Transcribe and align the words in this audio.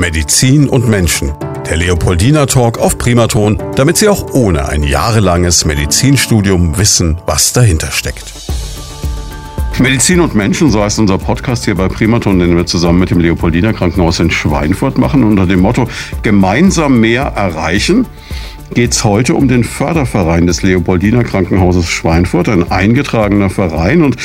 Medizin 0.00 0.66
und 0.66 0.88
Menschen. 0.88 1.34
Der 1.68 1.76
Leopoldina 1.76 2.46
Talk 2.46 2.78
auf 2.78 2.96
Primaton, 2.96 3.62
damit 3.76 3.98
Sie 3.98 4.08
auch 4.08 4.32
ohne 4.32 4.66
ein 4.66 4.82
jahrelanges 4.82 5.66
Medizinstudium 5.66 6.78
wissen, 6.78 7.18
was 7.26 7.52
dahinter 7.52 7.92
steckt. 7.92 8.32
Medizin 9.78 10.20
und 10.20 10.34
Menschen, 10.34 10.70
so 10.70 10.82
heißt 10.82 10.98
unser 11.00 11.18
Podcast 11.18 11.66
hier 11.66 11.74
bei 11.74 11.88
Primaton, 11.88 12.38
den 12.38 12.56
wir 12.56 12.64
zusammen 12.64 12.98
mit 12.98 13.10
dem 13.10 13.20
Leopoldina 13.20 13.74
Krankenhaus 13.74 14.20
in 14.20 14.30
Schweinfurt 14.30 14.96
machen, 14.96 15.22
unter 15.22 15.46
dem 15.46 15.60
Motto 15.60 15.86
Gemeinsam 16.22 16.98
mehr 16.98 17.22
erreichen 17.22 18.06
geht 18.74 18.92
es 18.92 19.04
heute 19.04 19.34
um 19.34 19.48
den 19.48 19.64
Förderverein 19.64 20.46
des 20.46 20.62
Leopoldiner 20.62 21.24
Krankenhauses 21.24 21.88
Schweinfurt, 21.88 22.48
ein 22.48 22.70
eingetragener 22.70 23.50
Verein. 23.50 24.02
Und 24.02 24.16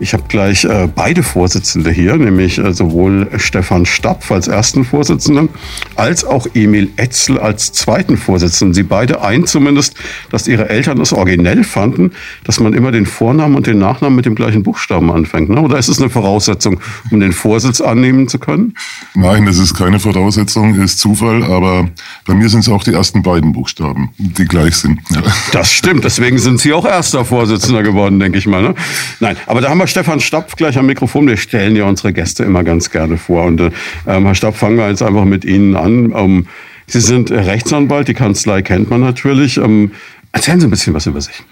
ich 0.00 0.12
habe 0.12 0.24
gleich 0.28 0.64
äh, 0.64 0.88
beide 0.92 1.22
Vorsitzende 1.22 1.90
hier, 1.90 2.16
nämlich 2.16 2.58
äh, 2.58 2.72
sowohl 2.72 3.28
Stefan 3.36 3.86
Stapf 3.86 4.32
als 4.32 4.48
ersten 4.48 4.84
Vorsitzenden 4.84 5.50
als 5.94 6.24
auch 6.24 6.46
Emil 6.54 6.90
Etzel 6.96 7.38
als 7.38 7.72
zweiten 7.72 8.16
Vorsitzenden. 8.16 8.74
Sie 8.74 8.82
beide 8.82 9.22
ein 9.22 9.46
zumindest, 9.46 9.94
dass 10.30 10.48
ihre 10.48 10.68
Eltern 10.68 11.00
es 11.00 11.12
originell 11.12 11.62
fanden, 11.62 12.12
dass 12.44 12.58
man 12.58 12.72
immer 12.74 12.90
den 12.90 13.06
Vornamen 13.06 13.54
und 13.54 13.66
den 13.66 13.78
Nachnamen 13.78 14.16
mit 14.16 14.26
dem 14.26 14.34
gleichen 14.34 14.62
Buchstaben 14.62 15.12
anfängt. 15.12 15.48
Ne? 15.48 15.60
Oder 15.60 15.78
ist 15.78 15.88
es 15.88 16.00
eine 16.00 16.10
Voraussetzung, 16.10 16.80
um 17.10 17.20
den 17.20 17.32
Vorsitz 17.32 17.80
annehmen 17.80 18.26
zu 18.26 18.38
können? 18.38 18.74
Nein, 19.14 19.46
das 19.46 19.58
ist 19.58 19.74
keine 19.74 20.00
Voraussetzung, 20.00 20.74
ist 20.80 20.98
Zufall. 20.98 21.44
Aber 21.44 21.88
bei 22.26 22.34
mir 22.34 22.48
sind 22.48 22.60
es 22.60 22.68
auch 22.68 22.82
die 22.82 22.92
ersten 22.92 23.22
beiden 23.22 23.52
Buchstaben 23.52 23.91
haben, 23.92 24.10
die 24.16 24.44
gleich 24.44 24.76
sind. 24.76 25.00
Ja. 25.10 25.22
Das 25.52 25.72
stimmt, 25.72 26.04
deswegen 26.04 26.38
sind 26.38 26.60
Sie 26.60 26.72
auch 26.72 26.84
erster 26.84 27.24
Vorsitzender 27.24 27.82
geworden, 27.82 28.18
denke 28.18 28.38
ich 28.38 28.46
mal. 28.46 28.62
Ne? 28.62 28.74
Nein, 29.20 29.36
aber 29.46 29.60
da 29.60 29.68
haben 29.68 29.78
wir 29.78 29.86
Stefan 29.86 30.20
Stapf 30.20 30.56
gleich 30.56 30.78
am 30.78 30.86
Mikrofon. 30.86 31.26
Wir 31.26 31.36
stellen 31.36 31.76
ja 31.76 31.84
unsere 31.84 32.12
Gäste 32.12 32.44
immer 32.44 32.64
ganz 32.64 32.90
gerne 32.90 33.18
vor. 33.18 33.44
Und 33.44 33.60
äh, 33.60 33.70
Herr 34.06 34.34
Stapf, 34.34 34.58
fangen 34.58 34.76
wir 34.76 34.88
jetzt 34.88 35.02
einfach 35.02 35.24
mit 35.24 35.44
Ihnen 35.44 35.76
an. 35.76 36.12
Ähm, 36.16 36.46
Sie 36.86 37.00
sind 37.00 37.30
Rechtsanwalt, 37.30 38.08
die 38.08 38.14
Kanzlei 38.14 38.62
kennt 38.62 38.90
man 38.90 39.00
natürlich. 39.00 39.58
Ähm, 39.58 39.92
erzählen 40.32 40.60
Sie 40.60 40.66
ein 40.66 40.70
bisschen 40.70 40.94
was 40.94 41.06
über 41.06 41.20
sich. 41.20 41.42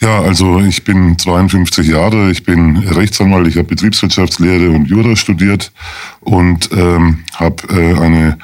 Ja, 0.00 0.20
also 0.20 0.60
ich 0.60 0.84
bin 0.84 1.18
52 1.18 1.88
Jahre, 1.88 2.30
ich 2.30 2.44
bin 2.44 2.76
Rechtsanwalt, 2.76 3.48
ich 3.48 3.56
habe 3.56 3.68
Betriebswirtschaftslehre 3.68 4.70
und 4.70 4.86
Jura 4.86 5.16
studiert 5.16 5.72
und 6.20 6.70
ähm, 6.72 7.24
habe 7.34 7.62
äh, 7.70 7.98
eine 7.98 8.38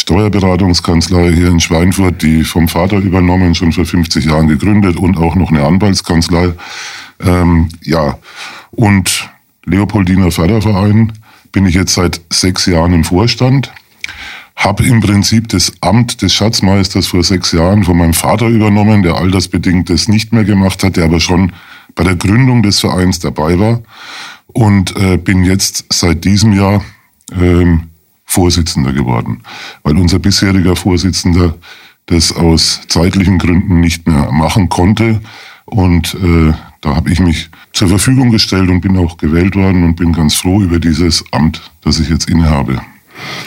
Steuerberatungskanzlei 0.00 1.32
hier 1.32 1.48
in 1.48 1.60
Schweinfurt, 1.60 2.22
die 2.22 2.42
vom 2.44 2.68
Vater 2.68 2.96
übernommen, 2.96 3.54
schon 3.54 3.72
vor 3.72 3.84
50 3.84 4.24
Jahren 4.24 4.48
gegründet 4.48 4.96
und 4.96 5.18
auch 5.18 5.34
noch 5.34 5.50
eine 5.50 5.64
Anwaltskanzlei. 5.64 6.54
Ähm, 7.20 7.68
ja, 7.82 8.18
und 8.70 9.30
Leopoldiner 9.66 10.30
Förderverein 10.30 11.12
bin 11.52 11.66
ich 11.66 11.74
jetzt 11.74 11.94
seit 11.94 12.20
sechs 12.32 12.64
Jahren 12.66 12.94
im 12.94 13.04
Vorstand. 13.04 13.72
Habe 14.56 14.84
im 14.84 15.00
Prinzip 15.00 15.48
das 15.50 15.72
Amt 15.80 16.22
des 16.22 16.32
Schatzmeisters 16.32 17.06
vor 17.06 17.22
sechs 17.22 17.52
Jahren 17.52 17.84
von 17.84 17.98
meinem 17.98 18.14
Vater 18.14 18.48
übernommen, 18.48 19.02
der 19.02 19.16
altersbedingt 19.16 19.90
das 19.90 20.08
nicht 20.08 20.32
mehr 20.32 20.44
gemacht 20.44 20.82
hat, 20.82 20.96
der 20.96 21.04
aber 21.04 21.20
schon 21.20 21.52
bei 21.94 22.04
der 22.04 22.16
Gründung 22.16 22.62
des 22.62 22.80
Vereins 22.80 23.18
dabei 23.18 23.58
war. 23.58 23.82
Und 24.46 24.96
äh, 24.96 25.18
bin 25.18 25.44
jetzt 25.44 25.84
seit 25.92 26.24
diesem 26.24 26.54
Jahr 26.54 26.82
ähm, 27.32 27.89
Vorsitzender 28.30 28.92
geworden, 28.92 29.40
weil 29.82 29.98
unser 29.98 30.20
bisheriger 30.20 30.76
Vorsitzender 30.76 31.56
das 32.06 32.32
aus 32.32 32.80
zeitlichen 32.86 33.38
Gründen 33.38 33.80
nicht 33.80 34.06
mehr 34.06 34.30
machen 34.30 34.68
konnte. 34.68 35.20
Und 35.64 36.14
äh, 36.14 36.52
da 36.80 36.94
habe 36.94 37.10
ich 37.10 37.18
mich 37.18 37.50
zur 37.72 37.88
Verfügung 37.88 38.30
gestellt 38.30 38.70
und 38.70 38.82
bin 38.82 38.96
auch 38.96 39.16
gewählt 39.16 39.56
worden 39.56 39.82
und 39.82 39.96
bin 39.96 40.12
ganz 40.12 40.36
froh 40.36 40.60
über 40.62 40.78
dieses 40.78 41.24
Amt, 41.32 41.60
das 41.82 41.98
ich 41.98 42.08
jetzt 42.08 42.30
innehabe. 42.30 42.80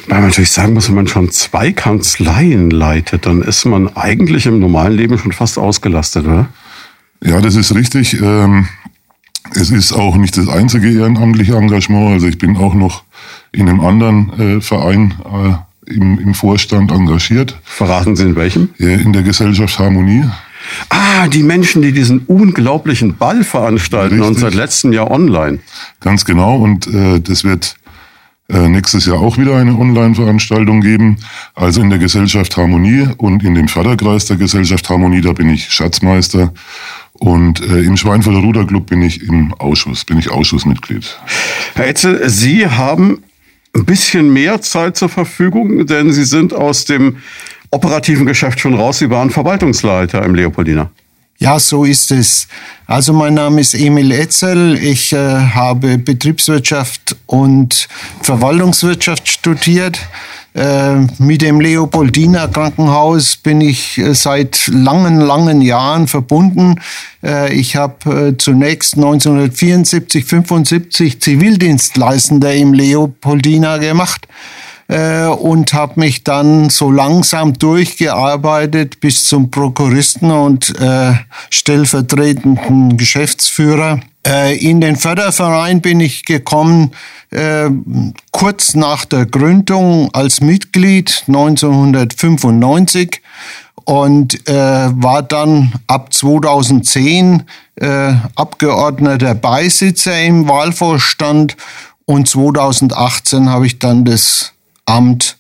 Weil 0.07 0.19
man 0.19 0.29
natürlich 0.29 0.51
sagen 0.51 0.73
muss, 0.73 0.89
wenn 0.89 0.95
man 0.95 1.07
schon 1.07 1.31
zwei 1.31 1.71
Kanzleien 1.71 2.69
leitet, 2.69 3.25
dann 3.25 3.41
ist 3.41 3.63
man 3.63 3.87
eigentlich 3.95 4.47
im 4.47 4.59
normalen 4.59 4.97
Leben 4.97 5.17
schon 5.17 5.31
fast 5.31 5.57
ausgelastet, 5.57 6.25
oder? 6.25 6.49
Ja, 7.23 7.39
das 7.39 7.55
ist 7.55 7.73
richtig. 7.73 8.19
Ähm, 8.21 8.67
es 9.55 9.71
ist 9.71 9.93
auch 9.93 10.17
nicht 10.17 10.37
das 10.37 10.49
einzige 10.49 10.91
ehrenamtliche 10.91 11.55
Engagement. 11.55 12.11
Also 12.11 12.27
ich 12.27 12.37
bin 12.37 12.57
auch 12.57 12.73
noch 12.73 13.03
in 13.53 13.69
einem 13.69 13.79
anderen 13.79 14.57
äh, 14.57 14.61
Verein 14.61 15.13
äh, 15.23 15.91
im, 15.93 16.19
im 16.19 16.33
Vorstand 16.33 16.91
engagiert. 16.91 17.57
Verraten 17.63 18.15
Sie 18.15 18.23
in 18.23 18.35
welchem? 18.35 18.69
In 18.77 19.13
der 19.13 19.23
Gesellschaft 19.23 19.79
Harmonie. 19.79 20.25
Ah, 20.89 21.27
die 21.27 21.43
Menschen, 21.43 21.81
die 21.81 21.91
diesen 21.91 22.19
unglaublichen 22.19 23.15
Ball 23.17 23.43
veranstalten 23.43 24.15
Richtig. 24.15 24.27
und 24.27 24.39
seit 24.39 24.53
letztem 24.53 24.93
Jahr 24.93 25.11
online. 25.11 25.59
Ganz 25.99 26.25
genau. 26.25 26.57
Und 26.57 26.87
äh, 26.87 27.19
das 27.19 27.43
wird 27.43 27.75
äh, 28.49 28.69
nächstes 28.69 29.05
Jahr 29.05 29.19
auch 29.19 29.37
wieder 29.37 29.57
eine 29.57 29.77
Online-Veranstaltung 29.77 30.81
geben. 30.81 31.17
Also 31.55 31.81
in 31.81 31.89
der 31.89 31.99
Gesellschaft 31.99 32.55
Harmonie 32.57 33.07
und 33.17 33.43
in 33.43 33.55
dem 33.55 33.67
Förderkreis 33.67 34.25
der 34.25 34.37
Gesellschaft 34.37 34.89
Harmonie, 34.89 35.21
da 35.21 35.33
bin 35.33 35.49
ich 35.49 35.71
Schatzmeister. 35.71 36.53
Und 37.13 37.61
äh, 37.61 37.81
im 37.81 37.95
Schweinfurter 37.95 38.39
Ruderclub 38.39 38.87
bin 38.87 39.01
ich 39.01 39.21
im 39.23 39.53
Ausschuss, 39.53 40.03
bin 40.03 40.17
ich 40.17 40.29
Ausschussmitglied. 40.29 41.19
Herr 41.75 41.87
Etzel, 41.87 42.29
Sie 42.29 42.67
haben 42.67 43.23
ein 43.73 43.85
bisschen 43.85 44.31
mehr 44.31 44.61
Zeit 44.61 44.97
zur 44.97 45.09
Verfügung, 45.09 45.85
denn 45.85 46.11
Sie 46.13 46.25
sind 46.25 46.53
aus 46.53 46.85
dem 46.85 47.17
operativen 47.71 48.25
Geschäft 48.25 48.59
schon 48.59 48.75
raus. 48.75 48.99
Sie 48.99 49.09
waren 49.09 49.31
Verwaltungsleiter 49.31 50.23
im 50.23 50.35
Leopoldiner. 50.35 50.91
Ja, 51.39 51.59
so 51.59 51.83
ist 51.83 52.11
es. 52.11 52.47
Also 52.85 53.11
mein 53.11 53.33
Name 53.33 53.59
ist 53.59 53.73
Emil 53.73 54.11
Etzel. 54.11 54.77
Ich 54.77 55.11
äh, 55.11 55.17
habe 55.17 55.97
Betriebswirtschaft 55.97 57.15
und 57.25 57.87
Verwaltungswirtschaft 58.21 59.27
studiert. 59.27 59.99
Äh, 60.55 61.07
mit 61.17 61.41
dem 61.41 61.59
Leopoldiner 61.59 62.47
Krankenhaus 62.47 63.37
bin 63.37 63.59
ich 63.59 63.97
äh, 63.97 64.13
seit 64.13 64.67
langen, 64.67 65.19
langen 65.19 65.61
Jahren 65.61 66.07
verbunden. 66.07 66.75
Äh, 67.23 67.53
ich 67.53 67.75
habe 67.75 68.35
zunächst 68.37 68.95
1974, 68.95 70.25
75 70.25 71.19
Zivildienstleistender 71.19 72.53
im 72.53 72.73
Leopoldiner 72.73 73.79
gemacht 73.79 74.27
und 74.87 75.73
habe 75.73 75.99
mich 75.99 76.23
dann 76.23 76.69
so 76.69 76.91
langsam 76.91 77.53
durchgearbeitet 77.53 78.99
bis 78.99 79.25
zum 79.25 79.49
Prokuristen 79.49 80.29
und 80.29 80.73
stellvertretenden 81.49 82.97
Geschäftsführer. 82.97 84.01
in 84.59 84.81
den 84.81 84.97
Förderverein 84.97 85.81
bin 85.81 85.99
ich 85.99 86.25
gekommen 86.25 86.91
äh, 87.33 87.69
kurz 88.31 88.75
nach 88.75 89.05
der 89.05 89.25
Gründung 89.25 90.13
als 90.13 90.39
Mitglied 90.41 91.23
1995 91.27 93.21
und 93.85 94.47
äh, 94.47 94.53
war 94.53 95.23
dann 95.23 95.73
ab 95.87 96.13
2010 96.13 97.43
äh, 97.75 98.13
Abgeordneter 98.35 99.33
Beisitzer 99.33 100.21
im 100.21 100.47
Wahlvorstand 100.47 101.57
und 102.05 102.27
2018 102.27 103.49
habe 103.49 103.65
ich 103.65 103.79
dann 103.79 104.05
das 104.05 104.52
Amt 104.85 105.37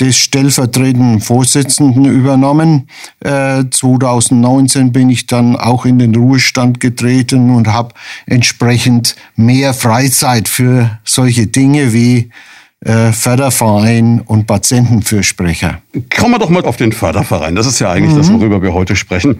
des 0.00 0.18
stellvertretenden 0.18 1.20
Vorsitzenden 1.20 2.04
übernommen. 2.04 2.88
Äh, 3.20 3.64
2019 3.70 4.92
bin 4.92 5.08
ich 5.08 5.26
dann 5.26 5.56
auch 5.56 5.86
in 5.86 6.00
den 6.00 6.14
Ruhestand 6.14 6.80
getreten 6.80 7.54
und 7.54 7.68
habe 7.68 7.94
entsprechend 8.26 9.14
mehr 9.36 9.72
Freizeit 9.72 10.48
für 10.48 10.98
solche 11.04 11.46
Dinge 11.46 11.92
wie 11.92 12.30
äh, 12.80 13.12
Förderverein 13.12 14.20
und 14.20 14.46
Patientenfürsprecher. 14.46 15.80
Kommen 16.18 16.34
wir 16.34 16.38
doch 16.38 16.50
mal 16.50 16.64
auf 16.64 16.76
den 16.76 16.92
Förderverein. 16.92 17.54
Das 17.54 17.66
ist 17.66 17.78
ja 17.78 17.92
eigentlich 17.92 18.14
mhm. 18.14 18.18
das, 18.18 18.32
worüber 18.32 18.62
wir 18.62 18.74
heute 18.74 18.96
sprechen. 18.96 19.38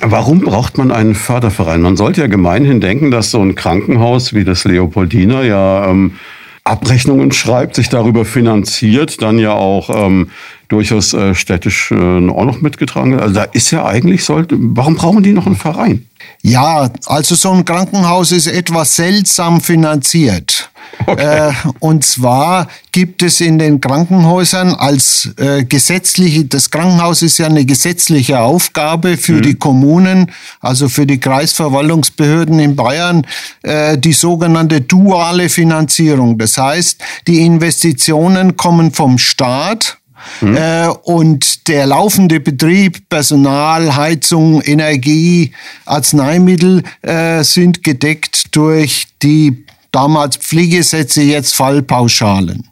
Warum 0.00 0.40
braucht 0.40 0.76
man 0.76 0.90
einen 0.90 1.14
Förderverein? 1.14 1.80
Man 1.80 1.96
sollte 1.96 2.20
ja 2.20 2.26
gemeinhin 2.26 2.80
denken, 2.80 3.12
dass 3.12 3.30
so 3.30 3.40
ein 3.40 3.54
Krankenhaus 3.54 4.34
wie 4.34 4.42
das 4.42 4.64
Leopoldiner 4.64 5.44
ja 5.44 5.88
ähm, 5.88 6.16
Abrechnungen 6.64 7.30
schreibt, 7.30 7.76
sich 7.76 7.90
darüber 7.90 8.24
finanziert, 8.24 9.20
dann 9.20 9.38
ja 9.38 9.52
auch 9.52 9.90
ähm, 9.90 10.30
durchaus 10.68 11.12
äh, 11.12 11.34
städtisch 11.34 11.90
äh, 11.90 11.94
auch 11.94 12.46
noch 12.46 12.62
mitgetragen. 12.62 13.20
Also 13.20 13.34
da 13.34 13.42
ist 13.44 13.70
ja 13.70 13.84
eigentlich, 13.84 14.24
sollte, 14.24 14.56
warum 14.58 14.96
brauchen 14.96 15.22
die 15.22 15.34
noch 15.34 15.46
einen 15.46 15.56
Verein? 15.56 16.06
Ja, 16.42 16.90
also 17.04 17.34
so 17.34 17.50
ein 17.50 17.66
Krankenhaus 17.66 18.32
ist 18.32 18.46
etwas 18.46 18.96
seltsam 18.96 19.60
finanziert. 19.60 20.70
Okay. 21.06 21.50
Äh, 21.50 21.52
und 21.80 22.04
zwar 22.04 22.68
gibt 22.92 23.22
es 23.22 23.40
in 23.40 23.58
den 23.58 23.80
Krankenhäusern 23.80 24.74
als 24.74 25.30
äh, 25.36 25.64
gesetzliche, 25.64 26.44
das 26.44 26.70
Krankenhaus 26.70 27.22
ist 27.22 27.38
ja 27.38 27.46
eine 27.46 27.64
gesetzliche 27.64 28.40
Aufgabe 28.40 29.16
für 29.16 29.34
mhm. 29.34 29.42
die 29.42 29.54
Kommunen, 29.54 30.32
also 30.60 30.88
für 30.88 31.06
die 31.06 31.20
Kreisverwaltungsbehörden 31.20 32.58
in 32.58 32.76
Bayern, 32.76 33.26
äh, 33.62 33.98
die 33.98 34.12
sogenannte 34.12 34.80
duale 34.80 35.48
Finanzierung. 35.48 36.38
Das 36.38 36.56
heißt, 36.56 37.00
die 37.26 37.40
Investitionen 37.44 38.56
kommen 38.56 38.92
vom 38.92 39.18
Staat 39.18 39.98
Mhm. 40.40 40.56
Äh, 40.56 40.88
und 41.02 41.68
der 41.68 41.86
laufende 41.86 42.40
Betrieb, 42.40 43.08
Personal, 43.08 43.94
Heizung, 43.94 44.62
Energie, 44.62 45.52
Arzneimittel 45.84 46.82
äh, 47.02 47.42
sind 47.44 47.82
gedeckt 47.82 48.56
durch 48.56 49.06
die 49.22 49.64
damals 49.94 50.36
Pflegesätze, 50.36 51.22
jetzt 51.22 51.54
Fallpauschalen. 51.54 52.68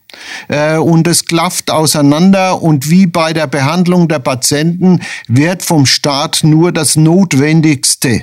äh, 0.48 0.76
und 0.76 1.06
es 1.06 1.24
klafft 1.24 1.70
auseinander 1.70 2.60
und 2.62 2.90
wie 2.90 3.06
bei 3.06 3.32
der 3.32 3.46
Behandlung 3.46 4.08
der 4.08 4.18
Patienten 4.18 5.00
wird 5.28 5.62
vom 5.62 5.86
Staat 5.86 6.40
nur 6.42 6.72
das 6.72 6.96
Notwendigste 6.96 8.22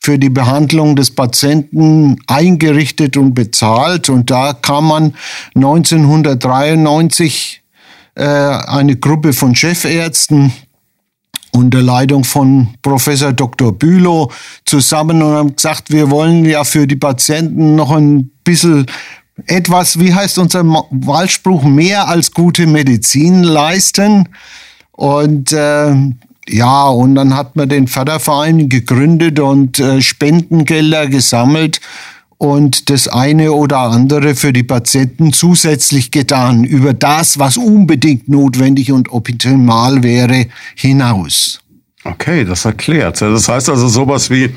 für 0.00 0.18
die 0.18 0.30
Behandlung 0.30 0.96
des 0.96 1.14
Patienten 1.14 2.16
eingerichtet 2.26 3.18
und 3.18 3.34
bezahlt. 3.34 4.08
Und 4.08 4.30
da 4.30 4.54
kam 4.54 4.88
man 4.88 5.14
1993 5.54 7.62
äh, 8.14 8.24
eine 8.24 8.96
Gruppe 8.96 9.34
von 9.34 9.54
Chefärzten 9.54 10.54
unter 11.52 11.82
Leitung 11.82 12.24
von 12.24 12.68
Professor 12.82 13.32
Dr. 13.32 13.72
Bülow 13.72 14.30
zusammen 14.64 15.22
und 15.22 15.32
haben 15.34 15.56
gesagt, 15.56 15.90
wir 15.90 16.10
wollen 16.10 16.44
ja 16.44 16.64
für 16.64 16.86
die 16.86 16.96
Patienten 16.96 17.74
noch 17.74 17.90
ein 17.90 18.30
bisschen 18.44 18.86
etwas, 19.46 19.98
wie 19.98 20.14
heißt 20.14 20.38
unser 20.38 20.64
Wahlspruch, 20.64 21.62
mehr 21.62 22.08
als 22.08 22.32
gute 22.32 22.66
Medizin 22.66 23.42
leisten. 23.42 24.28
Und 24.92 25.52
äh, 25.52 25.94
ja, 26.48 26.88
und 26.88 27.14
dann 27.14 27.36
hat 27.36 27.56
man 27.56 27.68
den 27.68 27.86
Förderverein 27.86 28.68
gegründet 28.68 29.40
und 29.40 29.78
äh, 29.78 30.00
Spendengelder 30.00 31.06
gesammelt 31.06 31.80
und 32.40 32.88
das 32.88 33.06
eine 33.06 33.52
oder 33.52 33.80
andere 33.80 34.34
für 34.34 34.54
die 34.54 34.62
Patienten 34.62 35.34
zusätzlich 35.34 36.10
getan, 36.10 36.64
über 36.64 36.94
das, 36.94 37.38
was 37.38 37.58
unbedingt 37.58 38.30
notwendig 38.30 38.92
und 38.92 39.12
optimal 39.12 40.02
wäre, 40.02 40.46
hinaus. 40.74 41.60
Okay, 42.02 42.46
das 42.46 42.64
erklärt. 42.64 43.20
Das 43.20 43.46
heißt 43.46 43.68
also 43.68 43.88
sowas 43.88 44.30
wie 44.30 44.54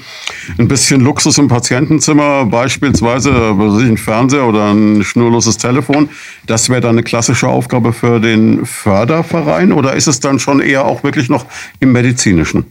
ein 0.57 0.69
bisschen 0.69 1.01
Luxus 1.01 1.37
im 1.37 1.49
Patientenzimmer, 1.49 2.45
beispielsweise 2.45 3.49
ein 3.49 3.97
Fernseher 3.97 4.45
oder 4.45 4.71
ein 4.71 5.03
schnurloses 5.03 5.57
Telefon. 5.57 6.07
Das 6.47 6.69
wäre 6.69 6.79
dann 6.79 6.91
eine 6.91 7.03
klassische 7.03 7.49
Aufgabe 7.49 7.91
für 7.91 8.21
den 8.21 8.65
Förderverein 8.65 9.73
oder 9.73 9.93
ist 9.93 10.07
es 10.07 10.21
dann 10.21 10.39
schon 10.39 10.61
eher 10.61 10.85
auch 10.85 11.03
wirklich 11.03 11.27
noch 11.27 11.45
im 11.81 11.91
medizinischen? 11.91 12.65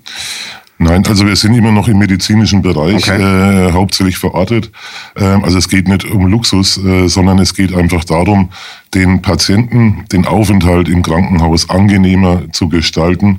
Nein, 0.82 1.06
also 1.06 1.24
wir 1.26 1.36
sind 1.36 1.54
immer 1.54 1.70
noch 1.70 1.86
im 1.86 1.98
medizinischen 1.98 2.60
Bereich 2.60 3.08
okay. 3.08 3.22
äh, 3.22 3.72
hauptsächlich 3.72 4.18
verortet. 4.18 4.72
Ähm, 5.16 5.44
also 5.44 5.56
es 5.58 5.68
geht 5.68 5.86
nicht 5.86 6.04
um 6.04 6.26
Luxus, 6.26 6.76
äh, 6.76 7.06
sondern 7.06 7.38
es 7.38 7.54
geht 7.54 7.72
einfach 7.72 8.02
darum, 8.02 8.50
den 8.94 9.22
Patienten 9.22 10.04
den 10.12 10.26
Aufenthalt 10.26 10.88
im 10.88 11.02
Krankenhaus 11.02 11.70
angenehmer 11.70 12.42
zu 12.52 12.68
gestalten. 12.68 13.38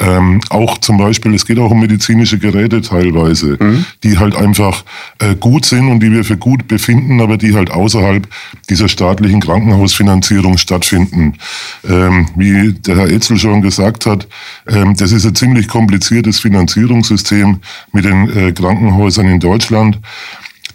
Ähm, 0.00 0.40
auch 0.48 0.78
zum 0.78 0.96
Beispiel, 0.96 1.34
es 1.34 1.44
geht 1.44 1.58
auch 1.58 1.70
um 1.70 1.80
medizinische 1.80 2.38
Geräte 2.38 2.80
teilweise, 2.80 3.58
mhm. 3.60 3.84
die 4.02 4.18
halt 4.18 4.34
einfach 4.34 4.84
äh, 5.18 5.34
gut 5.34 5.66
sind 5.66 5.88
und 5.88 6.00
die 6.00 6.10
wir 6.10 6.24
für 6.24 6.36
gut 6.36 6.66
befinden, 6.66 7.20
aber 7.20 7.36
die 7.36 7.54
halt 7.54 7.70
außerhalb 7.70 8.26
dieser 8.70 8.88
staatlichen 8.88 9.40
Krankenhausfinanzierung 9.40 10.56
stattfinden. 10.56 11.34
Ähm, 11.88 12.28
wie 12.36 12.72
der 12.72 12.96
Herr 12.96 13.10
Etzel 13.10 13.38
schon 13.38 13.60
gesagt 13.60 14.06
hat, 14.06 14.26
ähm, 14.66 14.96
das 14.96 15.12
ist 15.12 15.26
ein 15.26 15.34
ziemlich 15.34 15.68
kompliziertes 15.68 16.40
Finanzierungssystem 16.40 17.60
mit 17.92 18.04
den 18.04 18.30
äh, 18.30 18.52
Krankenhäusern 18.52 19.28
in 19.28 19.40
Deutschland. 19.40 19.98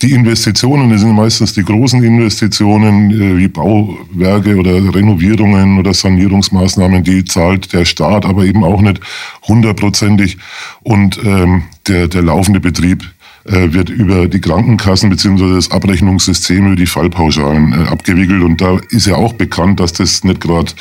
Die 0.01 0.13
Investitionen, 0.13 0.89
das 0.89 1.01
sind 1.01 1.13
meistens 1.13 1.53
die 1.53 1.63
großen 1.63 2.03
Investitionen 2.03 3.11
äh, 3.11 3.37
wie 3.37 3.47
Bauwerke 3.47 4.55
oder 4.55 4.73
Renovierungen 4.95 5.77
oder 5.77 5.93
Sanierungsmaßnahmen, 5.93 7.03
die 7.03 7.23
zahlt 7.23 7.71
der 7.71 7.85
Staat, 7.85 8.25
aber 8.25 8.45
eben 8.45 8.63
auch 8.63 8.81
nicht 8.81 8.99
hundertprozentig. 9.47 10.37
Und 10.81 11.19
ähm, 11.23 11.63
der, 11.87 12.07
der 12.07 12.23
laufende 12.23 12.59
Betrieb 12.59 13.03
äh, 13.45 13.73
wird 13.73 13.89
über 13.89 14.27
die 14.27 14.41
Krankenkassen 14.41 15.09
beziehungsweise 15.09 15.55
das 15.55 15.71
Abrechnungssystem 15.71 16.65
über 16.65 16.75
die 16.75 16.87
Fallpauschalen 16.87 17.73
äh, 17.73 17.87
abgewickelt. 17.87 18.41
Und 18.41 18.59
da 18.59 18.79
ist 18.89 19.05
ja 19.05 19.15
auch 19.15 19.33
bekannt, 19.33 19.79
dass 19.79 19.93
das 19.93 20.23
nicht 20.23 20.41
gerade 20.41 20.71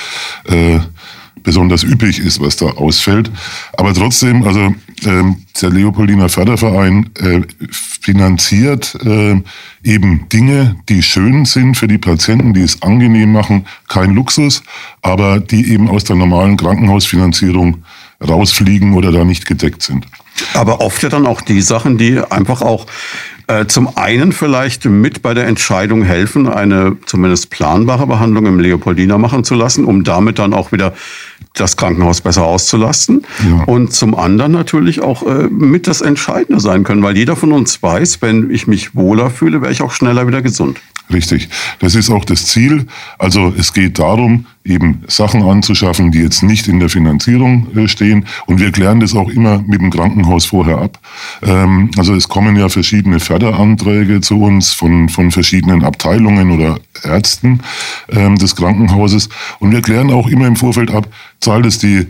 äh, 0.46 0.78
besonders 1.42 1.84
üppig 1.84 2.18
ist, 2.18 2.40
was 2.40 2.56
da 2.56 2.66
ausfällt. 2.66 3.30
Aber 3.76 3.92
trotzdem, 3.92 4.44
also 4.44 4.74
ähm, 5.04 5.36
der 5.60 5.70
Leopoldiner 5.70 6.28
Förderverein 6.28 7.10
äh, 7.18 7.40
finanziert 7.70 8.96
äh, 9.04 9.40
eben 9.82 10.28
Dinge, 10.28 10.76
die 10.88 11.02
schön 11.02 11.44
sind 11.44 11.76
für 11.76 11.88
die 11.88 11.98
Patienten, 11.98 12.54
die 12.54 12.62
es 12.62 12.82
angenehm 12.82 13.32
machen, 13.32 13.66
kein 13.88 14.14
Luxus, 14.14 14.62
aber 15.02 15.40
die 15.40 15.72
eben 15.72 15.88
aus 15.88 16.04
der 16.04 16.16
normalen 16.16 16.56
Krankenhausfinanzierung 16.56 17.84
rausfliegen 18.26 18.94
oder 18.94 19.12
da 19.12 19.24
nicht 19.24 19.46
gedeckt 19.46 19.82
sind. 19.82 20.06
Aber 20.54 20.80
oft 20.80 21.02
ja 21.02 21.08
dann 21.08 21.26
auch 21.26 21.40
die 21.40 21.60
Sachen, 21.60 21.98
die 21.98 22.18
einfach 22.18 22.62
auch 22.62 22.86
äh, 23.50 23.66
zum 23.66 23.96
einen 23.96 24.30
vielleicht 24.30 24.84
mit 24.84 25.22
bei 25.22 25.34
der 25.34 25.46
Entscheidung 25.48 26.02
helfen, 26.02 26.48
eine 26.48 26.96
zumindest 27.06 27.50
planbare 27.50 28.06
Behandlung 28.06 28.46
im 28.46 28.60
Leopoldiner 28.60 29.18
machen 29.18 29.42
zu 29.42 29.54
lassen, 29.54 29.84
um 29.84 30.04
damit 30.04 30.38
dann 30.38 30.54
auch 30.54 30.70
wieder 30.70 30.94
das 31.54 31.76
Krankenhaus 31.76 32.20
besser 32.20 32.44
auszulasten. 32.44 33.26
Ja. 33.48 33.64
Und 33.64 33.92
zum 33.92 34.14
anderen 34.14 34.52
natürlich 34.52 35.00
auch 35.00 35.26
äh, 35.26 35.48
mit 35.48 35.88
das 35.88 36.00
Entscheidende 36.00 36.60
sein 36.60 36.84
können, 36.84 37.02
weil 37.02 37.16
jeder 37.16 37.34
von 37.34 37.50
uns 37.50 37.82
weiß, 37.82 38.22
wenn 38.22 38.50
ich 38.50 38.68
mich 38.68 38.94
wohler 38.94 39.30
fühle, 39.30 39.60
wäre 39.62 39.72
ich 39.72 39.82
auch 39.82 39.90
schneller 39.90 40.28
wieder 40.28 40.42
gesund. 40.42 40.78
Richtig. 41.12 41.48
Das 41.80 41.94
ist 41.94 42.10
auch 42.10 42.24
das 42.24 42.46
Ziel. 42.46 42.86
Also 43.18 43.52
es 43.56 43.72
geht 43.72 43.98
darum, 43.98 44.46
eben 44.64 45.02
Sachen 45.08 45.42
anzuschaffen, 45.42 46.12
die 46.12 46.20
jetzt 46.20 46.42
nicht 46.42 46.68
in 46.68 46.78
der 46.78 46.88
Finanzierung 46.88 47.66
äh, 47.76 47.88
stehen. 47.88 48.26
Und 48.46 48.60
wir 48.60 48.70
klären 48.70 49.00
das 49.00 49.14
auch 49.14 49.28
immer 49.28 49.62
mit 49.66 49.80
dem 49.80 49.90
Krankenhaus 49.90 50.46
vorher 50.46 50.78
ab. 50.78 50.98
Ähm, 51.42 51.90
also 51.96 52.14
es 52.14 52.28
kommen 52.28 52.56
ja 52.56 52.68
verschiedene 52.68 53.18
Förderanträge 53.18 54.20
zu 54.20 54.40
uns 54.42 54.72
von, 54.72 55.08
von 55.08 55.30
verschiedenen 55.30 55.84
Abteilungen 55.84 56.52
oder 56.52 56.78
Ärzten 57.02 57.60
ähm, 58.10 58.36
des 58.36 58.54
Krankenhauses. 58.54 59.28
Und 59.58 59.72
wir 59.72 59.82
klären 59.82 60.10
auch 60.10 60.28
immer 60.28 60.46
im 60.46 60.56
Vorfeld 60.56 60.90
ab, 60.90 61.08
zahlt 61.40 61.66
es 61.66 61.78
die 61.78 62.06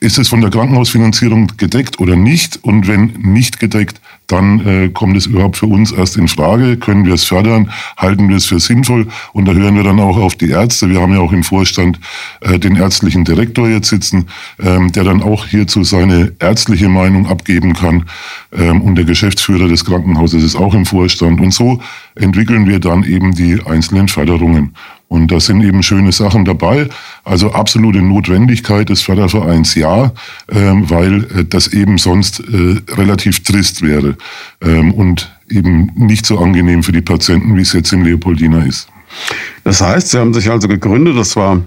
ist 0.00 0.18
es 0.18 0.28
von 0.28 0.40
der 0.40 0.50
Krankenhausfinanzierung 0.50 1.52
gedeckt 1.58 2.00
oder 2.00 2.16
nicht? 2.16 2.58
Und 2.64 2.88
wenn 2.88 3.12
nicht 3.18 3.60
gedeckt, 3.60 4.00
dann 4.32 4.66
äh, 4.66 4.88
kommt 4.88 5.16
es 5.16 5.26
überhaupt 5.26 5.56
für 5.56 5.66
uns 5.66 5.92
erst 5.92 6.16
in 6.16 6.26
Frage. 6.26 6.76
Können 6.78 7.04
wir 7.04 7.14
es 7.14 7.24
fördern? 7.24 7.70
Halten 7.96 8.28
wir 8.28 8.36
es 8.36 8.46
für 8.46 8.58
sinnvoll? 8.58 9.06
Und 9.32 9.46
da 9.46 9.52
hören 9.52 9.76
wir 9.76 9.84
dann 9.84 10.00
auch 10.00 10.16
auf 10.16 10.34
die 10.34 10.50
Ärzte. 10.50 10.88
Wir 10.88 11.00
haben 11.00 11.12
ja 11.12 11.20
auch 11.20 11.32
im 11.32 11.44
Vorstand 11.44 12.00
äh, 12.40 12.58
den 12.58 12.76
ärztlichen 12.76 13.24
Direktor 13.24 13.68
jetzt 13.68 13.88
sitzen, 13.88 14.26
ähm, 14.58 14.90
der 14.92 15.04
dann 15.04 15.22
auch 15.22 15.46
hierzu 15.46 15.84
seine 15.84 16.32
ärztliche 16.38 16.88
Meinung 16.88 17.26
abgeben 17.26 17.74
kann. 17.74 18.06
Ähm, 18.52 18.80
und 18.80 18.96
der 18.96 19.04
Geschäftsführer 19.04 19.68
des 19.68 19.84
Krankenhauses 19.84 20.42
ist 20.42 20.56
auch 20.56 20.74
im 20.74 20.86
Vorstand. 20.86 21.40
Und 21.40 21.52
so 21.52 21.80
entwickeln 22.14 22.66
wir 22.66 22.78
dann 22.78 23.04
eben 23.04 23.34
die 23.34 23.60
einzelnen 23.64 24.08
Förderungen. 24.08 24.74
Und 25.12 25.30
da 25.30 25.40
sind 25.40 25.62
eben 25.62 25.82
schöne 25.82 26.10
Sachen 26.10 26.46
dabei. 26.46 26.88
Also 27.22 27.52
absolute 27.52 28.00
Notwendigkeit 28.00 28.88
des 28.88 29.02
Fördervereins 29.02 29.74
ja, 29.74 30.10
ähm, 30.50 30.88
weil 30.88 31.24
äh, 31.24 31.44
das 31.44 31.66
eben 31.66 31.98
sonst 31.98 32.40
äh, 32.40 32.80
relativ 32.94 33.42
trist 33.42 33.82
wäre 33.82 34.16
ähm, 34.62 34.94
und 34.94 35.30
eben 35.50 35.92
nicht 35.96 36.24
so 36.24 36.38
angenehm 36.38 36.82
für 36.82 36.92
die 36.92 37.02
Patienten, 37.02 37.54
wie 37.58 37.60
es 37.60 37.74
jetzt 37.74 37.92
im 37.92 38.04
Leopoldina 38.04 38.64
ist. 38.64 38.88
Das 39.64 39.82
heißt, 39.82 40.08
Sie 40.08 40.18
haben 40.18 40.32
sich 40.32 40.50
also 40.50 40.66
gegründet, 40.66 41.14
das 41.18 41.36
war 41.36 41.60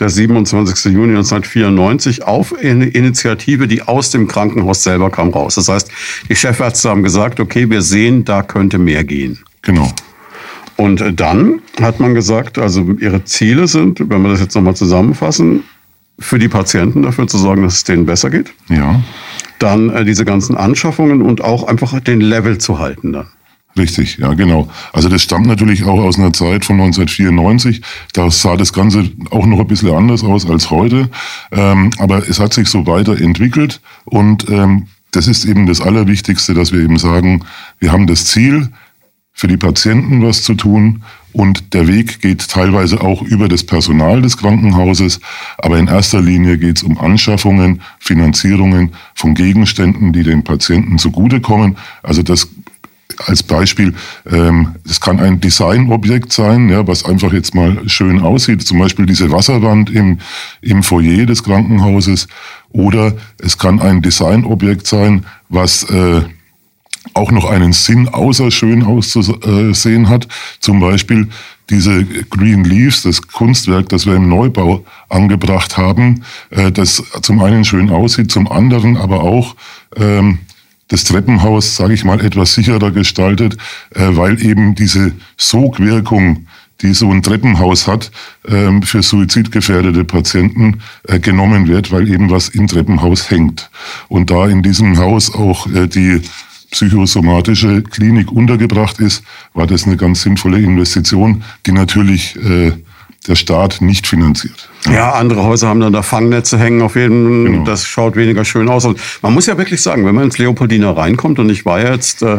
der 0.00 0.08
27. 0.08 0.92
Juni 0.92 1.14
1994 1.14 2.24
auf 2.24 2.52
eine 2.60 2.86
Initiative, 2.86 3.68
die 3.68 3.82
aus 3.82 4.10
dem 4.10 4.26
Krankenhaus 4.26 4.82
selber 4.82 5.10
kam 5.10 5.28
raus. 5.28 5.54
Das 5.54 5.68
heißt, 5.68 5.88
die 6.28 6.34
Chefärzte 6.34 6.90
haben 6.90 7.04
gesagt, 7.04 7.38
okay, 7.38 7.70
wir 7.70 7.82
sehen, 7.82 8.24
da 8.24 8.42
könnte 8.42 8.76
mehr 8.78 9.04
gehen. 9.04 9.38
Genau. 9.62 9.88
Und 10.78 11.20
dann 11.20 11.60
hat 11.82 11.98
man 11.98 12.14
gesagt, 12.14 12.56
also 12.56 12.92
ihre 13.00 13.24
Ziele 13.24 13.66
sind, 13.66 13.98
wenn 13.98 14.22
wir 14.22 14.30
das 14.30 14.40
jetzt 14.40 14.54
nochmal 14.54 14.76
zusammenfassen, 14.76 15.64
für 16.20 16.38
die 16.38 16.48
Patienten 16.48 17.02
dafür 17.02 17.26
zu 17.26 17.36
sorgen, 17.36 17.64
dass 17.64 17.74
es 17.74 17.84
denen 17.84 18.06
besser 18.06 18.30
geht. 18.30 18.52
Ja. 18.68 19.02
Dann 19.58 19.90
äh, 19.90 20.04
diese 20.04 20.24
ganzen 20.24 20.56
Anschaffungen 20.56 21.20
und 21.20 21.42
auch 21.42 21.64
einfach 21.64 21.98
den 21.98 22.20
Level 22.20 22.58
zu 22.58 22.78
halten 22.78 23.12
dann. 23.12 23.26
Richtig, 23.76 24.18
ja, 24.18 24.34
genau. 24.34 24.68
Also 24.92 25.08
das 25.08 25.22
stammt 25.22 25.46
natürlich 25.46 25.84
auch 25.84 25.98
aus 25.98 26.16
einer 26.16 26.32
Zeit 26.32 26.64
von 26.64 26.80
1994. 26.80 27.82
Da 28.12 28.30
sah 28.30 28.56
das 28.56 28.72
Ganze 28.72 29.10
auch 29.30 29.46
noch 29.46 29.58
ein 29.58 29.66
bisschen 29.66 29.92
anders 29.92 30.22
aus 30.22 30.48
als 30.48 30.70
heute. 30.70 31.10
Ähm, 31.50 31.90
aber 31.98 32.28
es 32.28 32.38
hat 32.38 32.52
sich 32.52 32.68
so 32.68 32.86
weiterentwickelt 32.86 33.80
und 34.04 34.48
ähm, 34.48 34.86
das 35.10 35.26
ist 35.26 35.44
eben 35.44 35.66
das 35.66 35.80
Allerwichtigste, 35.80 36.54
dass 36.54 36.72
wir 36.72 36.80
eben 36.80 36.98
sagen, 36.98 37.44
wir 37.80 37.90
haben 37.90 38.06
das 38.06 38.26
Ziel, 38.26 38.68
für 39.38 39.46
die 39.46 39.56
Patienten 39.56 40.20
was 40.20 40.42
zu 40.42 40.54
tun. 40.54 41.04
Und 41.32 41.72
der 41.72 41.86
Weg 41.86 42.20
geht 42.20 42.48
teilweise 42.48 43.00
auch 43.00 43.22
über 43.22 43.46
das 43.46 43.62
Personal 43.62 44.20
des 44.20 44.36
Krankenhauses. 44.36 45.20
Aber 45.58 45.78
in 45.78 45.86
erster 45.86 46.20
Linie 46.20 46.58
geht 46.58 46.78
es 46.78 46.82
um 46.82 46.98
Anschaffungen, 46.98 47.80
Finanzierungen 48.00 48.94
von 49.14 49.34
Gegenständen, 49.34 50.12
die 50.12 50.24
den 50.24 50.42
Patienten 50.42 50.98
zugutekommen. 50.98 51.76
Also 52.02 52.24
das 52.24 52.48
als 53.26 53.44
Beispiel, 53.44 53.94
ähm, 54.28 54.74
das 54.84 55.00
kann 55.00 55.20
ein 55.20 55.38
Designobjekt 55.40 56.32
sein, 56.32 56.68
ja, 56.68 56.84
was 56.88 57.04
einfach 57.04 57.32
jetzt 57.32 57.54
mal 57.54 57.88
schön 57.88 58.20
aussieht. 58.20 58.66
Zum 58.66 58.80
Beispiel 58.80 59.06
diese 59.06 59.30
Wasserwand 59.30 59.88
im, 59.90 60.18
im 60.62 60.82
Foyer 60.82 61.26
des 61.26 61.44
Krankenhauses. 61.44 62.26
Oder 62.70 63.14
es 63.40 63.56
kann 63.56 63.78
ein 63.78 64.02
Designobjekt 64.02 64.88
sein, 64.88 65.26
was 65.48 65.84
äh, 65.84 66.22
auch 67.14 67.30
noch 67.30 67.44
einen 67.44 67.72
Sinn 67.72 68.08
außer 68.08 68.50
schön 68.50 68.82
auszusehen 68.82 70.08
hat. 70.08 70.28
Zum 70.60 70.80
Beispiel 70.80 71.28
diese 71.70 72.04
Green 72.04 72.64
Leaves, 72.64 73.02
das 73.02 73.22
Kunstwerk, 73.22 73.88
das 73.90 74.06
wir 74.06 74.14
im 74.14 74.28
Neubau 74.28 74.84
angebracht 75.08 75.76
haben, 75.76 76.24
äh, 76.50 76.72
das 76.72 77.02
zum 77.22 77.42
einen 77.42 77.64
schön 77.64 77.90
aussieht, 77.90 78.30
zum 78.30 78.50
anderen 78.50 78.96
aber 78.96 79.22
auch 79.22 79.54
ähm, 79.96 80.38
das 80.88 81.04
Treppenhaus, 81.04 81.76
sage 81.76 81.94
ich 81.94 82.04
mal, 82.04 82.24
etwas 82.24 82.54
sicherer 82.54 82.90
gestaltet, 82.90 83.56
äh, 83.94 84.08
weil 84.10 84.42
eben 84.42 84.74
diese 84.74 85.12
Sogwirkung, 85.36 86.46
die 86.80 86.94
so 86.94 87.10
ein 87.10 87.22
Treppenhaus 87.22 87.86
hat, 87.86 88.10
ähm, 88.48 88.82
für 88.82 89.02
suizidgefährdete 89.02 90.04
Patienten 90.04 90.80
äh, 91.06 91.18
genommen 91.18 91.68
wird, 91.68 91.90
weil 91.92 92.08
eben 92.08 92.30
was 92.30 92.48
im 92.48 92.66
Treppenhaus 92.66 93.30
hängt. 93.30 93.68
Und 94.08 94.30
da 94.30 94.46
in 94.46 94.62
diesem 94.62 94.96
Haus 94.96 95.34
auch 95.34 95.66
die 95.68 96.22
psychosomatische 96.70 97.82
Klinik 97.82 98.30
untergebracht 98.30 99.00
ist, 99.00 99.22
war 99.54 99.66
das 99.66 99.86
eine 99.86 99.96
ganz 99.96 100.22
sinnvolle 100.22 100.58
Investition, 100.58 101.42
die 101.66 101.72
natürlich 101.72 102.36
äh, 102.36 102.72
der 103.28 103.36
Staat 103.36 103.80
nicht 103.80 104.06
finanziert. 104.06 104.68
Ja, 104.86 105.12
andere 105.12 105.42
Häuser 105.42 105.68
haben 105.68 105.80
dann 105.80 105.92
da 105.92 106.02
Fangnetze 106.02 106.58
hängen 106.58 106.82
auf 106.82 106.96
jeden, 106.96 107.44
genau. 107.44 107.64
das 107.64 107.84
schaut 107.84 108.16
weniger 108.16 108.44
schön 108.44 108.68
aus. 108.68 108.84
Und 108.84 108.98
man 109.22 109.34
muss 109.34 109.46
ja 109.46 109.58
wirklich 109.58 109.82
sagen, 109.82 110.06
wenn 110.06 110.14
man 110.14 110.24
ins 110.24 110.38
Leopoldina 110.38 110.92
reinkommt, 110.92 111.38
und 111.38 111.50
ich 111.50 111.66
war 111.66 111.80
jetzt 111.80 112.22
äh, 112.22 112.38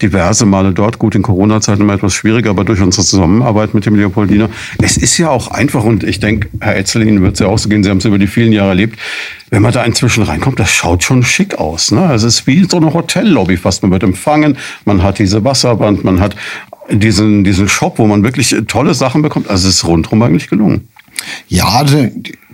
diverse 0.00 0.46
Male 0.46 0.72
dort, 0.72 0.98
gut 0.98 1.14
in 1.14 1.22
Corona-Zeiten 1.22 1.82
immer 1.82 1.94
etwas 1.94 2.14
schwieriger, 2.14 2.50
aber 2.50 2.64
durch 2.64 2.80
unsere 2.80 3.04
Zusammenarbeit 3.04 3.74
mit 3.74 3.86
dem 3.86 3.96
Leopoldina, 3.96 4.48
es 4.78 4.96
ist 4.96 5.18
ja 5.18 5.30
auch 5.30 5.48
einfach, 5.48 5.84
und 5.84 6.04
ich 6.04 6.20
denke, 6.20 6.48
Herr 6.60 6.76
Etzel, 6.76 7.06
Ihnen 7.06 7.22
wird 7.22 7.34
es 7.34 7.40
ja 7.40 7.46
auch 7.46 7.58
so 7.58 7.68
gehen, 7.68 7.82
Sie 7.82 7.90
haben 7.90 7.98
es 7.98 8.04
über 8.04 8.18
die 8.18 8.28
vielen 8.28 8.52
Jahre 8.52 8.70
erlebt, 8.70 8.98
wenn 9.50 9.62
man 9.62 9.72
da 9.72 9.82
inzwischen 9.84 10.22
reinkommt, 10.22 10.60
das 10.60 10.70
schaut 10.70 11.02
schon 11.02 11.24
schick 11.24 11.56
aus. 11.56 11.90
Ne? 11.90 12.12
Es 12.14 12.22
ist 12.22 12.46
wie 12.46 12.64
so 12.64 12.76
eine 12.76 12.94
Hotellobby 12.94 13.56
fast. 13.56 13.82
Man 13.82 13.90
wird 13.90 14.04
empfangen, 14.04 14.56
man 14.84 15.02
hat 15.02 15.18
diese 15.18 15.44
Wasserband, 15.44 16.04
man 16.04 16.20
hat 16.20 16.36
diesen, 16.90 17.44
diesen 17.44 17.68
Shop, 17.68 17.98
wo 17.98 18.06
man 18.06 18.22
wirklich 18.22 18.54
tolle 18.66 18.94
Sachen 18.94 19.22
bekommt. 19.22 19.48
Also 19.48 19.68
ist 19.68 19.84
rundherum 19.84 20.22
eigentlich 20.22 20.48
gelungen. 20.48 20.88
Ja, 21.48 21.84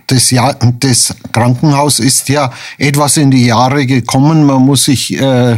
das, 0.07 0.31
ja, 0.31 0.53
das 0.53 1.17
Krankenhaus 1.33 1.99
ist 1.99 2.29
ja 2.29 2.53
etwas 2.79 3.17
in 3.17 3.31
die 3.31 3.47
Jahre 3.47 3.87
gekommen. 3.87 4.45
Man 4.45 4.63
muss 4.63 4.85
sich 4.85 5.19
äh, 5.21 5.57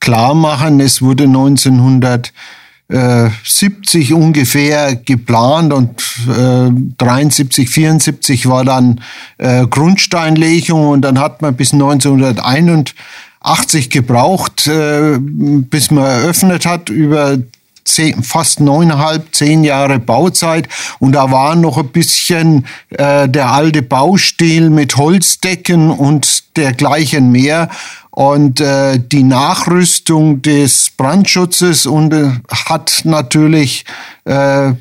klar 0.00 0.34
machen, 0.34 0.80
es 0.80 1.00
wurde 1.02 1.24
1970 1.24 4.14
ungefähr 4.14 4.96
geplant 4.96 5.72
und 5.72 6.02
äh, 6.28 6.70
73, 6.98 7.68
74 7.68 8.46
war 8.46 8.64
dann 8.64 9.00
äh, 9.38 9.66
Grundsteinlegung 9.66 10.88
und 10.88 11.02
dann 11.02 11.18
hat 11.18 11.42
man 11.42 11.56
bis 11.56 11.72
1981 11.72 13.90
gebraucht, 13.90 14.66
äh, 14.66 15.18
bis 15.18 15.90
man 15.90 16.04
eröffnet 16.04 16.64
hat. 16.64 16.90
Über 16.90 17.38
zehn, 17.84 18.22
fast 18.22 18.60
neuneinhalb, 18.60 19.34
zehn 19.34 19.64
Jahre 19.64 19.98
Bauzeit 19.98 20.68
und 20.98 21.12
da 21.12 21.30
war 21.30 21.56
noch 21.56 21.78
ein 21.78 21.88
bisschen 21.88 22.66
äh, 22.90 23.28
der 23.28 23.50
alte 23.50 23.82
Baustil 23.82 24.70
mit 24.70 24.96
Holzdecken 24.96 25.90
und 25.90 26.56
dergleichen 26.56 27.30
mehr. 27.30 27.68
Und 28.10 28.60
äh, 28.60 28.98
die 28.98 29.22
Nachrüstung 29.22 30.42
des 30.42 30.90
Brandschutzes 30.96 31.86
und 31.86 32.12
äh, 32.12 32.32
hat 32.50 33.02
natürlich 33.04 33.84
äh, 34.24 34.72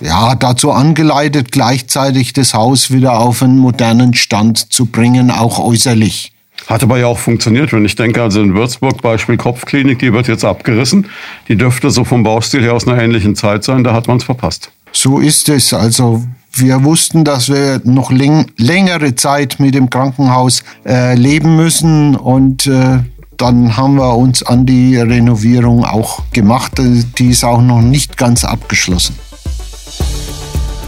ja, 0.00 0.34
dazu 0.36 0.72
angeleitet, 0.72 1.52
gleichzeitig 1.52 2.32
das 2.32 2.54
Haus 2.54 2.90
wieder 2.90 3.18
auf 3.18 3.42
einen 3.42 3.58
modernen 3.58 4.14
Stand 4.14 4.72
zu 4.72 4.86
bringen, 4.86 5.30
auch 5.30 5.58
äußerlich. 5.58 6.31
Hat 6.66 6.82
aber 6.82 6.98
ja 6.98 7.06
auch 7.06 7.18
funktioniert, 7.18 7.72
wenn 7.72 7.84
ich 7.84 7.96
denke, 7.96 8.22
also 8.22 8.40
in 8.40 8.54
Würzburg 8.54 9.02
Beispiel 9.02 9.36
Kopfklinik, 9.36 9.98
die 9.98 10.12
wird 10.12 10.28
jetzt 10.28 10.44
abgerissen. 10.44 11.06
Die 11.48 11.56
dürfte 11.56 11.90
so 11.90 12.04
vom 12.04 12.22
Baustil 12.22 12.62
her 12.62 12.74
aus 12.74 12.86
einer 12.86 13.02
ähnlichen 13.02 13.34
Zeit 13.34 13.64
sein, 13.64 13.84
da 13.84 13.92
hat 13.94 14.08
man 14.08 14.18
es 14.18 14.24
verpasst. 14.24 14.70
So 14.92 15.18
ist 15.18 15.48
es. 15.48 15.72
Also 15.72 16.22
wir 16.52 16.84
wussten, 16.84 17.24
dass 17.24 17.48
wir 17.48 17.80
noch 17.84 18.10
längere 18.10 19.14
Zeit 19.14 19.58
mit 19.58 19.74
dem 19.74 19.90
Krankenhaus 19.90 20.62
äh, 20.86 21.14
leben 21.14 21.56
müssen 21.56 22.14
und 22.14 22.66
äh, 22.66 22.98
dann 23.38 23.76
haben 23.76 23.96
wir 23.96 24.16
uns 24.16 24.42
an 24.42 24.66
die 24.66 24.96
Renovierung 24.96 25.84
auch 25.84 26.22
gemacht. 26.32 26.72
Die 26.78 27.30
ist 27.30 27.44
auch 27.44 27.62
noch 27.62 27.80
nicht 27.80 28.16
ganz 28.16 28.44
abgeschlossen. 28.44 29.16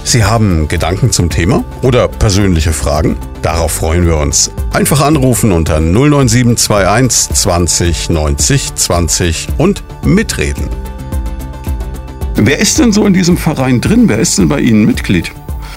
Sie 0.07 0.23
haben 0.23 0.69
Gedanken 0.69 1.11
zum 1.11 1.31
Thema 1.31 1.65
oder 1.81 2.09
persönliche 2.09 2.75
Fragen? 2.75 3.17
Darauf 3.41 3.73
freuen 3.73 4.07
wir 4.07 4.19
uns. 4.19 4.51
Einfach 4.75 5.01
anrufen 5.01 5.51
unter 5.51 5.81
09721 5.81 7.35
20 7.35 8.11
90 8.11 8.75
20 8.75 9.49
und 9.57 9.83
mitreden. 10.05 10.69
Wer 12.37 12.59
ist 12.59 12.79
denn 12.79 12.93
so 12.93 13.07
in 13.07 13.15
diesem 13.15 13.39
Verein 13.39 13.81
drin? 13.81 14.07
Wer 14.07 14.19
ist 14.19 14.37
denn 14.37 14.47
bei 14.47 14.61
Ihnen 14.61 14.85
Mitglied? 14.85 15.33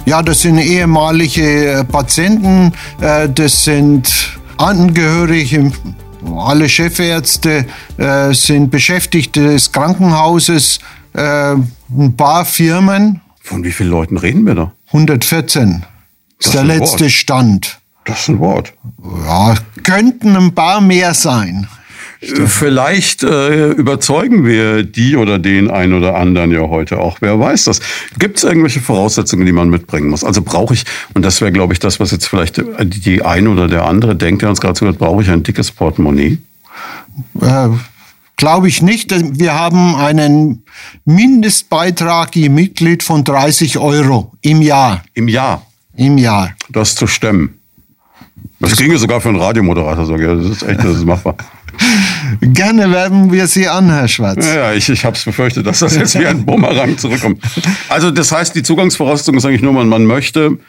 Ja, 0.06 0.22
das 0.22 0.42
sind 0.42 0.58
ehemalige 0.58 1.86
Patienten, 1.90 2.74
äh, 3.00 3.30
das 3.30 3.64
sind 3.64 4.38
Angehörige, 4.58 5.72
alle 6.36 6.68
Chefärzte 6.68 7.66
äh, 7.98 8.34
sind 8.34 8.72
Beschäftigte 8.72 9.54
des 9.54 9.72
Krankenhauses, 9.72 10.80
äh, 11.14 11.54
ein 11.54 12.16
paar 12.18 12.44
Firmen 12.44 13.22
von 13.48 13.64
wie 13.64 13.72
vielen 13.72 13.90
Leuten 13.90 14.18
reden 14.18 14.46
wir 14.46 14.56
da? 14.56 14.74
114. 14.88 15.86
Das 16.40 16.48
ist 16.48 16.54
der 16.54 16.64
letzte 16.64 17.06
Wort. 17.06 17.12
Stand. 17.12 17.80
Das 18.06 18.22
ist 18.22 18.30
ein 18.30 18.40
Wort. 18.40 18.74
Ja, 19.26 19.56
könnten 19.84 20.36
ein 20.36 20.54
paar 20.54 20.82
mehr 20.82 21.14
sein. 21.14 21.68
Vielleicht 22.20 23.24
äh, 23.24 23.70
überzeugen 23.72 24.44
wir 24.44 24.84
die 24.84 25.16
oder 25.16 25.38
den 25.38 25.70
einen 25.70 25.94
oder 25.94 26.16
anderen 26.16 26.52
ja 26.52 26.62
heute 26.62 27.00
auch. 27.00 27.18
Wer 27.22 27.40
weiß 27.40 27.66
das? 27.66 27.80
Gibt 28.18 28.38
es 28.38 28.44
irgendwelche 28.44 28.80
Voraussetzungen, 28.80 29.46
die 29.46 29.52
man 29.52 29.70
mitbringen 29.70 30.10
muss? 30.10 30.24
Also 30.24 30.42
brauche 30.42 30.74
ich, 30.74 30.84
und 31.14 31.24
das 31.24 31.42
wäre, 31.42 31.52
glaube 31.52 31.74
ich, 31.74 31.80
das, 31.80 32.00
was 32.00 32.12
jetzt 32.12 32.28
vielleicht 32.28 32.62
die 32.82 33.24
eine 33.24 33.50
oder 33.50 33.68
der 33.68 33.86
andere 33.86 34.16
denkt, 34.16 34.42
der 34.42 34.50
uns 34.50 34.62
gerade 34.62 34.74
zuhört, 34.74 34.98
brauche 34.98 35.22
ich 35.22 35.30
ein 35.30 35.44
dickes 35.44 35.72
Portemonnaie? 35.72 36.40
Äh, 37.40 37.70
Glaube 38.38 38.68
ich 38.68 38.84
nicht. 38.84 39.12
Wir 39.40 39.56
haben 39.56 39.96
einen 39.96 40.64
Mindestbeitrag 41.06 42.36
je 42.36 42.50
Mitglied 42.50 43.02
von 43.02 43.24
30 43.24 43.80
Euro 43.80 44.32
im 44.42 44.62
Jahr. 44.62 45.04
Im 45.16 45.28
Jahr? 45.28 45.66
Im 45.96 46.20
Jahr. 46.20 46.52
Das 46.70 46.94
zu 46.94 47.08
stemmen. 47.08 47.60
Das, 48.60 48.76
ginge 48.78 48.98
sogar 49.00 49.22
für 49.22 49.30
einen 49.30 49.40
Radiomoderator. 49.40 50.06
So. 50.06 50.18
Das 50.18 50.46
ist 50.46 50.62
echt, 50.62 50.80
das 50.80 50.98
ist 50.98 51.06
machbar. 51.06 51.36
Gerne 52.42 52.92
werben 52.92 53.32
wir 53.32 53.48
Sie 53.48 53.68
an, 53.68 53.90
Herr 53.90 54.08
Schwarz. 54.08 54.46
Ja, 54.46 54.72
ich, 54.72 54.88
ich 54.88 55.04
habe 55.04 55.16
es 55.16 55.24
befürchtet, 55.24 55.66
dass 55.66 55.80
das 55.80 55.96
jetzt 55.96 56.20
wie 56.20 56.26
ein 56.26 56.46
Bumerang 56.46 56.98
zurückkommt. 56.98 57.42
Also 57.90 58.12
das 58.12 58.32
heißt, 58.32 58.56
die 58.56 58.64
Zugangsvoraussetzung 58.64 59.36
ist 59.36 59.46
eigentlich 59.46 59.64
nur, 59.64 59.74
man, 59.74 59.90
man 59.90 60.06
möchte 60.06 60.60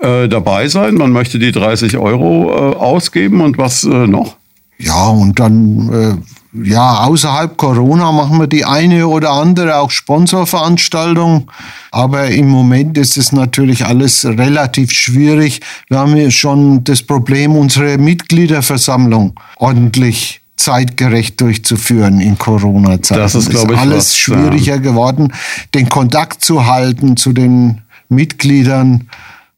äh, 0.00 0.28
dabei 0.28 0.68
sein, 0.68 0.94
man 0.94 1.12
möchte 1.12 1.38
die 1.38 1.52
30 1.52 1.96
Euro 1.96 2.50
äh, 2.50 2.76
ausgeben 2.76 3.40
und 3.40 3.56
was 3.56 3.84
äh, 3.84 4.06
noch? 4.06 4.36
Ja, 4.78 5.08
und 5.08 5.38
dann 5.38 5.92
äh, 5.92 6.39
ja, 6.52 7.04
außerhalb 7.04 7.56
Corona 7.56 8.10
machen 8.10 8.38
wir 8.38 8.48
die 8.48 8.64
eine 8.64 9.06
oder 9.06 9.30
andere 9.30 9.76
auch 9.76 9.90
Sponsorveranstaltung. 9.90 11.50
Aber 11.92 12.26
im 12.28 12.48
Moment 12.48 12.98
ist 12.98 13.16
es 13.16 13.32
natürlich 13.32 13.86
alles 13.86 14.24
relativ 14.24 14.90
schwierig. 14.90 15.60
Wir 15.88 15.98
haben 15.98 16.16
ja 16.16 16.30
schon 16.30 16.82
das 16.82 17.02
Problem, 17.02 17.54
unsere 17.54 17.98
Mitgliederversammlung 17.98 19.38
ordentlich 19.56 20.40
zeitgerecht 20.56 21.40
durchzuführen 21.40 22.20
in 22.20 22.36
Corona-Zeiten. 22.36 23.20
Das 23.20 23.34
ist, 23.34 23.50
glaube 23.50 23.74
ich, 23.74 23.78
alles 23.78 24.10
was, 24.10 24.16
schwieriger 24.16 24.74
ja. 24.74 24.80
geworden. 24.80 25.32
Den 25.74 25.88
Kontakt 25.88 26.44
zu 26.44 26.66
halten 26.66 27.16
zu 27.16 27.32
den 27.32 27.82
Mitgliedern 28.08 29.08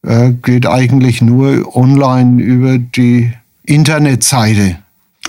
äh, 0.06 0.30
geht 0.30 0.66
eigentlich 0.66 1.22
nur 1.22 1.74
online 1.74 2.40
über 2.42 2.78
die 2.78 3.32
Internetseite. 3.64 4.76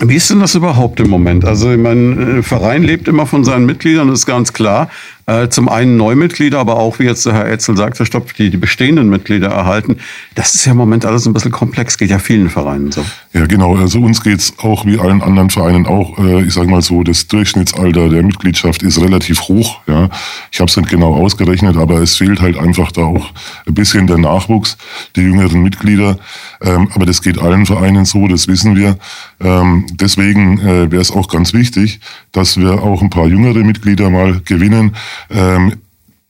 Wie 0.00 0.16
ist 0.16 0.28
denn 0.28 0.40
das 0.40 0.56
überhaupt 0.56 0.98
im 0.98 1.08
Moment? 1.08 1.44
Also, 1.44 1.68
mein 1.68 2.42
Verein 2.42 2.82
lebt 2.82 3.06
immer 3.06 3.26
von 3.26 3.44
seinen 3.44 3.64
Mitgliedern, 3.64 4.08
ist 4.08 4.26
ganz 4.26 4.52
klar. 4.52 4.90
Äh, 5.26 5.48
zum 5.48 5.70
einen 5.70 5.96
Neumitglieder, 5.96 6.58
aber 6.58 6.76
auch, 6.76 6.98
wie 6.98 7.04
jetzt 7.04 7.24
der 7.24 7.32
Herr 7.32 7.46
Etzel 7.46 7.76
sagt, 7.78 7.98
Herr 7.98 8.04
Stopp, 8.04 8.34
die, 8.34 8.50
die 8.50 8.58
bestehenden 8.58 9.08
Mitglieder 9.08 9.48
erhalten. 9.48 9.96
Das 10.34 10.54
ist 10.54 10.66
ja 10.66 10.72
im 10.72 10.78
Moment 10.78 11.06
alles 11.06 11.26
ein 11.26 11.32
bisschen 11.32 11.50
komplex, 11.50 11.96
geht 11.96 12.10
ja 12.10 12.18
vielen 12.18 12.50
Vereinen 12.50 12.92
so. 12.92 13.02
Ja, 13.32 13.46
genau. 13.46 13.74
Also 13.74 14.00
uns 14.00 14.22
geht's 14.22 14.52
auch 14.58 14.84
wie 14.84 14.98
allen 14.98 15.22
anderen 15.22 15.48
Vereinen 15.48 15.86
auch, 15.86 16.18
äh, 16.18 16.44
ich 16.44 16.52
sage 16.52 16.68
mal 16.68 16.82
so, 16.82 17.02
das 17.02 17.26
Durchschnittsalter 17.26 18.10
der 18.10 18.22
Mitgliedschaft 18.22 18.82
ist 18.82 19.00
relativ 19.00 19.40
hoch. 19.42 19.80
Ja. 19.86 20.10
Ich 20.52 20.60
habe 20.60 20.70
es 20.70 20.76
nicht 20.76 20.90
genau 20.90 21.14
ausgerechnet, 21.14 21.78
aber 21.78 22.02
es 22.02 22.16
fehlt 22.16 22.42
halt 22.42 22.58
einfach 22.58 22.92
da 22.92 23.02
auch 23.02 23.30
ein 23.66 23.74
bisschen 23.74 24.06
der 24.06 24.18
Nachwuchs, 24.18 24.76
die 25.16 25.22
jüngeren 25.22 25.62
Mitglieder. 25.62 26.18
Ähm, 26.60 26.90
aber 26.94 27.06
das 27.06 27.22
geht 27.22 27.38
allen 27.38 27.64
Vereinen 27.64 28.04
so, 28.04 28.28
das 28.28 28.46
wissen 28.46 28.76
wir. 28.76 28.98
Ähm, 29.40 29.86
deswegen 29.92 30.58
äh, 30.60 30.90
wäre 30.90 31.00
es 31.00 31.10
auch 31.10 31.28
ganz 31.28 31.54
wichtig, 31.54 32.00
dass 32.32 32.58
wir 32.58 32.82
auch 32.82 33.00
ein 33.00 33.10
paar 33.10 33.26
jüngere 33.26 33.64
Mitglieder 33.64 34.10
mal 34.10 34.40
gewinnen, 34.44 34.94
ähm, 35.30 35.74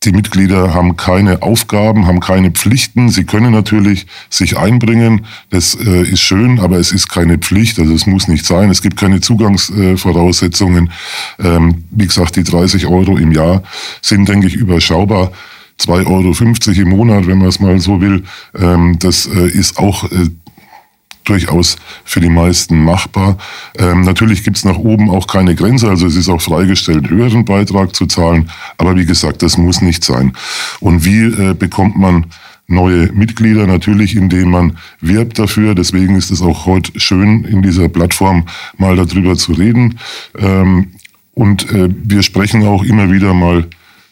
die 0.04 0.12
Mitglieder 0.12 0.74
haben 0.74 0.96
keine 0.96 1.42
Aufgaben, 1.42 2.06
haben 2.06 2.20
keine 2.20 2.50
Pflichten. 2.50 3.08
Sie 3.08 3.24
können 3.24 3.52
natürlich 3.52 4.06
sich 4.28 4.58
einbringen. 4.58 5.24
Das 5.50 5.74
äh, 5.74 6.02
ist 6.02 6.20
schön, 6.20 6.60
aber 6.60 6.78
es 6.78 6.92
ist 6.92 7.08
keine 7.08 7.38
Pflicht. 7.38 7.78
Also 7.78 7.94
es 7.94 8.06
muss 8.06 8.28
nicht 8.28 8.44
sein. 8.44 8.70
Es 8.70 8.82
gibt 8.82 8.98
keine 8.98 9.20
Zugangsvoraussetzungen. 9.20 10.90
Ähm, 11.38 11.84
wie 11.90 12.06
gesagt, 12.06 12.36
die 12.36 12.44
30 12.44 12.86
Euro 12.86 13.16
im 13.16 13.32
Jahr 13.32 13.62
sind, 14.02 14.28
denke 14.28 14.46
ich, 14.46 14.54
überschaubar. 14.54 15.32
2,50 15.80 16.68
Euro 16.68 16.80
im 16.82 16.88
Monat, 16.90 17.26
wenn 17.26 17.38
man 17.38 17.48
es 17.48 17.58
mal 17.58 17.78
so 17.80 18.00
will. 18.00 18.24
Ähm, 18.54 18.98
das 19.00 19.26
äh, 19.26 19.48
ist 19.48 19.78
auch 19.78 20.04
äh, 20.04 20.28
durchaus 21.24 21.76
für 22.04 22.20
die 22.20 22.28
meisten 22.28 22.82
machbar. 22.82 23.38
Ähm, 23.78 24.02
natürlich 24.02 24.44
gibt's 24.44 24.64
nach 24.64 24.76
oben 24.76 25.10
auch 25.10 25.26
keine 25.26 25.54
Grenze, 25.54 25.88
also 25.88 26.06
es 26.06 26.16
ist 26.16 26.28
auch 26.28 26.40
freigestellt, 26.40 27.10
höheren 27.10 27.44
Beitrag 27.44 27.94
zu 27.94 28.06
zahlen. 28.06 28.50
Aber 28.78 28.96
wie 28.96 29.06
gesagt, 29.06 29.42
das 29.42 29.58
muss 29.58 29.80
nicht 29.80 30.04
sein. 30.04 30.32
Und 30.80 31.04
wie 31.04 31.24
äh, 31.24 31.54
bekommt 31.54 31.96
man 31.96 32.26
neue 32.66 33.12
Mitglieder? 33.12 33.66
Natürlich, 33.66 34.16
indem 34.16 34.50
man 34.50 34.78
wirbt 35.00 35.38
dafür. 35.38 35.74
Deswegen 35.74 36.16
ist 36.16 36.30
es 36.30 36.42
auch 36.42 36.66
heute 36.66 36.98
schön, 37.00 37.44
in 37.44 37.62
dieser 37.62 37.88
Plattform 37.88 38.46
mal 38.76 38.96
darüber 38.96 39.36
zu 39.36 39.52
reden. 39.52 39.98
Ähm, 40.38 40.92
und 41.32 41.70
äh, 41.72 41.88
wir 41.90 42.22
sprechen 42.22 42.64
auch 42.64 42.84
immer 42.84 43.10
wieder 43.10 43.34
mal 43.34 43.66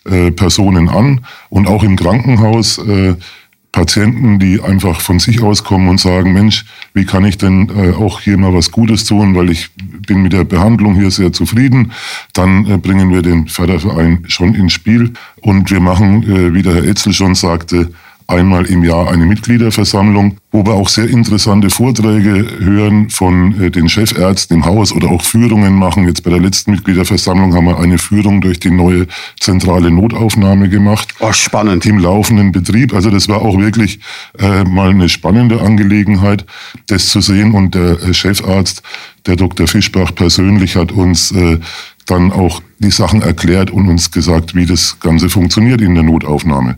äh, 0.04 0.32
Personen 0.32 0.88
an 0.88 1.20
und 1.48 1.68
auch 1.68 1.84
im 1.84 1.94
Krankenhaus 1.96 2.78
äh, 2.78 3.14
Patienten, 3.72 4.38
die 4.38 4.60
einfach 4.60 5.00
von 5.00 5.18
sich 5.18 5.42
aus 5.42 5.64
kommen 5.64 5.88
und 5.88 5.98
sagen, 5.98 6.34
Mensch, 6.34 6.66
wie 6.92 7.06
kann 7.06 7.24
ich 7.24 7.38
denn 7.38 7.70
äh, 7.70 7.92
auch 7.92 8.20
hier 8.20 8.36
mal 8.36 8.52
was 8.52 8.70
Gutes 8.70 9.06
tun, 9.06 9.34
weil 9.34 9.50
ich 9.50 9.70
bin 10.06 10.22
mit 10.22 10.34
der 10.34 10.44
Behandlung 10.44 10.94
hier 10.94 11.10
sehr 11.10 11.32
zufrieden. 11.32 11.92
Dann 12.34 12.70
äh, 12.70 12.76
bringen 12.76 13.10
wir 13.10 13.22
den 13.22 13.48
Förderverein 13.48 14.24
schon 14.28 14.54
ins 14.54 14.74
Spiel 14.74 15.14
und 15.40 15.70
wir 15.70 15.80
machen, 15.80 16.22
äh, 16.22 16.52
wie 16.52 16.62
der 16.62 16.74
Herr 16.74 16.84
Etzel 16.84 17.14
schon 17.14 17.34
sagte, 17.34 17.90
einmal 18.26 18.66
im 18.66 18.84
Jahr 18.84 19.10
eine 19.10 19.26
Mitgliederversammlung, 19.26 20.38
wo 20.50 20.64
wir 20.64 20.74
auch 20.74 20.88
sehr 20.88 21.08
interessante 21.08 21.70
Vorträge 21.70 22.46
hören 22.60 23.10
von 23.10 23.60
äh, 23.60 23.70
den 23.70 23.88
Chefärzten 23.88 24.58
im 24.58 24.64
Haus 24.64 24.92
oder 24.92 25.10
auch 25.10 25.22
Führungen 25.22 25.74
machen. 25.74 26.06
Jetzt 26.06 26.22
bei 26.22 26.30
der 26.30 26.40
letzten 26.40 26.72
Mitgliederversammlung 26.72 27.54
haben 27.54 27.66
wir 27.66 27.78
eine 27.78 27.98
Führung 27.98 28.40
durch 28.40 28.60
die 28.60 28.70
neue 28.70 29.06
zentrale 29.40 29.90
Notaufnahme 29.90 30.68
gemacht. 30.68 31.14
Oh, 31.20 31.32
spannend. 31.32 31.86
Im 31.86 31.98
laufenden 31.98 32.52
Betrieb. 32.52 32.94
Also 32.94 33.10
das 33.10 33.28
war 33.28 33.42
auch 33.42 33.58
wirklich 33.58 34.00
äh, 34.38 34.64
mal 34.64 34.90
eine 34.90 35.08
spannende 35.08 35.60
Angelegenheit, 35.60 36.44
das 36.86 37.08
zu 37.08 37.20
sehen. 37.20 37.52
Und 37.52 37.74
der 37.74 38.02
äh, 38.02 38.14
Chefarzt, 38.14 38.82
der 39.26 39.36
Dr. 39.36 39.66
Fischbach 39.66 40.14
persönlich 40.14 40.76
hat 40.76 40.92
uns 40.92 41.30
äh, 41.32 41.58
dann 42.06 42.32
auch 42.32 42.62
die 42.78 42.90
Sachen 42.90 43.22
erklärt 43.22 43.70
und 43.70 43.88
uns 43.88 44.10
gesagt, 44.10 44.54
wie 44.54 44.66
das 44.66 44.98
Ganze 45.00 45.28
funktioniert 45.28 45.80
in 45.80 45.94
der 45.94 46.02
Notaufnahme. 46.02 46.76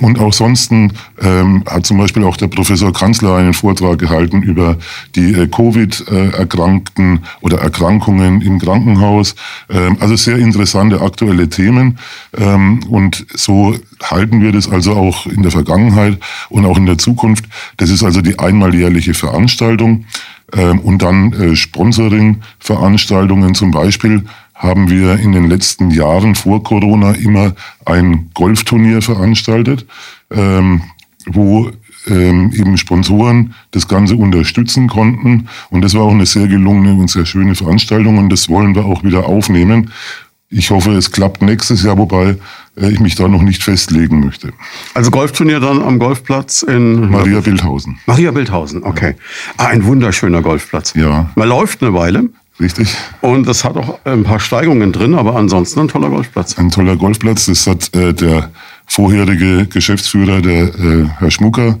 Und 0.00 0.18
auch 0.18 0.32
sonst 0.32 0.72
ähm, 0.72 1.64
hat 1.66 1.84
zum 1.84 1.98
Beispiel 1.98 2.24
auch 2.24 2.36
der 2.36 2.48
Professor 2.48 2.92
Kanzler 2.92 3.36
einen 3.36 3.52
Vortrag 3.52 3.98
gehalten 3.98 4.42
über 4.42 4.78
die 5.14 5.32
äh, 5.32 5.46
Covid-Erkrankten 5.46 7.20
oder 7.40 7.58
Erkrankungen 7.58 8.40
im 8.40 8.58
Krankenhaus. 8.58 9.34
Ähm, 9.68 9.96
also 10.00 10.16
sehr 10.16 10.38
interessante 10.38 11.00
aktuelle 11.00 11.48
Themen. 11.48 11.98
Ähm, 12.36 12.80
und 12.88 13.26
so 13.34 13.76
halten 14.02 14.40
wir 14.40 14.52
das 14.52 14.68
also 14.68 14.94
auch 14.94 15.26
in 15.26 15.42
der 15.42 15.52
Vergangenheit 15.52 16.18
und 16.48 16.64
auch 16.64 16.78
in 16.78 16.86
der 16.86 16.98
Zukunft. 16.98 17.44
Das 17.76 17.90
ist 17.90 18.02
also 18.02 18.22
die 18.22 18.38
einmaljährliche 18.38 19.14
Veranstaltung. 19.14 20.06
Ähm, 20.54 20.80
und 20.80 21.02
dann 21.02 21.32
äh, 21.32 21.56
Sponsoring-Veranstaltungen 21.56 23.54
zum 23.54 23.70
Beispiel 23.70 24.24
haben 24.54 24.90
wir 24.90 25.18
in 25.18 25.32
den 25.32 25.48
letzten 25.48 25.90
Jahren 25.90 26.34
vor 26.34 26.62
Corona 26.62 27.12
immer 27.12 27.52
ein 27.84 28.30
Golfturnier 28.34 29.02
veranstaltet, 29.02 29.86
ähm, 30.30 30.82
wo 31.26 31.70
ähm, 32.08 32.52
eben 32.54 32.76
Sponsoren 32.76 33.54
das 33.70 33.88
Ganze 33.88 34.16
unterstützen 34.16 34.88
konnten. 34.88 35.48
Und 35.70 35.82
das 35.82 35.94
war 35.94 36.02
auch 36.02 36.12
eine 36.12 36.26
sehr 36.26 36.48
gelungene 36.48 36.94
und 36.94 37.10
sehr 37.10 37.26
schöne 37.26 37.54
Veranstaltung 37.54 38.18
und 38.18 38.28
das 38.30 38.48
wollen 38.48 38.74
wir 38.74 38.84
auch 38.84 39.04
wieder 39.04 39.26
aufnehmen. 39.26 39.90
Ich 40.54 40.70
hoffe, 40.70 40.92
es 40.92 41.10
klappt 41.10 41.40
nächstes 41.40 41.82
Jahr, 41.82 41.96
wobei 41.96 42.36
äh, 42.76 42.90
ich 42.90 43.00
mich 43.00 43.14
da 43.14 43.26
noch 43.26 43.42
nicht 43.42 43.62
festlegen 43.62 44.20
möchte. 44.20 44.52
Also 44.92 45.10
Golfturnier 45.10 45.60
dann 45.60 45.82
am 45.82 45.98
Golfplatz 45.98 46.62
in 46.62 47.10
Maria 47.10 47.40
Bildhausen. 47.40 47.98
Maria 48.06 48.30
Bildhausen, 48.30 48.84
okay. 48.84 49.16
Ah, 49.56 49.68
ein 49.68 49.84
wunderschöner 49.84 50.42
Golfplatz. 50.42 50.92
Ja. 50.94 51.30
Man 51.34 51.48
läuft 51.48 51.82
eine 51.82 51.94
Weile. 51.94 52.28
Richtig. 52.60 52.94
Und 53.22 53.48
das 53.48 53.64
hat 53.64 53.76
auch 53.76 53.98
ein 54.04 54.24
paar 54.24 54.38
Steigungen 54.38 54.92
drin, 54.92 55.14
aber 55.14 55.36
ansonsten 55.36 55.80
ein 55.80 55.88
toller 55.88 56.10
Golfplatz. 56.10 56.58
Ein 56.58 56.70
toller 56.70 56.96
Golfplatz. 56.96 57.46
Das 57.46 57.66
hat 57.66 57.94
äh, 57.96 58.12
der 58.12 58.50
vorherige 58.86 59.66
Geschäftsführer, 59.66 60.42
der 60.42 60.74
äh, 60.74 61.08
Herr 61.18 61.30
Schmucker, 61.30 61.78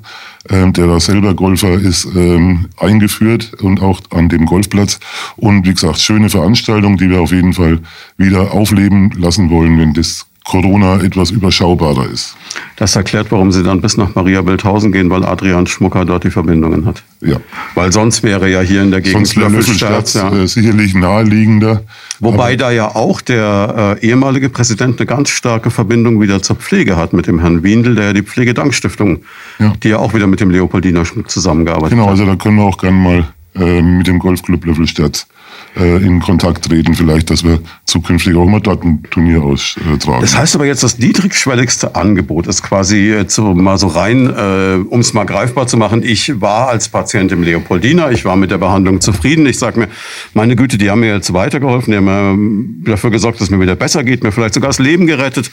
äh, 0.48 0.70
der 0.72 0.86
da 0.86 1.00
selber 1.00 1.34
Golfer 1.34 1.74
ist, 1.74 2.06
ähm, 2.16 2.68
eingeführt 2.78 3.52
und 3.60 3.80
auch 3.80 4.00
an 4.10 4.28
dem 4.28 4.46
Golfplatz. 4.46 4.98
Und 5.36 5.66
wie 5.66 5.74
gesagt, 5.74 6.00
schöne 6.00 6.30
Veranstaltung, 6.30 6.96
die 6.96 7.10
wir 7.10 7.20
auf 7.20 7.32
jeden 7.32 7.52
Fall 7.52 7.80
wieder 8.16 8.52
aufleben 8.52 9.12
lassen 9.16 9.50
wollen, 9.50 9.78
wenn 9.78 9.94
das 9.94 10.26
Corona 10.44 11.00
etwas 11.00 11.30
überschaubarer 11.30 12.08
ist. 12.10 12.36
Das 12.76 12.96
erklärt, 12.96 13.28
warum 13.30 13.52
Sie 13.52 13.62
dann 13.62 13.80
bis 13.80 13.96
nach 13.96 14.14
Maria 14.14 14.42
Bildhausen 14.42 14.90
gehen, 14.90 15.08
weil 15.08 15.24
Adrian 15.24 15.66
Schmucker 15.66 16.04
dort 16.04 16.24
die 16.24 16.30
Verbindungen 16.30 16.84
hat. 16.84 17.02
Ja. 17.20 17.36
Weil 17.74 17.92
sonst 17.92 18.22
wäre 18.22 18.50
ja 18.50 18.60
hier 18.60 18.82
in 18.82 18.90
der 18.90 19.00
Gegend 19.00 19.28
sonst 19.28 19.36
Löffelstadt 19.36 20.12
ja. 20.14 20.32
äh, 20.32 20.48
sicherlich 20.48 20.94
naheliegender. 20.94 21.82
Wobei 22.18 22.56
da 22.56 22.70
ja 22.70 22.88
auch 22.94 23.20
der 23.20 23.98
äh, 24.02 24.06
ehemalige 24.06 24.48
Präsident 24.48 24.98
eine 24.98 25.06
ganz 25.06 25.30
starke 25.30 25.70
Verbindung 25.70 26.20
wieder 26.20 26.42
zur 26.42 26.56
Pflege 26.56 26.96
hat 26.96 27.12
mit 27.12 27.26
dem 27.26 27.38
Herrn 27.38 27.62
Wiendl, 27.62 27.94
der 27.94 28.06
ja 28.06 28.12
die 28.12 28.22
Pflegedanksstiftung, 28.22 29.20
ja. 29.60 29.72
die 29.82 29.90
ja 29.90 29.98
auch 29.98 30.12
wieder 30.12 30.26
mit 30.26 30.40
dem 30.40 30.50
Leopoldiner 30.50 31.04
zusammengearbeitet 31.26 31.90
genau, 31.90 32.08
hat. 32.08 32.16
Genau, 32.16 32.24
also 32.24 32.26
da 32.26 32.42
können 32.42 32.56
wir 32.56 32.64
auch 32.64 32.78
gerne 32.78 32.96
mal 32.96 33.28
äh, 33.54 33.82
mit 33.82 34.06
dem 34.06 34.18
Golfclub 34.18 34.64
Löffelstadt 34.64 35.26
in 35.74 36.20
Kontakt 36.20 36.66
treten, 36.66 36.94
vielleicht, 36.94 37.30
dass 37.30 37.44
wir 37.44 37.60
zukünftig 37.86 38.36
auch 38.36 38.44
mal 38.44 38.60
dort 38.60 38.84
ein 38.84 39.02
Turnier 39.10 39.42
austragen. 39.42 40.20
Das 40.20 40.36
heißt 40.36 40.54
aber 40.54 40.66
jetzt, 40.66 40.82
das 40.82 40.98
niedrigschwelligste 40.98 41.94
Angebot 41.94 42.46
ist 42.46 42.62
quasi 42.62 42.98
jetzt 43.08 43.34
so, 43.34 43.54
mal 43.54 43.78
so 43.78 43.86
rein, 43.86 44.26
äh, 44.28 44.84
um 44.86 45.00
es 45.00 45.14
mal 45.14 45.24
greifbar 45.24 45.66
zu 45.66 45.78
machen. 45.78 46.02
Ich 46.02 46.40
war 46.42 46.68
als 46.68 46.90
Patient 46.90 47.32
im 47.32 47.42
Leopoldina, 47.42 48.10
ich 48.10 48.26
war 48.26 48.36
mit 48.36 48.50
der 48.50 48.58
Behandlung 48.58 49.00
zufrieden. 49.00 49.46
Ich 49.46 49.58
sage 49.58 49.80
mir, 49.80 49.88
meine 50.34 50.56
Güte, 50.56 50.76
die 50.76 50.90
haben 50.90 51.00
mir 51.00 51.14
jetzt 51.14 51.32
weitergeholfen, 51.32 51.90
die 51.90 51.96
haben 51.96 52.82
mir 52.84 52.90
dafür 52.90 53.10
gesorgt, 53.10 53.40
dass 53.40 53.48
mir 53.48 53.60
wieder 53.60 53.76
besser 53.76 54.04
geht, 54.04 54.22
mir 54.22 54.32
vielleicht 54.32 54.54
sogar 54.54 54.68
das 54.68 54.78
Leben 54.78 55.06
gerettet 55.06 55.50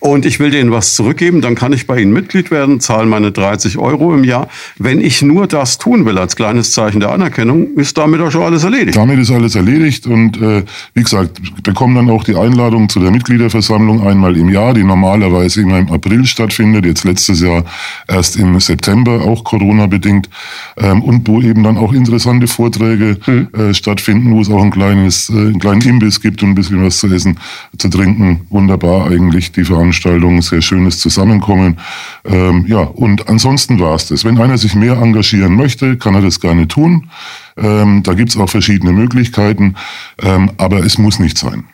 und 0.00 0.26
ich 0.26 0.38
will 0.38 0.50
denen 0.50 0.70
was 0.70 0.94
zurückgeben, 0.94 1.40
dann 1.40 1.54
kann 1.54 1.72
ich 1.72 1.86
bei 1.86 2.00
ihnen 2.00 2.12
Mitglied 2.12 2.50
werden, 2.50 2.80
zahle 2.80 3.06
meine 3.06 3.32
30 3.32 3.78
Euro 3.78 4.14
im 4.14 4.24
Jahr. 4.24 4.48
Wenn 4.78 5.00
ich 5.00 5.22
nur 5.22 5.46
das 5.46 5.78
tun 5.78 6.04
will 6.04 6.18
als 6.18 6.36
kleines 6.36 6.72
Zeichen 6.72 7.00
der 7.00 7.10
Anerkennung, 7.10 7.74
ist 7.76 7.96
damit 7.96 8.20
auch 8.20 8.30
schon 8.30 8.42
alles 8.42 8.64
erledigt. 8.64 8.96
Damit 8.96 9.18
ist 9.18 9.30
alles 9.30 9.54
erledigt 9.54 10.06
und 10.06 10.40
äh, 10.40 10.64
wie 10.94 11.02
gesagt, 11.02 11.40
bekommen 11.62 11.94
dann 11.94 12.10
auch 12.10 12.24
die 12.24 12.36
Einladung 12.36 12.88
zu 12.88 13.00
der 13.00 13.10
Mitgliederversammlung 13.10 14.06
einmal 14.06 14.36
im 14.36 14.50
Jahr, 14.50 14.74
die 14.74 14.84
normalerweise 14.84 15.62
immer 15.62 15.78
im 15.78 15.90
April 15.90 16.26
stattfindet, 16.26 16.84
jetzt 16.84 17.04
letztes 17.04 17.40
Jahr 17.40 17.64
erst 18.06 18.36
im 18.36 18.60
September, 18.60 19.22
auch 19.22 19.44
Corona-bedingt, 19.44 20.28
ähm, 20.76 21.02
und 21.02 21.26
wo 21.26 21.40
eben 21.40 21.62
dann 21.62 21.78
auch 21.78 21.92
interessante 21.92 22.46
Vorträge 22.46 23.18
mhm. 23.26 23.48
äh, 23.58 23.74
stattfinden, 23.74 24.34
wo 24.34 24.40
es 24.40 24.50
auch 24.50 24.62
ein 24.62 24.70
kleines, 24.70 25.30
äh, 25.30 25.32
einen 25.32 25.58
kleinen 25.58 25.80
Imbiss 25.80 26.20
gibt 26.20 26.42
und 26.42 26.50
ein 26.50 26.54
bisschen 26.54 26.84
was 26.84 26.98
zu 26.98 27.06
essen, 27.08 27.38
zu 27.78 27.88
trinken. 27.88 28.42
Wunderbar 28.50 29.10
eigentlich 29.10 29.52
die 29.52 29.64
Veranstaltung. 29.64 29.85
Veranstaltung, 29.86 30.42
sehr 30.42 30.62
schönes 30.62 30.98
Zusammenkommen. 30.98 31.78
Ähm, 32.24 32.64
ja, 32.66 32.78
und 32.80 33.28
ansonsten 33.28 33.78
war 33.78 33.94
es 33.94 34.08
das. 34.08 34.24
Wenn 34.24 34.38
einer 34.38 34.58
sich 34.58 34.74
mehr 34.74 34.94
engagieren 34.94 35.54
möchte, 35.54 35.96
kann 35.96 36.14
er 36.14 36.22
das 36.22 36.40
gerne 36.40 36.66
tun. 36.66 37.10
Ähm, 37.56 38.02
da 38.02 38.14
gibt 38.14 38.30
es 38.30 38.36
auch 38.36 38.50
verschiedene 38.50 38.92
Möglichkeiten, 38.92 39.76
ähm, 40.22 40.50
aber 40.56 40.84
es 40.84 40.98
muss 40.98 41.18
nicht 41.18 41.38
sein. 41.38 41.64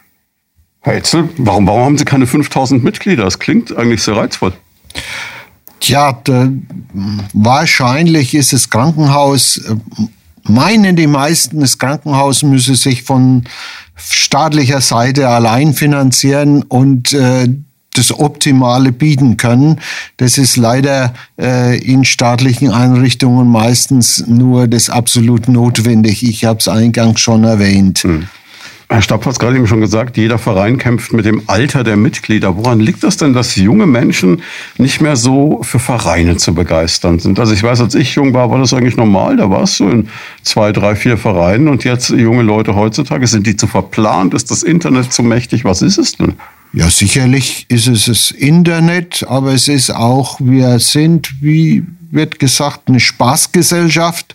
Herr 0.81 0.95
Etzel, 0.97 1.29
warum, 1.39 1.67
warum 1.67 1.85
haben 1.85 1.99
Sie 1.99 2.05
keine 2.05 2.27
5000 2.27 2.85
Mitglieder? 2.85 3.25
Das 3.25 3.39
klingt 3.39 3.77
eigentlich 3.77 4.03
sehr 4.03 4.17
reizvoll. 4.17 4.53
Tja, 5.81 6.21
da, 6.25 6.49
wahrscheinlich 7.33 8.35
ist 8.35 8.53
das 8.53 8.69
Krankenhaus, 8.69 9.57
äh, 9.57 9.75
meinen 10.45 10.97
die 10.97 11.07
meisten, 11.07 11.61
das 11.61 11.79
Krankenhaus 11.79 12.43
müsse 12.43 12.75
sich 12.75 13.05
von 13.05 13.45
staatlicher 13.97 14.81
Seite 14.81 15.29
allein 15.29 15.73
finanzieren 15.73 16.63
und 16.63 17.13
äh, 17.13 17.49
das 17.95 18.19
Optimale 18.19 18.93
bieten 18.93 19.37
können. 19.37 19.81
Das 20.17 20.39
ist 20.39 20.57
leider 20.57 21.15
äh, 21.39 21.79
in 21.79 22.05
staatlichen 22.05 22.71
Einrichtungen 22.71 23.49
meistens 23.49 24.25
nur 24.27 24.67
das 24.67 24.89
absolut 24.89 25.49
notwendig. 25.49 26.23
Ich 26.23 26.45
habe 26.45 26.59
es 26.59 26.69
eingangs 26.69 27.21
schon 27.21 27.45
erwähnt. 27.45 28.01
Hm. 28.01 28.29
Herr 28.93 29.01
Stapp 29.01 29.25
hat 29.25 29.33
es 29.33 29.39
gerade 29.39 29.57
eben 29.57 29.67
schon 29.67 29.81
gesagt, 29.81 30.19
jeder 30.19 30.39
Verein 30.39 30.77
kämpft 30.77 31.15
mit 31.15 31.25
dem 31.25 31.43
Alter 31.47 31.83
der 31.83 31.97
Mitglieder. 31.97 32.59
Woran 32.59 32.79
liegt 32.79 33.03
das 33.03 33.17
denn, 33.17 33.33
dass 33.33 33.57
junge 33.57 33.87
Menschen 33.87 34.43
nicht 34.77 35.01
mehr 35.01 35.17
so 35.17 35.63
für 35.63 35.79
Vereine 35.79 36.37
zu 36.37 36.53
begeistern 36.53 37.19
sind? 37.19 37.41
Also 37.41 37.55
ich 37.55 37.63
weiß, 37.63 37.81
als 37.81 37.95
ich 37.95 38.15
jung 38.15 38.35
war, 38.35 38.51
war 38.51 38.59
das 38.59 38.75
eigentlich 38.75 38.99
normal. 38.99 39.39
Da 39.39 39.49
war 39.49 39.63
es 39.63 39.79
so 39.79 39.89
in 39.89 40.09
zwei, 40.43 40.73
drei, 40.73 40.95
vier 40.95 41.17
Vereinen. 41.17 41.69
Und 41.69 41.85
jetzt 41.85 42.11
junge 42.11 42.43
Leute 42.43 42.75
heutzutage, 42.75 43.27
sind 43.27 43.47
die 43.47 43.57
zu 43.57 43.67
verplant? 43.67 44.35
Ist 44.35 44.51
das 44.51 44.63
Internet 44.63 45.11
zu 45.11 45.23
mächtig? 45.23 45.65
Was 45.65 45.81
ist 45.81 45.97
es 45.97 46.17
denn? 46.19 46.35
Ja, 46.75 46.89
sicherlich 46.89 47.67
ist 47.69 47.87
es 47.87 48.07
das 48.07 48.31
Internet, 48.31 49.27
aber 49.29 49.53
es 49.53 49.69
ist 49.69 49.91
auch, 49.91 50.41
wir 50.41 50.79
sind, 50.79 51.43
wie 51.43 51.85
wird 52.11 52.39
gesagt, 52.39 52.89
eine 52.89 52.99
Spaßgesellschaft 52.99 54.35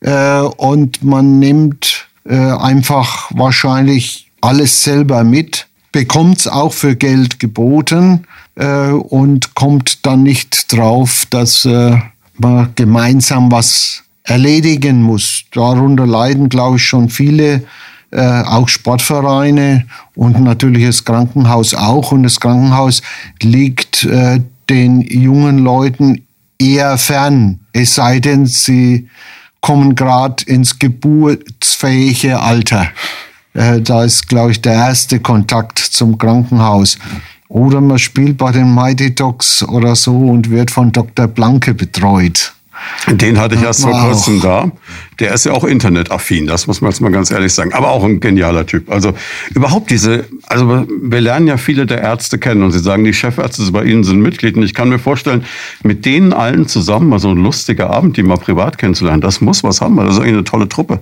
äh, 0.00 0.40
und 0.40 1.04
man 1.04 1.38
nimmt 1.38 2.06
äh, 2.24 2.34
einfach 2.34 3.30
wahrscheinlich 3.34 4.30
alles 4.40 4.84
selber 4.84 5.22
mit, 5.22 5.66
bekommt 5.92 6.38
es 6.38 6.46
auch 6.46 6.72
für 6.72 6.96
Geld 6.96 7.40
geboten 7.40 8.26
äh, 8.54 8.88
und 8.88 9.54
kommt 9.54 10.06
dann 10.06 10.22
nicht 10.22 10.72
drauf, 10.72 11.26
dass 11.28 11.66
äh, 11.66 11.98
man 12.38 12.72
gemeinsam 12.74 13.52
was 13.52 14.02
erledigen 14.22 15.02
muss. 15.02 15.44
Darunter 15.52 16.06
leiden, 16.06 16.48
glaube 16.48 16.76
ich, 16.76 16.84
schon 16.84 17.10
viele, 17.10 17.64
äh, 18.16 18.42
auch 18.42 18.68
Sportvereine 18.68 19.86
und 20.14 20.40
natürlich 20.40 20.86
das 20.86 21.04
Krankenhaus 21.04 21.74
auch. 21.74 22.12
Und 22.12 22.22
das 22.22 22.40
Krankenhaus 22.40 23.02
liegt 23.42 24.04
äh, 24.04 24.40
den 24.70 25.02
jungen 25.02 25.58
Leuten 25.58 26.26
eher 26.58 26.96
fern, 26.98 27.60
es 27.72 27.94
sei 27.94 28.20
denn, 28.20 28.46
sie 28.46 29.08
kommen 29.60 29.94
gerade 29.94 30.44
ins 30.46 30.78
geburtsfähige 30.78 32.40
Alter. 32.40 32.88
Äh, 33.52 33.80
da 33.80 34.04
ist, 34.04 34.28
glaube 34.28 34.52
ich, 34.52 34.62
der 34.62 34.74
erste 34.74 35.20
Kontakt 35.20 35.78
zum 35.78 36.16
Krankenhaus. 36.16 36.98
Oder 37.48 37.80
man 37.80 37.98
spielt 37.98 38.38
bei 38.38 38.52
den 38.52 38.74
Mighty 38.74 39.14
Dogs 39.14 39.62
oder 39.62 39.94
so 39.94 40.16
und 40.16 40.50
wird 40.50 40.70
von 40.70 40.90
Dr. 40.90 41.28
Blanke 41.28 41.74
betreut. 41.74 42.55
Den 43.08 43.38
hatte 43.38 43.54
ich 43.54 43.62
erst 43.62 43.82
vor 43.82 43.92
kurzem 43.92 44.40
da. 44.40 44.70
Der 45.20 45.32
ist 45.32 45.46
ja 45.46 45.52
auch 45.52 45.64
internetaffin, 45.64 46.46
das 46.46 46.66
muss 46.66 46.80
man 46.80 46.90
jetzt 46.90 47.00
mal 47.00 47.10
ganz 47.10 47.30
ehrlich 47.30 47.54
sagen. 47.54 47.72
Aber 47.72 47.90
auch 47.90 48.04
ein 48.04 48.20
genialer 48.20 48.66
Typ. 48.66 48.90
Also 48.90 49.14
überhaupt 49.54 49.90
diese, 49.90 50.26
also 50.46 50.86
wir 50.88 51.20
lernen 51.20 51.46
ja 51.46 51.56
viele 51.56 51.86
der 51.86 52.02
Ärzte 52.02 52.38
kennen 52.38 52.62
und 52.62 52.72
sie 52.72 52.80
sagen, 52.80 53.04
die 53.04 53.14
Chefärzte 53.14 53.70
bei 53.70 53.84
Ihnen 53.84 54.04
sind 54.04 54.20
Mitglied. 54.20 54.56
Und 54.56 54.64
ich 54.64 54.74
kann 54.74 54.88
mir 54.88 54.98
vorstellen, 54.98 55.44
mit 55.82 56.04
denen 56.04 56.32
allen 56.32 56.66
zusammen 56.68 57.08
mal 57.08 57.18
so 57.18 57.30
ein 57.30 57.36
lustiger 57.36 57.90
Abend, 57.90 58.16
die 58.16 58.22
mal 58.22 58.38
privat 58.38 58.76
kennenzulernen, 58.76 59.20
das 59.20 59.40
muss 59.40 59.62
was 59.62 59.80
haben. 59.80 59.96
Das 59.96 60.14
ist 60.14 60.20
eigentlich 60.20 60.34
eine 60.34 60.44
tolle 60.44 60.68
Truppe. 60.68 61.00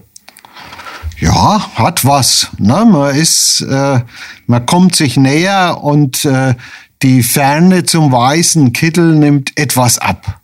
Ja, 1.18 1.70
hat 1.74 2.04
was. 2.04 2.48
Ne? 2.58 2.86
Man 2.90 3.14
ist, 3.14 3.62
äh, 3.62 4.00
man 4.46 4.66
kommt 4.66 4.94
sich 4.94 5.16
näher 5.16 5.78
und 5.82 6.24
äh, 6.24 6.54
die 7.02 7.22
Ferne 7.22 7.84
zum 7.84 8.12
weißen 8.12 8.72
Kittel 8.72 9.14
nimmt 9.14 9.58
etwas 9.58 9.98
ab. 9.98 10.40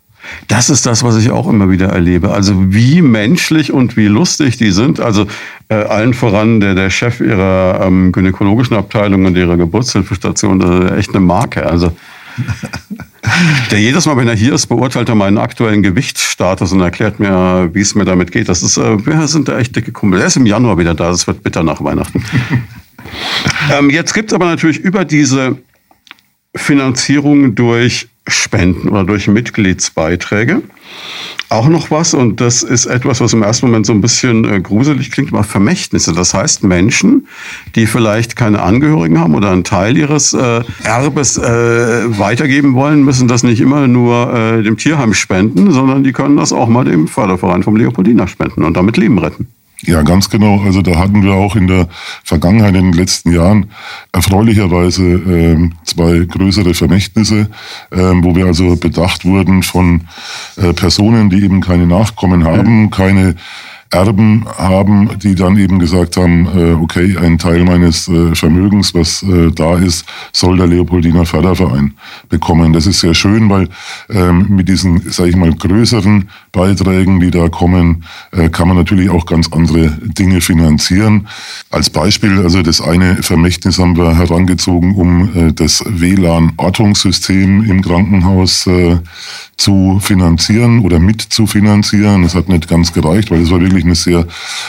Das 0.47 0.69
ist 0.69 0.85
das, 0.85 1.03
was 1.03 1.17
ich 1.17 1.31
auch 1.31 1.47
immer 1.47 1.69
wieder 1.69 1.87
erlebe. 1.87 2.31
Also 2.31 2.73
wie 2.73 3.01
menschlich 3.01 3.71
und 3.71 3.97
wie 3.97 4.07
lustig 4.07 4.57
die 4.57 4.71
sind. 4.71 4.99
Also 4.99 5.27
äh, 5.69 5.75
allen 5.75 6.13
voran 6.13 6.59
der, 6.59 6.75
der 6.75 6.89
Chef 6.89 7.19
ihrer 7.19 7.81
ähm, 7.83 8.11
gynäkologischen 8.11 8.75
Abteilung 8.75 9.25
und 9.25 9.37
ihrer 9.37 9.57
Geburtshilfestation, 9.57 10.59
das 10.59 10.69
ist 10.69 10.97
echt 10.97 11.09
eine 11.11 11.21
Marke. 11.21 11.65
Also 11.65 11.91
der 13.71 13.79
jedes 13.79 14.05
Mal, 14.05 14.17
wenn 14.17 14.27
er 14.27 14.35
hier 14.35 14.53
ist, 14.53 14.67
beurteilt 14.67 15.09
er 15.09 15.15
meinen 15.15 15.37
aktuellen 15.37 15.83
Gewichtsstatus 15.83 16.71
und 16.71 16.81
erklärt 16.81 17.19
mir, 17.19 17.69
wie 17.73 17.81
es 17.81 17.95
mir 17.95 18.05
damit 18.05 18.31
geht. 18.31 18.49
Das 18.49 18.63
ist, 18.63 18.77
äh, 18.77 19.05
wir 19.05 19.27
sind 19.27 19.47
da 19.47 19.57
echt 19.57 19.75
dicke 19.75 19.91
Kumpel. 19.91 20.21
Er 20.21 20.27
ist 20.27 20.37
im 20.37 20.45
Januar 20.45 20.77
wieder 20.77 20.93
da. 20.93 21.09
Das 21.09 21.27
wird 21.27 21.43
bitter 21.43 21.63
nach 21.63 21.83
Weihnachten. 21.83 22.23
ähm, 23.71 23.89
jetzt 23.89 24.13
gibt 24.13 24.31
es 24.31 24.35
aber 24.35 24.45
natürlich 24.45 24.79
über 24.79 25.05
diese 25.05 25.57
Finanzierung 26.55 27.55
durch 27.55 28.09
Spenden 28.27 28.89
oder 28.89 29.03
durch 29.03 29.27
Mitgliedsbeiträge. 29.27 30.61
Auch 31.49 31.67
noch 31.67 31.91
was, 31.91 32.13
und 32.13 32.39
das 32.39 32.63
ist 32.63 32.85
etwas, 32.85 33.19
was 33.19 33.33
im 33.33 33.43
ersten 33.43 33.65
Moment 33.65 33.85
so 33.85 33.93
ein 33.93 33.99
bisschen 33.99 34.45
äh, 34.45 34.61
gruselig 34.61 35.11
klingt, 35.11 35.33
aber 35.33 35.43
Vermächtnisse. 35.43 36.13
Das 36.13 36.33
heißt, 36.33 36.63
Menschen, 36.63 37.27
die 37.75 37.87
vielleicht 37.87 38.35
keine 38.35 38.61
Angehörigen 38.61 39.19
haben 39.19 39.35
oder 39.35 39.51
einen 39.51 39.63
Teil 39.63 39.97
ihres 39.97 40.33
äh, 40.33 40.61
Erbes 40.83 41.37
äh, 41.37 42.19
weitergeben 42.19 42.73
wollen, 42.73 43.03
müssen 43.03 43.27
das 43.27 43.43
nicht 43.43 43.59
immer 43.59 43.87
nur 43.87 44.33
äh, 44.33 44.63
dem 44.63 44.77
Tierheim 44.77 45.13
spenden, 45.13 45.71
sondern 45.71 46.03
die 46.03 46.13
können 46.13 46.37
das 46.37 46.53
auch 46.53 46.69
mal 46.69 46.85
dem 46.85 47.07
Förderverein 47.07 47.63
vom 47.63 47.75
Leopoldiner 47.75 48.27
spenden 48.27 48.63
und 48.63 48.77
damit 48.77 48.97
Leben 48.97 49.17
retten. 49.17 49.47
Ja, 49.83 50.03
ganz 50.03 50.29
genau. 50.29 50.61
Also 50.61 50.81
da 50.81 50.97
hatten 50.97 51.23
wir 51.23 51.33
auch 51.33 51.55
in 51.55 51.67
der 51.67 51.87
Vergangenheit, 52.23 52.75
in 52.75 52.91
den 52.91 52.93
letzten 52.93 53.31
Jahren, 53.33 53.71
erfreulicherweise 54.11 55.03
ähm, 55.03 55.73
zwei 55.85 56.19
größere 56.19 56.73
Vermächtnisse, 56.75 57.49
ähm, 57.91 58.23
wo 58.23 58.35
wir 58.35 58.45
also 58.45 58.75
bedacht 58.75 59.25
wurden 59.25 59.63
von 59.63 60.01
äh, 60.57 60.73
Personen, 60.73 61.31
die 61.31 61.43
eben 61.43 61.61
keine 61.61 61.87
Nachkommen 61.87 62.43
haben, 62.43 62.91
keine 62.91 63.35
Erben 63.91 64.45
haben, 64.57 65.19
die 65.19 65.35
dann 65.35 65.57
eben 65.57 65.77
gesagt 65.77 66.15
haben, 66.15 66.47
äh, 66.55 66.71
okay, 66.71 67.17
ein 67.17 67.37
Teil 67.37 67.65
meines 67.65 68.07
äh, 68.07 68.33
Vermögens, 68.33 68.95
was 68.95 69.21
äh, 69.23 69.51
da 69.51 69.77
ist, 69.77 70.05
soll 70.31 70.57
der 70.57 70.67
Leopoldiner 70.67 71.25
Förderverein 71.25 71.93
bekommen. 72.29 72.71
Das 72.71 72.87
ist 72.87 73.01
sehr 73.01 73.13
schön, 73.13 73.49
weil 73.49 73.67
ähm, 74.09 74.47
mit 74.49 74.69
diesen, 74.69 75.01
sage 75.11 75.29
ich 75.29 75.35
mal, 75.35 75.53
größeren 75.53 76.29
Beiträgen, 76.53 77.19
die 77.19 77.31
da 77.31 77.49
kommen, 77.49 78.05
äh, 78.31 78.49
kann 78.49 78.69
man 78.69 78.77
natürlich 78.77 79.09
auch 79.09 79.25
ganz 79.25 79.49
andere 79.51 79.89
Dinge 80.01 80.39
finanzieren. 80.39 81.27
Als 81.69 81.89
Beispiel, 81.89 82.39
also 82.39 82.61
das 82.61 82.79
eine 82.79 83.21
Vermächtnis 83.21 83.77
haben 83.77 83.97
wir 83.97 84.17
herangezogen, 84.17 84.95
um 84.95 85.35
äh, 85.35 85.51
das 85.51 85.83
WLAN-Ortungssystem 85.85 87.69
im 87.69 87.81
Krankenhaus 87.81 88.67
äh, 88.67 88.99
zu 89.57 89.99
finanzieren 90.01 90.79
oder 90.79 90.99
mitzufinanzieren. 90.99 92.23
Das 92.23 92.33
hat 92.35 92.49
nicht 92.49 92.67
ganz 92.67 92.93
gereicht, 92.93 93.29
weil 93.29 93.41
es 93.41 93.51
war 93.51 93.61
wirklich 93.61 93.80
eine 93.83 93.95
sehr 93.95 94.25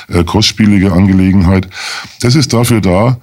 äh, 0.08 0.24
kostspielige 0.24 0.92
Angelegenheit. 0.92 1.68
Das 2.20 2.34
ist 2.34 2.52
dafür 2.52 2.80
da, 2.80 3.18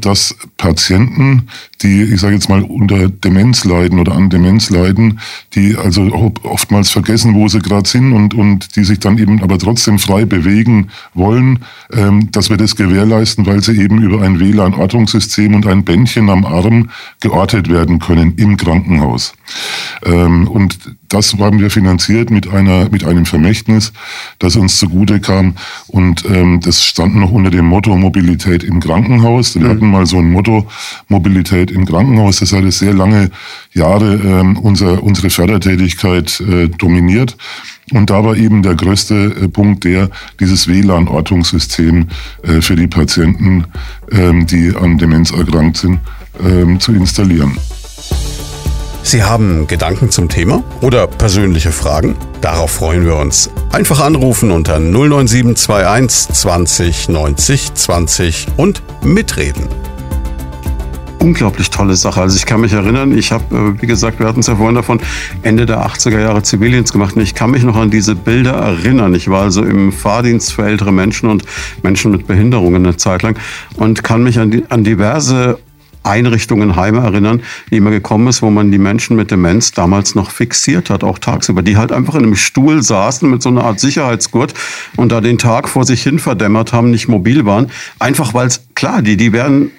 dass 0.00 0.36
Patienten, 0.56 1.48
die, 1.82 2.02
ich 2.02 2.20
sage 2.20 2.34
jetzt 2.34 2.48
mal, 2.48 2.62
unter 2.62 3.08
Demenz 3.08 3.64
leiden 3.64 3.98
oder 3.98 4.12
an 4.12 4.30
Demenz 4.30 4.70
leiden, 4.70 5.20
die 5.54 5.76
also 5.76 6.32
oftmals 6.42 6.90
vergessen, 6.90 7.34
wo 7.34 7.48
sie 7.48 7.60
gerade 7.60 7.88
sind 7.88 8.12
und, 8.12 8.34
und 8.34 8.76
die 8.76 8.84
sich 8.84 8.98
dann 9.00 9.18
eben 9.18 9.42
aber 9.42 9.58
trotzdem 9.58 9.98
frei 9.98 10.24
bewegen 10.24 10.88
wollen, 11.14 11.60
ähm, 11.92 12.30
dass 12.32 12.50
wir 12.50 12.56
das 12.56 12.76
gewährleisten, 12.76 13.46
weil 13.46 13.62
sie 13.62 13.80
eben 13.80 14.00
über 14.02 14.22
ein 14.22 14.40
WLAN-Ortungssystem 14.40 15.54
und 15.54 15.66
ein 15.66 15.84
Bändchen 15.84 16.30
am 16.30 16.44
Arm 16.44 16.90
geortet 17.20 17.68
werden 17.68 17.98
können 17.98 18.34
im 18.36 18.56
Krankenhaus. 18.56 19.34
Ähm, 20.04 20.48
und 20.48 20.78
das 21.08 21.34
haben 21.34 21.60
wir 21.60 21.70
finanziert 21.70 22.30
mit 22.30 22.48
einer 22.48 22.88
mit 22.90 23.04
einem 23.04 23.26
Vermächtnis, 23.26 23.92
das 24.38 24.56
uns 24.56 24.78
zugute 24.78 25.20
kam 25.20 25.54
und 25.86 26.24
ähm, 26.24 26.60
das 26.60 26.84
stand 26.84 27.14
noch 27.16 27.30
unter 27.30 27.50
dem 27.50 27.66
Motto 27.66 27.96
Mobilität 27.96 28.64
im 28.64 28.80
Krankenhaus. 28.80 29.55
Wir 29.56 29.66
mhm. 29.66 29.70
hatten 29.70 29.90
mal 29.90 30.06
so 30.06 30.18
ein 30.18 30.30
Motto 30.30 30.66
Mobilität 31.08 31.70
im 31.70 31.84
Krankenhaus. 31.86 32.40
Das 32.40 32.52
hat 32.52 32.70
sehr 32.72 32.94
lange 32.94 33.30
Jahre 33.72 34.14
ähm, 34.14 34.58
unser, 34.58 35.02
unsere 35.02 35.30
Fördertätigkeit 35.30 36.40
äh, 36.40 36.68
dominiert. 36.68 37.36
Und 37.92 38.10
da 38.10 38.24
war 38.24 38.36
eben 38.36 38.62
der 38.62 38.74
größte 38.74 39.14
äh, 39.14 39.48
Punkt 39.48 39.84
der, 39.84 40.10
dieses 40.40 40.68
WLAN-Ortungssystem 40.68 42.08
äh, 42.42 42.60
für 42.60 42.76
die 42.76 42.88
Patienten, 42.88 43.64
ähm, 44.10 44.46
die 44.46 44.74
an 44.74 44.98
Demenz 44.98 45.30
erkrankt 45.30 45.78
sind, 45.78 46.00
ähm, 46.44 46.80
zu 46.80 46.92
installieren. 46.92 47.56
Sie 49.06 49.22
haben 49.22 49.68
Gedanken 49.68 50.10
zum 50.10 50.28
Thema 50.28 50.64
oder 50.80 51.06
persönliche 51.06 51.70
Fragen? 51.70 52.16
Darauf 52.40 52.72
freuen 52.72 53.04
wir 53.04 53.14
uns. 53.14 53.50
Einfach 53.70 54.00
anrufen 54.00 54.50
unter 54.50 54.80
09721 54.80 56.34
20 56.34 57.08
90 57.10 57.74
20 57.74 58.46
und 58.56 58.82
mitreden 59.04 59.68
unglaublich 61.26 61.70
tolle 61.70 61.96
Sache. 61.96 62.20
Also 62.20 62.36
ich 62.36 62.46
kann 62.46 62.60
mich 62.60 62.72
erinnern, 62.72 63.16
ich 63.16 63.32
habe, 63.32 63.44
äh, 63.54 63.82
wie 63.82 63.86
gesagt, 63.86 64.20
wir 64.20 64.26
hatten 64.26 64.40
es 64.40 64.46
ja 64.46 64.56
vorhin 64.56 64.76
davon, 64.76 65.00
Ende 65.42 65.66
der 65.66 65.84
80er 65.84 66.20
Jahre 66.20 66.42
Zivildienst 66.42 66.92
gemacht 66.92 67.16
und 67.16 67.22
ich 67.22 67.34
kann 67.34 67.50
mich 67.50 67.64
noch 67.64 67.76
an 67.76 67.90
diese 67.90 68.14
Bilder 68.14 68.52
erinnern. 68.52 69.12
Ich 69.14 69.28
war 69.28 69.42
also 69.42 69.64
im 69.64 69.92
Fahrdienst 69.92 70.52
für 70.52 70.64
ältere 70.64 70.92
Menschen 70.92 71.28
und 71.28 71.44
Menschen 71.82 72.12
mit 72.12 72.26
Behinderungen 72.28 72.86
eine 72.86 72.96
Zeit 72.96 73.22
lang 73.22 73.36
und 73.74 74.04
kann 74.04 74.22
mich 74.22 74.38
an, 74.38 74.52
die, 74.52 74.64
an 74.68 74.84
diverse 74.84 75.58
Einrichtungen, 76.06 76.76
Heime 76.76 77.00
erinnern, 77.00 77.42
die 77.70 77.76
immer 77.76 77.90
gekommen 77.90 78.28
ist, 78.28 78.42
wo 78.42 78.50
man 78.50 78.70
die 78.70 78.78
Menschen 78.78 79.16
mit 79.16 79.30
Demenz 79.30 79.72
damals 79.72 80.14
noch 80.14 80.30
fixiert 80.30 80.90
hat, 80.90 81.04
auch 81.04 81.18
tagsüber, 81.18 81.62
die 81.62 81.76
halt 81.76 81.92
einfach 81.92 82.14
in 82.14 82.24
einem 82.24 82.36
Stuhl 82.36 82.82
saßen 82.82 83.30
mit 83.30 83.42
so 83.42 83.48
einer 83.48 83.64
Art 83.64 83.80
Sicherheitsgurt 83.80 84.54
und 84.96 85.12
da 85.12 85.20
den 85.20 85.38
Tag 85.38 85.68
vor 85.68 85.84
sich 85.84 86.02
hin 86.02 86.18
verdämmert 86.18 86.72
haben, 86.72 86.90
nicht 86.90 87.08
mobil 87.08 87.44
waren. 87.44 87.70
Einfach 87.98 88.34
weil 88.34 88.46
es, 88.46 88.66
klar, 88.74 89.02
die, 89.02 89.16
die 89.16 89.32
werden 89.32 89.70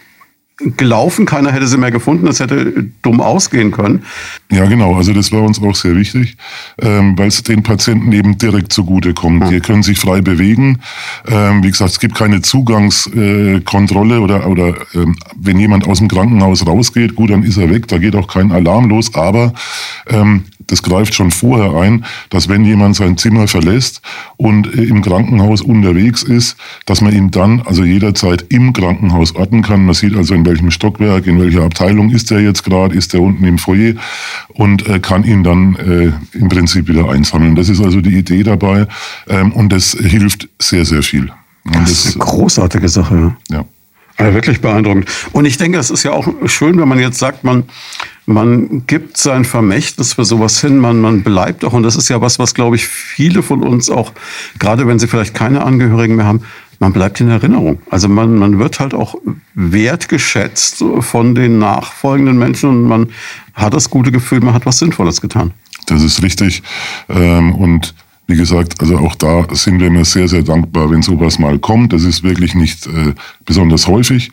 gelaufen, 0.57 1.25
keiner 1.25 1.51
hätte 1.51 1.67
sie 1.67 1.77
mehr 1.77 1.91
gefunden, 1.91 2.25
das 2.25 2.39
hätte 2.39 2.85
dumm 3.03 3.21
ausgehen 3.21 3.71
können. 3.71 4.03
Ja, 4.51 4.65
genau, 4.65 4.95
also 4.95 5.13
das 5.13 5.31
war 5.31 5.43
uns 5.43 5.61
auch 5.61 5.75
sehr 5.75 5.95
wichtig, 5.95 6.35
ähm, 6.81 7.17
weil 7.17 7.27
es 7.27 7.43
den 7.43 7.61
Patienten 7.61 8.11
eben 8.11 8.37
direkt 8.39 8.73
zugute 8.73 9.13
kommt. 9.13 9.43
Mhm. 9.43 9.49
Die 9.49 9.59
können 9.59 9.83
sich 9.83 9.99
frei 9.99 10.21
bewegen. 10.21 10.79
Ähm, 11.27 11.63
wie 11.63 11.69
gesagt, 11.69 11.91
es 11.91 11.99
gibt 11.99 12.15
keine 12.15 12.41
Zugangskontrolle 12.41 14.15
äh, 14.15 14.19
oder, 14.19 14.47
oder 14.47 14.75
ähm, 14.95 15.15
wenn 15.35 15.59
jemand 15.59 15.87
aus 15.87 15.99
dem 15.99 16.07
Krankenhaus 16.07 16.65
rausgeht, 16.65 17.15
gut, 17.15 17.29
dann 17.29 17.43
ist 17.43 17.57
er 17.57 17.69
weg, 17.69 17.87
da 17.87 17.99
geht 17.99 18.15
auch 18.15 18.27
kein 18.27 18.51
Alarm 18.51 18.89
los, 18.89 19.13
aber 19.13 19.53
ähm, 20.07 20.45
das 20.67 20.83
greift 20.83 21.15
schon 21.15 21.31
vorher 21.31 21.79
ein, 21.81 22.05
dass 22.29 22.49
wenn 22.49 22.65
jemand 22.65 22.95
sein 22.95 23.17
Zimmer 23.17 23.47
verlässt 23.47 24.01
und 24.37 24.73
äh, 24.75 24.83
im 24.83 25.01
Krankenhaus 25.01 25.61
unterwegs 25.61 26.23
ist, 26.23 26.57
dass 26.85 27.01
man 27.01 27.13
ihn 27.13 27.31
dann 27.31 27.61
also 27.61 27.83
jederzeit 27.83 28.45
im 28.49 28.73
Krankenhaus 28.73 29.35
orten 29.35 29.61
kann. 29.61 29.85
Man 29.85 29.95
sieht 29.95 30.15
also 30.15 30.33
in 30.33 30.45
welchem 30.45 30.71
Stockwerk, 30.71 31.25
in 31.27 31.39
welcher 31.39 31.63
Abteilung 31.63 32.11
ist 32.11 32.31
er 32.31 32.39
jetzt 32.39 32.63
gerade, 32.63 32.95
ist 32.95 33.13
er 33.13 33.21
unten 33.21 33.45
im 33.45 33.57
Foyer 33.57 33.93
und 34.49 34.87
äh, 34.87 34.99
kann 34.99 35.23
ihn 35.23 35.43
dann 35.43 35.75
äh, 35.75 36.37
im 36.37 36.49
Prinzip 36.49 36.87
wieder 36.87 37.09
einsammeln. 37.09 37.55
Das 37.55 37.69
ist 37.69 37.81
also 37.81 38.01
die 38.01 38.17
Idee 38.17 38.43
dabei 38.43 38.87
ähm, 39.27 39.53
und 39.53 39.71
das 39.71 39.91
hilft 39.91 40.49
sehr, 40.59 40.85
sehr 40.85 41.03
viel. 41.03 41.31
Und 41.65 41.75
das 41.75 42.05
ist 42.05 42.15
eine 42.15 42.25
großartige 42.25 42.89
Sache. 42.89 43.35
Ja. 43.49 43.65
Ja, 44.19 44.33
wirklich 44.33 44.61
beeindruckend. 44.61 45.07
Und 45.31 45.45
ich 45.45 45.57
denke, 45.57 45.77
es 45.77 45.91
ist 45.91 46.01
ja 46.01 46.11
auch 46.11 46.27
schön, 46.45 46.79
wenn 46.79 46.87
man 46.87 46.97
jetzt 46.97 47.19
sagt, 47.19 47.43
man, 47.43 47.65
man 48.27 48.85
gibt 48.87 49.17
sein 49.17 49.45
Vermächtnis 49.45 50.13
für 50.13 50.25
sowas 50.25 50.59
hin, 50.59 50.77
man, 50.77 50.99
man 50.99 51.23
bleibt 51.23 51.63
auch. 51.63 51.71
Und 51.71 51.83
das 51.83 51.95
ist 51.95 52.09
ja 52.09 52.19
was, 52.19 52.39
was, 52.39 52.53
glaube 52.53 52.75
ich, 52.75 52.85
viele 52.85 53.41
von 53.41 53.63
uns 53.63 53.89
auch, 53.89 54.11
gerade 54.59 54.85
wenn 54.85 54.99
sie 54.99 55.07
vielleicht 55.07 55.33
keine 55.33 55.63
Angehörigen 55.63 56.17
mehr 56.17 56.25
haben, 56.25 56.41
man 56.79 56.91
bleibt 56.91 57.21
in 57.21 57.29
Erinnerung. 57.29 57.79
Also 57.89 58.09
man, 58.09 58.37
man 58.37 58.59
wird 58.59 58.81
halt 58.81 58.93
auch 58.93 59.15
wertgeschätzt 59.55 60.83
von 60.99 61.35
den 61.35 61.57
nachfolgenden 61.57 62.37
Menschen 62.37 62.69
und 62.69 62.83
man 62.83 63.09
hat 63.53 63.73
das 63.73 63.89
gute 63.89 64.11
Gefühl, 64.11 64.41
man 64.41 64.53
hat 64.53 64.65
was 64.65 64.77
Sinnvolles 64.79 65.21
getan. 65.21 65.53
Das 65.87 66.03
ist 66.03 66.21
richtig. 66.21 66.63
Ähm, 67.07 67.55
und 67.55 67.95
wie 68.27 68.35
gesagt, 68.35 68.81
also 68.81 68.97
auch 68.97 69.15
da 69.15 69.47
sind 69.51 69.79
wir 69.79 69.87
immer 69.87 70.03
sehr, 70.03 70.27
sehr 70.27 70.43
dankbar, 70.43 70.91
wenn 70.91 71.01
sowas 71.01 71.39
mal 71.39 71.57
kommt. 71.59 71.93
Das 71.93 72.03
ist 72.03 72.23
wirklich 72.23 72.55
nicht 72.55 72.85
äh, 72.85 73.13
besonders 73.45 73.87
häufig. 73.87 74.31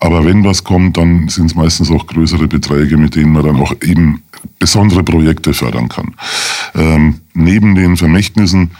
Aber 0.00 0.24
wenn 0.24 0.44
was 0.44 0.64
kommt, 0.64 0.96
dann 0.96 1.28
sind 1.28 1.46
es 1.46 1.54
meistens 1.54 1.90
auch 1.90 2.08
größere 2.08 2.48
Beträge, 2.48 2.96
mit 2.96 3.14
denen 3.14 3.32
man 3.32 3.44
dann 3.44 3.56
auch 3.56 3.72
eben 3.82 4.22
besondere 4.58 5.04
Projekte 5.04 5.54
fördern 5.54 5.88
kann. 5.88 6.14
Ähm, 6.74 7.20
neben 7.34 7.76
den 7.76 7.96
Vermächtnissen 7.96 8.72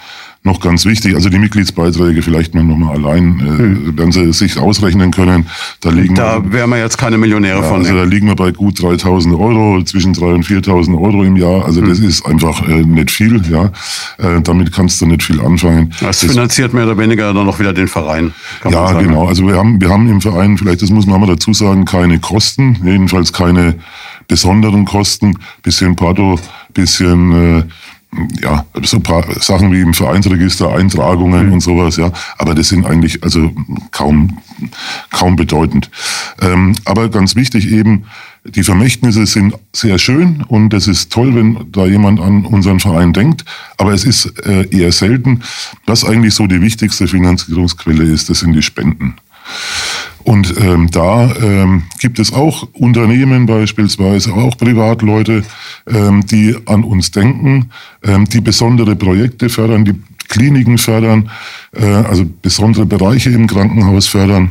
noch 0.46 0.60
ganz 0.60 0.86
wichtig, 0.86 1.14
also 1.14 1.28
die 1.28 1.38
Mitgliedsbeiträge 1.38 2.22
vielleicht 2.22 2.54
mal 2.54 2.64
nochmal 2.64 2.96
allein, 2.96 3.40
äh, 3.40 3.58
hm. 3.58 3.98
werden 3.98 4.12
Sie 4.12 4.32
sich 4.32 4.58
ausrechnen 4.58 5.10
können. 5.10 5.46
Da, 5.80 5.90
liegen 5.90 6.14
da 6.14 6.40
wären 6.50 6.70
wir 6.70 6.78
jetzt 6.78 6.96
keine 6.96 7.18
Millionäre 7.18 7.60
ja, 7.60 7.68
von. 7.68 7.80
Also 7.80 7.94
da 7.94 8.04
liegen 8.04 8.28
wir 8.28 8.36
bei 8.36 8.52
gut 8.52 8.80
3000 8.80 9.34
Euro, 9.34 9.82
zwischen 9.82 10.14
3.000 10.14 10.34
und 10.34 10.46
4.000 10.46 10.98
Euro 10.98 11.24
im 11.24 11.36
Jahr. 11.36 11.66
Also 11.66 11.82
hm. 11.82 11.88
das 11.88 11.98
ist 11.98 12.24
einfach 12.24 12.66
äh, 12.66 12.84
nicht 12.84 13.10
viel. 13.10 13.42
Ja, 13.50 13.70
äh, 14.18 14.40
Damit 14.40 14.72
kannst 14.72 15.00
du 15.00 15.06
nicht 15.06 15.22
viel 15.22 15.40
anfangen. 15.40 15.92
Das, 16.00 16.20
das 16.20 16.30
finanziert 16.30 16.72
mehr 16.72 16.84
oder 16.84 16.96
weniger 16.96 17.34
dann 17.34 17.48
auch 17.48 17.58
wieder 17.58 17.72
den 17.72 17.88
Verein. 17.88 18.32
ja, 18.70 18.92
genau. 18.92 19.26
Also 19.26 19.46
wir 19.46 19.56
haben, 19.56 19.80
wir 19.80 19.90
haben 19.90 20.08
im 20.08 20.20
Verein, 20.20 20.56
vielleicht 20.56 20.80
das 20.80 20.90
muss 20.90 21.06
man 21.06 21.20
mal 21.20 21.26
dazu 21.26 21.52
sagen, 21.52 21.84
keine 21.84 22.20
Kosten, 22.20 22.78
jedenfalls 22.84 23.32
keine 23.32 23.74
besonderen 24.28 24.84
Kosten. 24.84 25.34
Bisschen 25.62 25.96
Porto, 25.96 26.38
bisschen... 26.72 27.58
Äh, 27.58 27.64
ja, 28.40 28.64
so 28.82 28.98
ein 28.98 29.02
paar 29.02 29.24
Sachen 29.40 29.72
wie 29.72 29.80
im 29.80 29.94
Vereinsregister, 29.94 30.74
Eintragungen 30.74 31.46
mhm. 31.46 31.52
und 31.54 31.60
sowas, 31.60 31.96
ja. 31.96 32.12
Aber 32.38 32.54
das 32.54 32.68
sind 32.68 32.86
eigentlich 32.86 33.22
also 33.22 33.50
kaum, 33.90 34.38
kaum 35.10 35.36
bedeutend. 35.36 35.90
Ähm, 36.40 36.74
aber 36.84 37.08
ganz 37.08 37.36
wichtig 37.36 37.70
eben, 37.70 38.04
die 38.44 38.62
Vermächtnisse 38.62 39.26
sind 39.26 39.54
sehr 39.72 39.98
schön 39.98 40.44
und 40.46 40.72
es 40.72 40.86
ist 40.86 41.10
toll, 41.12 41.34
wenn 41.34 41.72
da 41.72 41.86
jemand 41.86 42.20
an 42.20 42.44
unseren 42.44 42.80
Verein 42.80 43.12
denkt. 43.12 43.44
Aber 43.76 43.92
es 43.92 44.04
ist 44.04 44.26
äh, 44.46 44.68
eher 44.70 44.92
selten. 44.92 45.42
Was 45.86 46.04
eigentlich 46.04 46.34
so 46.34 46.46
die 46.46 46.60
wichtigste 46.60 47.08
Finanzierungsquelle 47.08 48.04
ist, 48.04 48.30
das 48.30 48.40
sind 48.40 48.52
die 48.52 48.62
Spenden. 48.62 49.16
Und 50.26 50.56
ähm, 50.58 50.90
da 50.90 51.32
ähm, 51.40 51.84
gibt 52.00 52.18
es 52.18 52.32
auch 52.32 52.66
Unternehmen 52.72 53.46
beispielsweise, 53.46 54.32
auch 54.32 54.58
Privatleute, 54.58 55.44
ähm, 55.86 56.26
die 56.26 56.56
an 56.66 56.82
uns 56.82 57.12
denken, 57.12 57.70
ähm, 58.02 58.24
die 58.24 58.40
besondere 58.40 58.96
Projekte 58.96 59.48
fördern, 59.48 59.84
die 59.84 59.94
Kliniken 60.26 60.78
fördern, 60.78 61.30
äh, 61.76 61.84
also 61.84 62.24
besondere 62.42 62.86
Bereiche 62.86 63.30
im 63.30 63.46
Krankenhaus 63.46 64.08
fördern. 64.08 64.50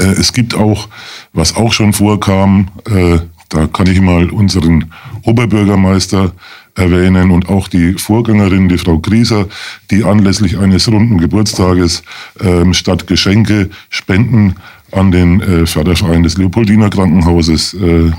Äh, 0.00 0.06
es 0.06 0.32
gibt 0.32 0.56
auch, 0.56 0.88
was 1.32 1.54
auch 1.54 1.72
schon 1.72 1.92
vorkam, 1.92 2.66
äh, 2.90 3.20
da 3.48 3.68
kann 3.68 3.86
ich 3.86 4.00
mal 4.00 4.28
unseren 4.30 4.92
Oberbürgermeister 5.22 6.32
erwähnen 6.74 7.30
und 7.30 7.48
auch 7.48 7.68
die 7.68 7.94
Vorgängerin, 7.94 8.68
die 8.68 8.78
Frau 8.78 8.98
Grieser, 8.98 9.46
die 9.90 10.04
anlässlich 10.04 10.58
eines 10.58 10.88
runden 10.88 11.18
Geburtstages 11.18 12.02
ähm, 12.40 12.74
statt 12.74 13.06
Geschenke 13.06 13.70
Spenden 13.88 14.56
an 14.92 15.10
den 15.10 15.40
äh, 15.40 15.66
Förderverein 15.66 16.22
des 16.22 16.36
Leopoldiner 16.36 16.90
Krankenhauses 16.90 17.74
äh, 17.74 18.10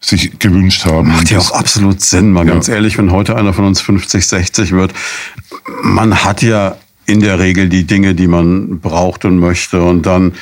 sich 0.00 0.38
gewünscht 0.38 0.84
haben. 0.84 1.08
Macht 1.08 1.30
ja 1.30 1.38
auch 1.38 1.52
absolut 1.52 2.00
Sinn, 2.00 2.32
mal 2.32 2.46
ja. 2.46 2.52
ganz 2.52 2.68
ehrlich, 2.68 2.98
wenn 2.98 3.10
heute 3.10 3.36
einer 3.36 3.52
von 3.52 3.64
uns 3.64 3.80
50, 3.80 4.26
60 4.26 4.72
wird. 4.72 4.92
Man 5.82 6.24
hat 6.24 6.42
ja 6.42 6.76
in 7.06 7.20
der 7.20 7.38
Regel 7.38 7.68
die 7.68 7.84
Dinge, 7.84 8.14
die 8.14 8.26
man 8.26 8.80
braucht 8.80 9.24
und 9.24 9.38
möchte 9.38 9.82
und 9.82 10.06
dann 10.06 10.34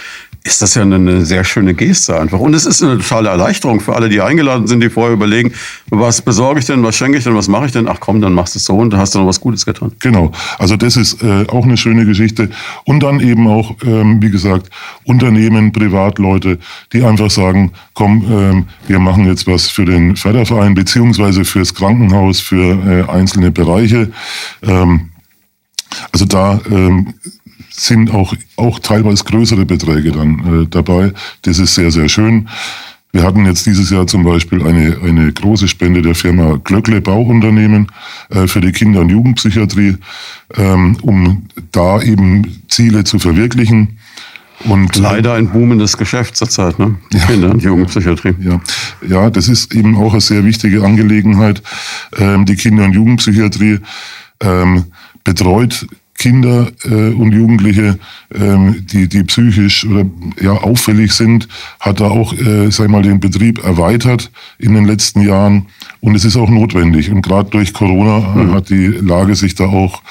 ist 0.46 0.60
das 0.60 0.74
ja 0.74 0.82
eine 0.82 1.24
sehr 1.24 1.42
schöne 1.42 1.72
Geste 1.72 2.20
einfach. 2.20 2.38
Und 2.38 2.52
es 2.52 2.66
ist 2.66 2.82
eine 2.82 2.98
totale 2.98 3.30
Erleichterung 3.30 3.80
für 3.80 3.96
alle, 3.96 4.10
die 4.10 4.20
eingeladen 4.20 4.66
sind, 4.66 4.80
die 4.80 4.90
vorher 4.90 5.14
überlegen, 5.14 5.52
was 5.88 6.20
besorge 6.20 6.60
ich 6.60 6.66
denn, 6.66 6.82
was 6.82 6.96
schenke 6.96 7.16
ich 7.16 7.24
denn, 7.24 7.34
was 7.34 7.48
mache 7.48 7.64
ich 7.64 7.72
denn? 7.72 7.88
Ach 7.88 7.96
komm, 7.98 8.20
dann 8.20 8.34
machst 8.34 8.54
du 8.54 8.58
es 8.58 8.66
so 8.66 8.76
und 8.76 8.90
dann 8.90 9.00
hast 9.00 9.14
du 9.14 9.20
noch 9.20 9.26
was 9.26 9.40
Gutes 9.40 9.64
getan. 9.64 9.92
Genau. 10.00 10.32
Also 10.58 10.76
das 10.76 10.96
ist 10.96 11.22
äh, 11.22 11.46
auch 11.48 11.64
eine 11.64 11.78
schöne 11.78 12.04
Geschichte. 12.04 12.50
Und 12.84 13.02
dann 13.02 13.20
eben 13.20 13.48
auch, 13.48 13.74
ähm, 13.86 14.22
wie 14.22 14.30
gesagt, 14.30 14.68
Unternehmen, 15.04 15.72
Privatleute, 15.72 16.58
die 16.92 17.02
einfach 17.02 17.30
sagen, 17.30 17.72
komm, 17.94 18.26
ähm, 18.30 18.66
wir 18.86 18.98
machen 18.98 19.24
jetzt 19.24 19.46
was 19.46 19.70
für 19.70 19.86
den 19.86 20.14
Förderverein 20.14 20.74
beziehungsweise 20.74 21.46
fürs 21.46 21.74
Krankenhaus, 21.74 22.40
für 22.40 23.06
äh, 23.08 23.10
einzelne 23.10 23.50
Bereiche. 23.50 24.10
Ähm, 24.62 25.08
also 26.12 26.26
da 26.26 26.60
ähm, 26.70 27.14
sind 27.76 28.12
auch, 28.12 28.34
auch 28.56 28.78
teilweise 28.78 29.24
größere 29.24 29.66
Beträge 29.66 30.12
dann 30.12 30.62
äh, 30.62 30.66
dabei. 30.68 31.12
Das 31.42 31.58
ist 31.58 31.74
sehr, 31.74 31.90
sehr 31.90 32.08
schön. 32.08 32.48
Wir 33.12 33.22
hatten 33.22 33.46
jetzt 33.46 33.66
dieses 33.66 33.90
Jahr 33.90 34.06
zum 34.06 34.24
Beispiel 34.24 34.66
eine, 34.66 34.98
eine 35.02 35.32
große 35.32 35.68
Spende 35.68 36.02
der 36.02 36.16
Firma 36.16 36.58
Glöckle 36.62 37.00
Bauunternehmen 37.00 37.86
äh, 38.30 38.48
für 38.48 38.60
die 38.60 38.72
Kinder- 38.72 39.00
und 39.00 39.08
Jugendpsychiatrie, 39.08 39.96
ähm, 40.56 40.96
um 41.02 41.46
da 41.70 42.02
eben 42.02 42.62
Ziele 42.68 43.04
zu 43.04 43.18
verwirklichen. 43.18 43.98
Und 44.64 44.96
leider 44.96 45.34
ein 45.34 45.50
boomendes 45.50 45.96
Geschäft 45.96 46.36
zurzeit, 46.36 46.78
ne? 46.78 46.96
Ja, 47.12 47.26
Kinder- 47.26 47.50
und 47.50 47.62
Jugendpsychiatrie. 47.62 48.34
Ja. 48.40 48.60
ja, 49.06 49.30
das 49.30 49.48
ist 49.48 49.74
eben 49.74 49.96
auch 49.96 50.12
eine 50.12 50.20
sehr 50.20 50.44
wichtige 50.44 50.84
Angelegenheit. 50.84 51.62
Ähm, 52.16 52.46
die 52.46 52.56
Kinder- 52.56 52.84
und 52.84 52.94
Jugendpsychiatrie 52.94 53.80
ähm, 54.40 54.86
betreut 55.22 55.86
Kinder 56.24 56.72
äh, 56.84 57.12
und 57.12 57.32
Jugendliche, 57.32 57.98
ähm, 58.34 58.86
die, 58.90 59.08
die 59.08 59.24
psychisch 59.24 59.84
oder 59.84 60.06
ja 60.40 60.52
auffällig 60.52 61.12
sind, 61.12 61.48
hat 61.80 62.00
da 62.00 62.06
auch, 62.06 62.32
äh, 62.32 62.70
sag 62.70 62.86
ich 62.86 62.90
mal, 62.90 63.02
den 63.02 63.20
Betrieb 63.20 63.62
erweitert 63.62 64.30
in 64.58 64.72
den 64.72 64.86
letzten 64.86 65.20
Jahren. 65.20 65.66
Und 66.04 66.14
es 66.14 66.26
ist 66.26 66.36
auch 66.36 66.50
notwendig. 66.50 67.10
Und 67.10 67.22
gerade 67.22 67.48
durch 67.48 67.72
Corona 67.72 68.18
mhm. 68.18 68.52
hat 68.52 68.68
die 68.68 68.88
Lage 68.88 69.34
sich 69.34 69.54
da 69.54 69.64
auch 69.64 70.02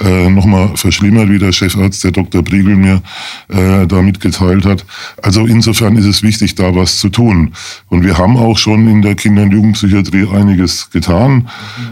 äh, 0.00 0.28
nochmal 0.28 0.70
verschlimmert, 0.74 1.30
wie 1.30 1.38
der 1.38 1.52
Chefarzt, 1.52 2.02
der 2.02 2.10
Dr. 2.10 2.42
Briegel, 2.42 2.74
mir 2.74 3.00
äh, 3.46 3.86
da 3.86 4.02
mitgeteilt 4.02 4.66
hat. 4.66 4.84
Also 5.22 5.46
insofern 5.46 5.94
ist 5.94 6.06
es 6.06 6.24
wichtig, 6.24 6.56
da 6.56 6.74
was 6.74 6.98
zu 6.98 7.10
tun. 7.10 7.52
Und 7.88 8.02
wir 8.04 8.18
haben 8.18 8.36
auch 8.36 8.58
schon 8.58 8.88
in 8.88 9.02
der 9.02 9.14
Kinder- 9.14 9.44
und 9.44 9.52
Jugendpsychiatrie 9.52 10.26
einiges 10.34 10.90
getan. 10.90 11.48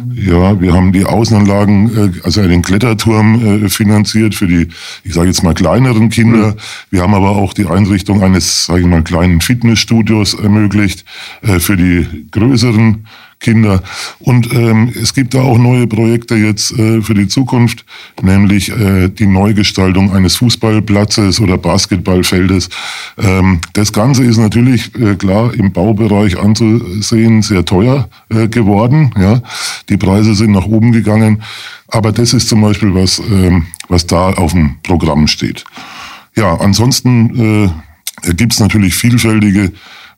Mhm. 0.09 0.33
Ja, 0.33 0.61
wir 0.61 0.75
haben 0.75 0.93
die 0.93 1.05
Außenanlagen, 1.05 1.97
äh, 1.97 2.21
also 2.25 2.41
einen 2.41 2.63
Kletterturm 2.63 3.67
äh, 3.67 3.69
finanziert 3.69 4.35
für 4.35 4.49
die, 4.49 4.67
ich 5.05 5.15
sage 5.15 5.29
jetzt 5.29 5.45
mal, 5.45 5.55
kleineren 5.55 6.09
Kinder. 6.09 6.49
Mhm. 6.49 6.55
Wir 6.91 7.03
haben 7.03 7.15
aber 7.15 7.31
auch 7.31 7.55
die 7.55 7.67
Einrichtung 7.67 8.21
eines, 8.21 8.67
sage 8.67 8.81
ich 8.81 8.87
mal, 8.89 9.05
kleinen 9.05 9.41
Fitnessstudios 9.41 10.35
ermöglicht 10.35 11.05
äh, 11.43 11.61
für 11.61 11.77
die 11.77 12.27
größeren 12.33 13.07
Kinder. 13.45 13.83
Und 14.21 14.53
ähm, 14.55 14.91
es 15.01 15.13
gibt 15.13 15.35
da 15.35 15.43
auch 15.43 15.59
neue 15.59 15.87
Projekte 15.87 16.35
jetzt 16.35 16.73
äh, 16.73 17.03
für 17.03 17.13
die 17.13 17.29
Zukunft, 17.29 17.85
nämlich 18.23 18.71
äh, 18.71 19.09
die 19.09 19.27
Neugestaltung 19.27 20.15
eines 20.15 20.37
Fußballplatzes 20.37 21.41
oder 21.41 21.59
Basketballfeldes. 21.59 22.71
Ähm, 23.19 23.61
das 23.75 23.93
Ganze 23.93 24.25
ist 24.25 24.39
natürlich 24.39 24.95
äh, 24.95 25.15
klar 25.17 25.53
im 25.53 25.73
Baubereich 25.73 26.39
anzusehen 26.39 27.43
sehr 27.43 27.67
teuer 27.67 28.09
äh, 28.31 28.49
geworden. 28.49 29.13
Ja, 29.19 29.43
die 29.91 29.99
Preise 29.99 30.35
sind 30.35 30.53
nach 30.53 30.65
oben 30.65 30.93
gegangen, 30.93 31.43
aber 31.89 32.13
das 32.13 32.33
ist 32.33 32.49
zum 32.49 32.63
Beispiel 32.63 32.95
was, 32.95 33.19
ähm, 33.19 33.67
was 33.89 34.07
da 34.07 34.31
auf 34.31 34.53
dem 34.53 34.77
Programm 34.83 35.27
steht. 35.27 35.65
Ja, 36.35 36.57
ansonsten 36.57 37.69
äh, 38.27 38.33
gibt 38.33 38.55
es 38.55 38.61
natürlich 38.61 38.95
vielfältige 38.95 39.73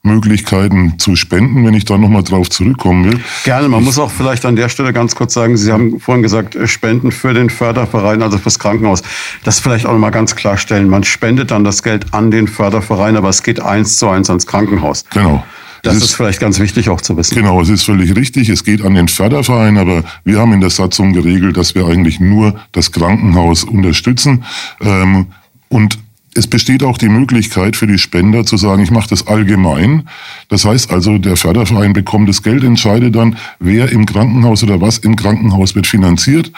Möglichkeiten 0.06 0.98
zu 0.98 1.16
spenden, 1.16 1.66
wenn 1.66 1.74
ich 1.74 1.84
da 1.84 1.98
nochmal 1.98 2.22
drauf 2.22 2.48
zurückkommen 2.48 3.04
will. 3.04 3.20
Gerne, 3.44 3.68
man 3.68 3.80
ich, 3.80 3.86
muss 3.86 3.98
auch 3.98 4.10
vielleicht 4.10 4.46
an 4.46 4.56
der 4.56 4.68
Stelle 4.68 4.92
ganz 4.92 5.14
kurz 5.14 5.34
sagen, 5.34 5.56
Sie 5.56 5.72
haben 5.72 6.00
vorhin 6.00 6.22
gesagt, 6.22 6.56
äh, 6.56 6.66
Spenden 6.66 7.12
für 7.12 7.34
den 7.34 7.50
Förderverein, 7.50 8.22
also 8.22 8.38
fürs 8.38 8.58
Krankenhaus. 8.58 9.02
Das 9.44 9.60
vielleicht 9.60 9.86
auch 9.86 9.92
nochmal 9.92 10.10
ganz 10.10 10.36
klarstellen. 10.36 10.88
Man 10.88 11.04
spendet 11.04 11.50
dann 11.50 11.64
das 11.64 11.82
Geld 11.82 12.14
an 12.14 12.30
den 12.30 12.48
Förderverein, 12.48 13.16
aber 13.16 13.28
es 13.28 13.42
geht 13.42 13.60
eins 13.60 13.96
zu 13.96 14.08
eins 14.08 14.30
ans 14.30 14.46
Krankenhaus. 14.46 15.04
Genau. 15.10 15.44
Das 15.82 15.96
ist, 15.96 16.04
ist, 16.04 16.14
vielleicht 16.14 16.40
ganz 16.40 16.58
wichtig 16.58 16.88
auch 16.88 17.00
zu 17.00 17.16
wissen. 17.16 17.34
Genau, 17.34 17.60
es 17.60 17.68
ist 17.68 17.84
völlig 17.84 18.16
richtig. 18.16 18.48
Es 18.48 18.64
geht 18.64 18.82
an 18.82 18.94
den 18.94 19.08
Förderverein, 19.08 19.78
aber 19.78 20.02
wir 20.24 20.38
haben 20.38 20.52
in 20.52 20.60
der 20.60 20.70
Satzung 20.70 21.12
geregelt, 21.12 21.56
dass 21.56 21.74
wir 21.74 21.86
eigentlich 21.86 22.18
nur 22.18 22.58
das 22.72 22.92
Krankenhaus 22.92 23.64
unterstützen. 23.64 24.44
Ähm, 24.80 25.26
und 25.68 25.98
es 26.36 26.46
besteht 26.46 26.82
auch 26.82 26.98
die 26.98 27.08
Möglichkeit 27.08 27.76
für 27.76 27.86
die 27.86 27.98
Spender 27.98 28.44
zu 28.44 28.56
sagen, 28.56 28.82
ich 28.82 28.90
mache 28.90 29.08
das 29.08 29.26
allgemein. 29.26 30.08
Das 30.48 30.64
heißt 30.64 30.92
also, 30.92 31.18
der 31.18 31.36
Förderverein 31.36 31.92
bekommt 31.92 32.28
das 32.28 32.42
Geld, 32.42 32.62
entscheidet 32.62 33.16
dann, 33.16 33.36
wer 33.58 33.90
im 33.90 34.06
Krankenhaus 34.06 34.62
oder 34.62 34.80
was 34.80 34.98
im 34.98 35.16
Krankenhaus 35.16 35.74
wird 35.74 35.86
finanziert. 35.86 36.52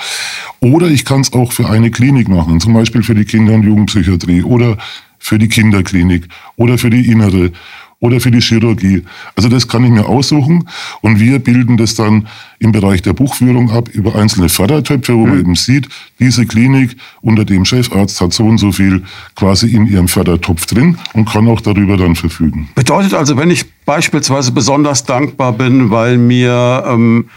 Oder 0.61 0.89
ich 0.89 1.05
kann 1.05 1.21
es 1.21 1.33
auch 1.33 1.53
für 1.53 1.69
eine 1.69 1.91
Klinik 1.91 2.29
machen, 2.29 2.61
zum 2.61 2.73
Beispiel 2.73 3.03
für 3.03 3.15
die 3.15 3.25
Kinder- 3.25 3.55
und 3.55 3.63
Jugendpsychiatrie 3.63 4.43
oder 4.43 4.77
für 5.19 5.39
die 5.39 5.49
Kinderklinik 5.49 6.29
oder 6.57 6.79
für 6.79 6.91
die 6.91 7.11
Innere 7.11 7.53
oder 8.01 8.21
für 8.21 8.31
die 8.31 8.41
Chirurgie. 8.41 9.03
Also 9.35 9.49
das 9.49 9.67
kann 9.67 9.85
ich 9.85 9.91
mir 9.91 10.07
aussuchen 10.07 10.69
und 11.01 11.19
wir 11.19 11.39
bilden 11.41 11.77
das 11.77 11.95
dann 11.95 12.29
im 12.61 12.73
Bereich 12.73 13.03
der 13.03 13.13
Buchführung 13.13 13.71
ab 13.71 13.89
über 13.89 14.15
einzelne 14.15 14.49
Fördertöpfe, 14.49 15.15
wo 15.15 15.25
mhm. 15.25 15.31
man 15.31 15.41
eben 15.41 15.55
sieht, 15.55 15.89
diese 16.21 16.47
Klinik 16.47 16.97
unter 17.21 17.45
dem 17.45 17.65
Chefarzt 17.65 18.21
hat 18.21 18.33
so 18.33 18.45
und 18.45 18.59
so 18.59 18.73
viel 18.73 19.03
quasi 19.35 19.69
in 19.69 19.87
ihrem 19.87 20.09
Fördertopf 20.09 20.67
drin 20.67 20.99
und 21.13 21.29
kann 21.29 21.49
auch 21.49 21.61
darüber 21.61 21.97
dann 21.97 22.15
verfügen. 22.15 22.69
Bedeutet 22.75 23.15
also, 23.15 23.37
wenn 23.37 23.51
ich 23.51 23.65
beispielsweise 23.85 24.53
besonders 24.53 25.05
dankbar 25.05 25.53
bin, 25.53 25.91
weil 25.91 26.19
mir 26.19 26.85
ähm, 26.87 27.29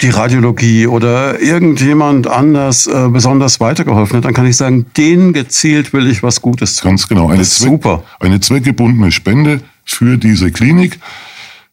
die 0.00 0.08
Radiologie 0.08 0.86
oder 0.86 1.40
irgendjemand 1.40 2.26
anders 2.26 2.86
äh, 2.86 3.08
besonders 3.08 3.60
weitergeholfen 3.60 4.16
hat, 4.16 4.24
dann 4.24 4.34
kann 4.34 4.46
ich 4.46 4.56
sagen, 4.56 4.86
denen 4.96 5.32
gezielt 5.32 5.92
will 5.92 6.08
ich 6.08 6.22
was 6.22 6.42
Gutes 6.42 6.76
tun. 6.76 6.90
Ganz 6.90 7.08
genau. 7.08 7.28
Eine, 7.28 7.42
Zweck, 7.42 7.68
super. 7.68 8.02
eine 8.18 8.40
zweckgebundene 8.40 9.12
Spende 9.12 9.60
für 9.84 10.16
diese 10.16 10.50
Klinik. 10.50 10.98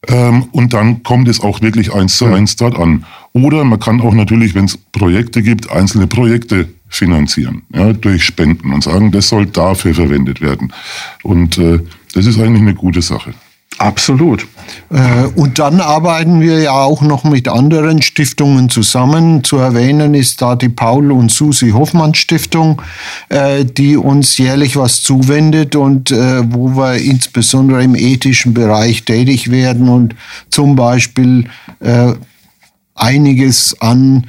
Ähm, 0.08 0.44
und 0.52 0.72
dann 0.72 1.02
kommt 1.02 1.28
es 1.28 1.40
auch 1.40 1.60
wirklich 1.60 1.94
eins 1.94 2.16
zu 2.16 2.26
eins 2.26 2.56
dort 2.56 2.78
an. 2.78 3.04
Oder 3.32 3.64
man 3.64 3.78
kann 3.78 4.00
auch 4.00 4.14
natürlich, 4.14 4.54
wenn 4.54 4.64
es 4.64 4.76
Projekte 4.76 5.42
gibt, 5.42 5.70
einzelne 5.70 6.06
Projekte 6.06 6.68
finanzieren, 6.88 7.62
ja, 7.74 7.92
durch 7.92 8.24
Spenden 8.24 8.72
und 8.72 8.84
sagen, 8.84 9.12
das 9.12 9.28
soll 9.28 9.46
dafür 9.46 9.94
verwendet 9.94 10.40
werden. 10.40 10.72
Und 11.22 11.56
äh, 11.56 11.78
das 12.14 12.26
ist 12.26 12.38
eigentlich 12.38 12.62
eine 12.62 12.74
gute 12.74 13.00
Sache. 13.00 13.32
Absolut. 13.78 14.46
Äh, 14.90 15.26
und 15.34 15.58
dann 15.58 15.80
arbeiten 15.80 16.40
wir 16.40 16.60
ja 16.60 16.72
auch 16.72 17.02
noch 17.02 17.24
mit 17.24 17.48
anderen 17.48 18.02
Stiftungen 18.02 18.68
zusammen. 18.70 19.42
Zu 19.44 19.56
erwähnen 19.56 20.14
ist 20.14 20.42
da 20.42 20.54
die 20.56 20.68
Paul 20.68 21.10
und 21.10 21.30
Susi 21.30 21.70
Hoffmann 21.70 22.14
Stiftung, 22.14 22.82
äh, 23.28 23.64
die 23.64 23.96
uns 23.96 24.38
jährlich 24.38 24.76
was 24.76 25.02
zuwendet 25.02 25.74
und 25.74 26.10
äh, 26.10 26.42
wo 26.52 26.76
wir 26.76 26.96
insbesondere 26.96 27.82
im 27.82 27.94
ethischen 27.94 28.54
Bereich 28.54 29.04
tätig 29.04 29.50
werden 29.50 29.88
und 29.88 30.14
zum 30.50 30.76
Beispiel 30.76 31.46
einiges 32.94 33.76
an 33.80 34.26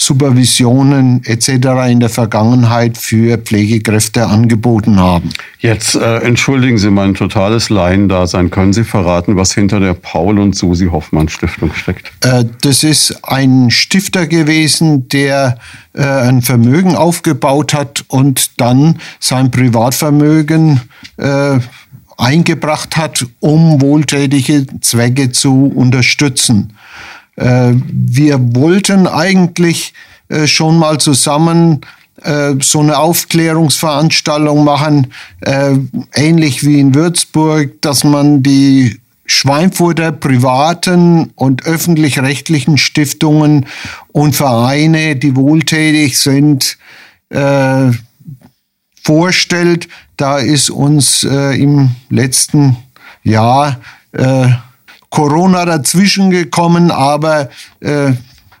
Supervisionen 0.00 1.22
etc. 1.24 1.48
in 1.88 1.98
der 1.98 2.08
Vergangenheit 2.08 2.96
für 2.96 3.36
Pflegekräfte 3.36 4.26
angeboten 4.28 5.00
haben. 5.00 5.30
Jetzt 5.58 5.96
äh, 5.96 6.18
entschuldigen 6.18 6.78
Sie 6.78 6.90
mein 6.90 7.14
totales 7.14 7.68
Laiendasein. 7.68 8.50
Können 8.50 8.72
Sie 8.72 8.84
verraten, 8.84 9.36
was 9.36 9.52
hinter 9.52 9.80
der 9.80 9.94
Paul 9.94 10.38
und 10.38 10.54
Susi 10.54 10.86
Hoffmann 10.86 11.28
Stiftung 11.28 11.74
steckt? 11.74 12.12
Äh, 12.24 12.44
das 12.62 12.84
ist 12.84 13.24
ein 13.24 13.72
Stifter 13.72 14.28
gewesen, 14.28 15.08
der 15.08 15.58
äh, 15.94 16.02
ein 16.04 16.42
Vermögen 16.42 16.94
aufgebaut 16.94 17.74
hat 17.74 18.04
und 18.06 18.60
dann 18.60 19.00
sein 19.18 19.50
Privatvermögen 19.50 20.80
äh, 21.16 21.58
eingebracht 22.16 22.96
hat, 22.96 23.26
um 23.40 23.80
wohltätige 23.80 24.66
Zwecke 24.80 25.32
zu 25.32 25.72
unterstützen. 25.74 26.72
Äh, 27.38 27.74
wir 27.86 28.38
wollten 28.56 29.06
eigentlich 29.06 29.94
äh, 30.28 30.46
schon 30.46 30.78
mal 30.78 30.98
zusammen 30.98 31.82
äh, 32.22 32.54
so 32.60 32.80
eine 32.80 32.98
Aufklärungsveranstaltung 32.98 34.64
machen, 34.64 35.12
ähnlich 36.14 36.66
wie 36.66 36.80
in 36.80 36.94
Würzburg, 36.94 37.80
dass 37.80 38.02
man 38.02 38.42
die 38.42 38.98
Schweinfurter 39.24 40.10
privaten 40.10 41.30
und 41.36 41.64
öffentlich-rechtlichen 41.64 42.76
Stiftungen 42.76 43.66
und 44.10 44.34
Vereine, 44.34 45.16
die 45.16 45.36
wohltätig 45.36 46.18
sind, 46.18 46.78
vorstellt. 49.04 49.88
Da 50.16 50.38
ist 50.38 50.70
uns 50.70 51.22
im 51.24 51.90
letzten 52.08 52.76
Jahr 53.22 53.78
Corona 55.10 55.64
dazwischen 55.64 56.30
gekommen, 56.30 56.90
aber 56.90 57.48
äh, 57.80 58.12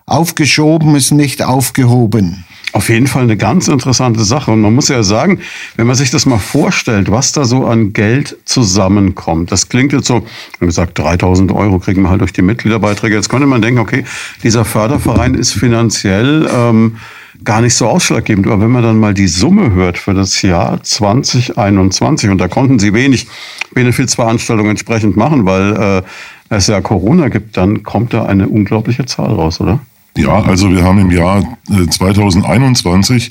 aufgeschoben 0.06 0.96
ist 0.96 1.12
nicht 1.12 1.42
aufgehoben. 1.42 2.44
Auf 2.72 2.90
jeden 2.90 3.06
Fall 3.06 3.22
eine 3.22 3.36
ganz 3.36 3.68
interessante 3.68 4.22
Sache. 4.24 4.50
Und 4.50 4.60
man 4.60 4.74
muss 4.74 4.88
ja 4.88 5.02
sagen, 5.02 5.40
wenn 5.76 5.86
man 5.86 5.96
sich 5.96 6.10
das 6.10 6.26
mal 6.26 6.38
vorstellt, 6.38 7.10
was 7.10 7.32
da 7.32 7.44
so 7.44 7.66
an 7.66 7.94
Geld 7.94 8.36
zusammenkommt. 8.44 9.50
Das 9.50 9.70
klingt 9.70 9.92
jetzt 9.94 10.06
so, 10.06 10.26
wie 10.60 10.66
gesagt, 10.66 10.98
3000 10.98 11.50
Euro 11.52 11.78
kriegen 11.78 12.02
wir 12.02 12.10
halt 12.10 12.20
durch 12.20 12.34
die 12.34 12.42
Mitgliederbeiträge. 12.42 13.14
Jetzt 13.14 13.30
könnte 13.30 13.46
man 13.46 13.62
denken, 13.62 13.80
okay, 13.80 14.04
dieser 14.42 14.66
Förderverein 14.66 15.34
ist 15.34 15.52
finanziell 15.52 16.48
ähm, 16.54 16.96
gar 17.42 17.62
nicht 17.62 17.74
so 17.74 17.88
ausschlaggebend. 17.88 18.46
Aber 18.46 18.60
wenn 18.60 18.70
man 18.70 18.82
dann 18.82 18.98
mal 18.98 19.14
die 19.14 19.28
Summe 19.28 19.72
hört 19.72 19.96
für 19.96 20.12
das 20.12 20.42
Jahr 20.42 20.82
2021, 20.82 22.28
und 22.28 22.38
da 22.38 22.48
konnten 22.48 22.78
sie 22.78 22.92
wenig 22.92 23.28
Benefizveranstaltungen 23.72 24.70
entsprechend 24.70 25.16
machen, 25.16 25.46
weil 25.46 25.72
äh, 25.76 26.02
es 26.48 26.66
ja 26.66 26.80
Corona 26.80 27.28
gibt, 27.28 27.56
dann 27.56 27.82
kommt 27.82 28.12
da 28.14 28.24
eine 28.26 28.48
unglaubliche 28.48 29.06
Zahl 29.06 29.32
raus, 29.32 29.60
oder? 29.60 29.80
Ja, 30.16 30.42
also 30.42 30.68
wir 30.70 30.82
haben 30.82 30.98
im 30.98 31.12
Jahr 31.12 31.44
2021 31.90 33.30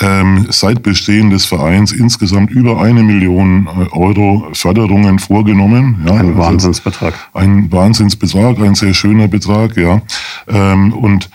äh, 0.00 0.06
ähm, 0.06 0.46
seit 0.50 0.82
Bestehen 0.82 1.30
des 1.30 1.46
Vereins 1.46 1.92
insgesamt 1.92 2.50
über 2.50 2.78
eine 2.82 3.02
Million 3.02 3.66
äh, 3.66 3.96
Euro 3.96 4.48
Förderungen 4.52 5.18
vorgenommen. 5.18 6.04
Ja, 6.04 6.12
ein 6.12 6.26
also 6.26 6.38
Wahnsinnsbetrag. 6.38 7.14
Ein 7.32 7.72
Wahnsinnsbetrag, 7.72 8.58
ein 8.58 8.74
sehr 8.74 8.92
schöner 8.92 9.28
Betrag, 9.28 9.76
ja. 9.76 10.02
Ähm, 10.48 10.92
und 10.92 11.30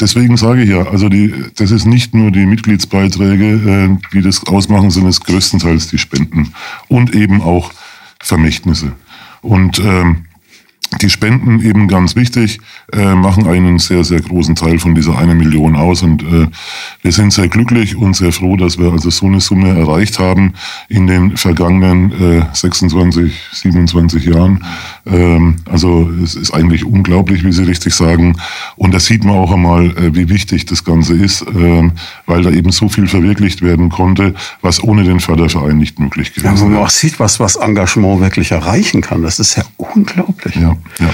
Deswegen 0.00 0.36
sage 0.36 0.64
ich 0.64 0.70
ja, 0.70 0.88
also 0.88 1.08
die, 1.08 1.32
das 1.54 1.70
ist 1.70 1.84
nicht 1.84 2.14
nur 2.14 2.32
die 2.32 2.46
Mitgliedsbeiträge, 2.46 3.44
äh, 3.44 3.96
die 4.12 4.22
das 4.22 4.44
ausmachen, 4.44 4.90
sondern 4.90 5.10
es 5.10 5.20
größtenteils 5.20 5.86
die 5.86 5.98
Spenden 5.98 6.52
und 6.88 7.14
eben 7.14 7.40
auch 7.40 7.70
Vermächtnisse. 8.18 8.92
Und 9.40 9.78
ähm, 9.78 10.24
die 11.00 11.10
Spenden 11.10 11.60
eben 11.60 11.88
ganz 11.88 12.16
wichtig, 12.16 12.60
äh, 12.92 13.14
machen 13.14 13.46
einen 13.46 13.78
sehr, 13.78 14.04
sehr 14.04 14.20
großen 14.20 14.54
Teil 14.54 14.78
von 14.78 14.94
dieser 14.94 15.18
eine 15.18 15.34
Million 15.34 15.76
aus. 15.76 16.02
Und 16.02 16.22
äh, 16.22 16.46
wir 17.02 17.12
sind 17.12 17.32
sehr 17.32 17.48
glücklich 17.48 17.96
und 17.96 18.14
sehr 18.14 18.32
froh, 18.32 18.56
dass 18.56 18.78
wir 18.78 18.92
also 18.92 19.10
so 19.10 19.26
eine 19.26 19.40
Summe 19.40 19.76
erreicht 19.76 20.18
haben 20.18 20.54
in 20.88 21.06
den 21.06 21.36
vergangenen 21.36 22.12
äh, 22.12 22.46
26, 22.52 23.32
27 23.52 24.24
Jahren. 24.24 24.64
Ähm, 25.06 25.56
also 25.70 26.10
es 26.22 26.34
ist 26.34 26.52
eigentlich 26.52 26.84
unglaublich, 26.84 27.44
wie 27.44 27.52
Sie 27.52 27.64
richtig 27.64 27.94
sagen. 27.94 28.36
Und 28.76 28.94
da 28.94 29.00
sieht 29.00 29.24
man 29.24 29.36
auch 29.36 29.52
einmal, 29.52 29.86
äh, 29.96 30.14
wie 30.14 30.28
wichtig 30.28 30.66
das 30.66 30.84
Ganze 30.84 31.14
ist, 31.14 31.42
äh, 31.42 31.90
weil 32.26 32.42
da 32.42 32.50
eben 32.50 32.70
so 32.70 32.88
viel 32.88 33.06
verwirklicht 33.06 33.62
werden 33.62 33.88
konnte, 33.88 34.34
was 34.62 34.82
ohne 34.82 35.04
den 35.04 35.20
Förderverein 35.20 35.78
nicht 35.78 35.98
möglich 35.98 36.32
gewesen 36.32 36.44
wäre. 36.44 36.64
Ja, 36.64 36.68
man 36.68 36.76
auch 36.78 36.90
sieht, 36.90 37.18
was, 37.18 37.40
was 37.40 37.56
Engagement 37.56 38.20
wirklich 38.20 38.52
erreichen 38.52 39.00
kann. 39.00 39.22
Das 39.22 39.38
ist 39.38 39.56
ja 39.56 39.64
unglaublich. 39.76 40.54
Ja, 40.56 40.73
ja. 40.98 41.10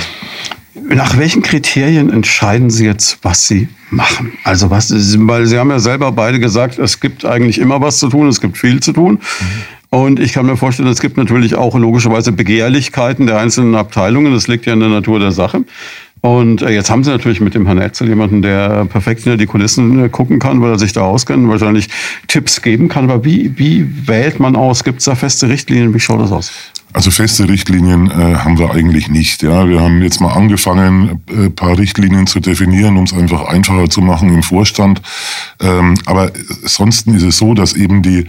Nach 0.95 1.19
welchen 1.19 1.43
Kriterien 1.43 2.13
entscheiden 2.13 2.71
Sie 2.71 2.85
jetzt, 2.85 3.19
was 3.23 3.47
Sie 3.47 3.69
machen? 3.91 4.33
Also 4.45 4.71
was, 4.71 4.93
weil 4.93 5.47
Sie 5.47 5.59
haben 5.59 5.71
ja 5.71 5.79
selber 5.79 6.13
beide 6.13 6.41
gesagt, 6.41 6.79
es 6.79 7.01
gibt 7.01 7.25
eigentlich 7.25 7.59
immer 7.59 7.81
was 7.81 7.99
zu 7.99 8.09
tun, 8.09 8.29
es 8.29 8.41
gibt 8.41 8.57
viel 8.57 8.81
zu 8.81 8.93
tun. 8.93 9.15
Mhm. 9.15 9.47
Und 9.91 10.21
ich 10.21 10.33
kann 10.33 10.47
mir 10.47 10.57
vorstellen, 10.57 10.89
es 10.89 11.01
gibt 11.01 11.17
natürlich 11.17 11.57
auch 11.57 11.77
logischerweise 11.77 12.31
Begehrlichkeiten 12.31 13.27
der 13.27 13.39
einzelnen 13.39 13.75
Abteilungen. 13.75 14.33
Das 14.33 14.47
liegt 14.47 14.65
ja 14.67 14.73
in 14.73 14.81
der 14.81 14.89
Natur 14.89 15.19
der 15.19 15.33
Sache. 15.33 15.65
Und 16.21 16.63
äh, 16.63 16.71
jetzt 16.71 16.91
haben 16.91 17.03
sie 17.03 17.11
natürlich 17.11 17.41
mit 17.41 17.55
dem 17.55 17.67
Herrn 17.67 17.79
Etzel 17.79 18.09
jemanden, 18.09 18.43
der 18.43 18.85
perfekt 18.85 19.23
hinter 19.23 19.39
die 19.39 19.47
Kulissen 19.47 20.05
äh, 20.05 20.09
gucken 20.09 20.39
kann, 20.39 20.61
weil 20.61 20.71
er 20.71 20.79
sich 20.79 20.93
da 20.93 21.01
auskennt, 21.01 21.49
wahrscheinlich 21.49 21.89
Tipps 22.29 22.61
geben 22.63 22.89
kann. 22.89 23.11
Aber 23.11 23.25
wie, 23.25 23.59
wie 23.59 23.87
wählt 24.07 24.39
man 24.39 24.55
aus? 24.55 24.85
Gibt 24.85 24.99
es 24.99 25.07
da 25.07 25.15
feste 25.15 25.49
Richtlinien? 25.49 25.95
Wie 25.95 26.01
schaut 26.01 26.21
das 26.21 26.31
aus? 26.31 26.53
Also 26.93 27.11
feste 27.11 27.49
Richtlinien 27.49 28.11
äh, 28.11 28.37
haben 28.37 28.59
wir 28.59 28.73
eigentlich 28.73 29.09
nicht. 29.09 29.43
Ja, 29.43 29.69
wir 29.69 29.81
haben 29.81 30.03
jetzt 30.03 30.21
mal 30.21 30.33
angefangen, 30.33 31.21
äh, 31.29 31.49
paar 31.49 31.79
Richtlinien 31.79 32.27
zu 32.27 32.41
definieren, 32.41 32.97
um 32.97 33.05
es 33.05 33.13
einfach 33.13 33.45
einfacher 33.45 33.89
zu 33.89 34.01
machen 34.01 34.33
im 34.35 34.43
Vorstand. 34.43 35.01
Ähm, 35.61 35.95
aber 36.07 36.33
ansonsten 36.63 37.15
ist 37.15 37.23
es 37.23 37.37
so, 37.37 37.55
dass 37.55 37.75
eben 37.75 38.03
die 38.03 38.27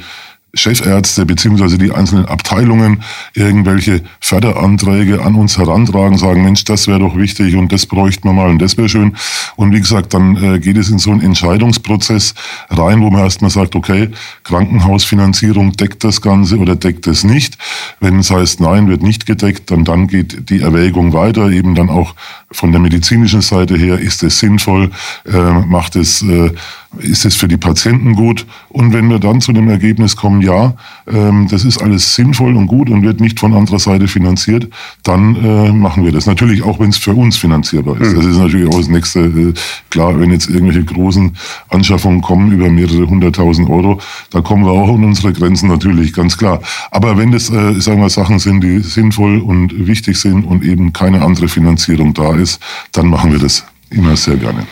Chefärzte 0.54 1.26
beziehungsweise 1.26 1.78
die 1.78 1.92
einzelnen 1.92 2.26
Abteilungen 2.26 3.04
irgendwelche 3.34 4.02
Förderanträge 4.20 5.22
an 5.24 5.36
uns 5.36 5.58
herantragen, 5.58 6.18
sagen, 6.18 6.44
Mensch, 6.44 6.66
das 6.66 6.88
wäre 6.88 7.00
doch 7.00 7.16
wichtig 7.16 7.56
und 7.56 7.72
das 7.72 7.86
bräuchten 7.86 8.28
wir 8.28 8.34
mal 8.34 8.50
und 8.50 8.60
das 8.60 8.78
wäre 8.78 8.90
schön. 8.90 9.16
Und 9.56 9.72
wie 9.72 9.80
gesagt, 9.80 10.14
dann 10.14 10.36
äh, 10.36 10.60
geht 10.60 10.78
es 10.78 10.90
in 10.90 11.00
so 11.00 11.12
einen 11.12 11.22
Entscheidungsprozess 11.22 12.34
rein, 12.70 13.02
wo 13.02 13.10
man 13.10 13.22
erstmal 13.22 13.52
sagt, 13.52 13.76
okay, 13.76 14.10
Krankenhausfinanzierung 14.44 15.74
deckt 15.74 16.04
das 16.04 16.22
Ganze 16.22 16.58
oder 16.58 16.76
deckt 16.76 17.08
es 17.08 17.24
nicht. 17.24 17.58
Wenn 18.00 18.20
es 18.20 18.30
heißt, 18.30 18.60
nein, 18.60 18.90
wird 18.90 19.04
nicht 19.04 19.26
gedeckt, 19.26 19.72
dann, 19.72 19.86
dann 19.86 20.08
geht 20.08 20.50
die 20.50 20.62
Erwägung 20.62 21.14
weiter, 21.14 21.50
eben 21.50 21.76
dann 21.76 21.90
auch 21.90 22.16
von 22.52 22.72
der 22.74 22.82
medizinischen 22.82 23.42
Seite 23.42 23.78
her, 23.78 24.00
ist 24.00 24.22
es 24.24 24.40
sinnvoll, 24.40 24.92
äh, 25.26 25.38
macht 25.38 25.96
es, 25.96 26.22
äh, 26.22 26.52
ist 27.00 27.26
es 27.26 27.36
für 27.36 27.48
die 27.48 27.58
Patienten 27.58 28.16
gut? 28.16 28.46
Und 28.70 28.94
wenn 28.94 29.10
wir 29.10 29.20
dann 29.20 29.42
zu 29.42 29.54
dem 29.54 29.70
Ergebnis 29.70 30.16
kommen, 30.16 30.42
ja, 30.42 30.74
ähm, 31.08 31.48
das 31.50 31.64
ist 31.64 31.82
alles 31.82 32.16
sinnvoll 32.16 32.56
und 32.56 32.68
gut 32.68 32.90
und 32.90 33.02
wird 33.02 33.22
nicht 33.22 33.40
von 33.40 33.54
anderer 33.54 33.80
Seite 33.80 34.08
finanziert, 34.08 34.68
dann 35.04 35.36
äh, 35.36 35.72
machen 35.72 36.04
wir 36.04 36.12
das. 36.12 36.26
Natürlich 36.26 36.64
auch, 36.64 36.80
wenn 36.80 36.90
es 36.90 36.98
für 36.98 37.14
uns 37.14 37.38
finanzierbar 37.38 38.00
ist. 38.00 38.12
Mhm. 38.12 38.16
Das 38.18 38.26
ist 38.26 38.38
natürlich 38.38 38.68
auch 38.68 38.78
das 38.78 38.90
nächste. 38.90 39.20
Äh, 39.22 39.54
klar, 39.90 40.20
wenn 40.20 40.32
jetzt 40.32 40.50
irgendwelche 40.50 40.84
großen 40.84 41.36
Anschaffungen 41.70 42.22
kommen 42.22 42.52
über 42.52 42.70
mehrere 42.70 43.08
hunderttausend 43.08 43.70
Euro, 43.70 44.00
da 44.32 44.42
kommen 44.42 44.66
wir 44.66 44.72
auch 44.72 44.94
an 44.94 45.04
unsere 45.04 45.34
Grenzen 45.34 45.70
natürlich, 45.70 46.14
ganz 46.14 46.38
klar. 46.38 46.62
Aber 46.92 47.18
wenn 47.18 47.32
das, 47.32 47.50
äh, 47.50 47.80
sagen 47.80 48.02
wir, 48.02 48.10
Sachen 48.10 48.40
sind, 48.40 48.62
die 48.62 48.80
sinnvoll 48.80 49.40
und 49.40 49.88
wichtig 49.88 50.18
sind 50.18 50.44
und 50.44 50.64
eben 50.64 50.94
keine 50.94 51.22
andere 51.22 51.48
Finanzierung 51.48 52.14
da 52.14 52.36
ist, 52.36 52.60
dann 52.92 53.08
machen 53.08 53.32
wir 53.32 53.40
das 53.40 53.66
immer 53.90 54.16
sehr 54.16 54.38
gerne. 54.38 54.66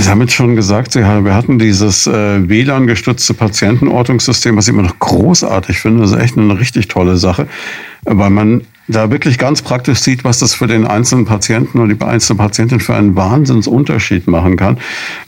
Sie 0.00 0.10
haben 0.10 0.20
jetzt 0.20 0.32
schon 0.32 0.56
gesagt, 0.56 0.92
Sie 0.92 1.04
haben, 1.04 1.24
wir 1.24 1.34
hatten 1.34 1.58
dieses 1.58 2.06
äh, 2.06 2.48
WLAN-gestützte 2.48 3.34
Patientenortungssystem, 3.34 4.56
was 4.56 4.66
ich 4.66 4.74
immer 4.74 4.82
noch 4.82 4.98
großartig 4.98 5.78
finde. 5.78 6.02
Das 6.02 6.12
ist 6.12 6.18
echt 6.18 6.36
eine 6.36 6.58
richtig 6.58 6.88
tolle 6.88 7.16
Sache, 7.16 7.46
weil 8.02 8.30
man 8.30 8.62
da 8.86 9.10
wirklich 9.10 9.38
ganz 9.38 9.62
praktisch 9.62 10.00
sieht, 10.00 10.24
was 10.24 10.38
das 10.38 10.54
für 10.54 10.66
den 10.66 10.86
einzelnen 10.86 11.24
Patienten 11.24 11.78
oder 11.78 11.94
die 11.94 12.04
einzelne 12.04 12.36
Patientin 12.36 12.80
für 12.80 12.94
einen 12.94 13.16
Wahnsinnsunterschied 13.16 14.26
machen 14.26 14.56
kann. 14.56 14.78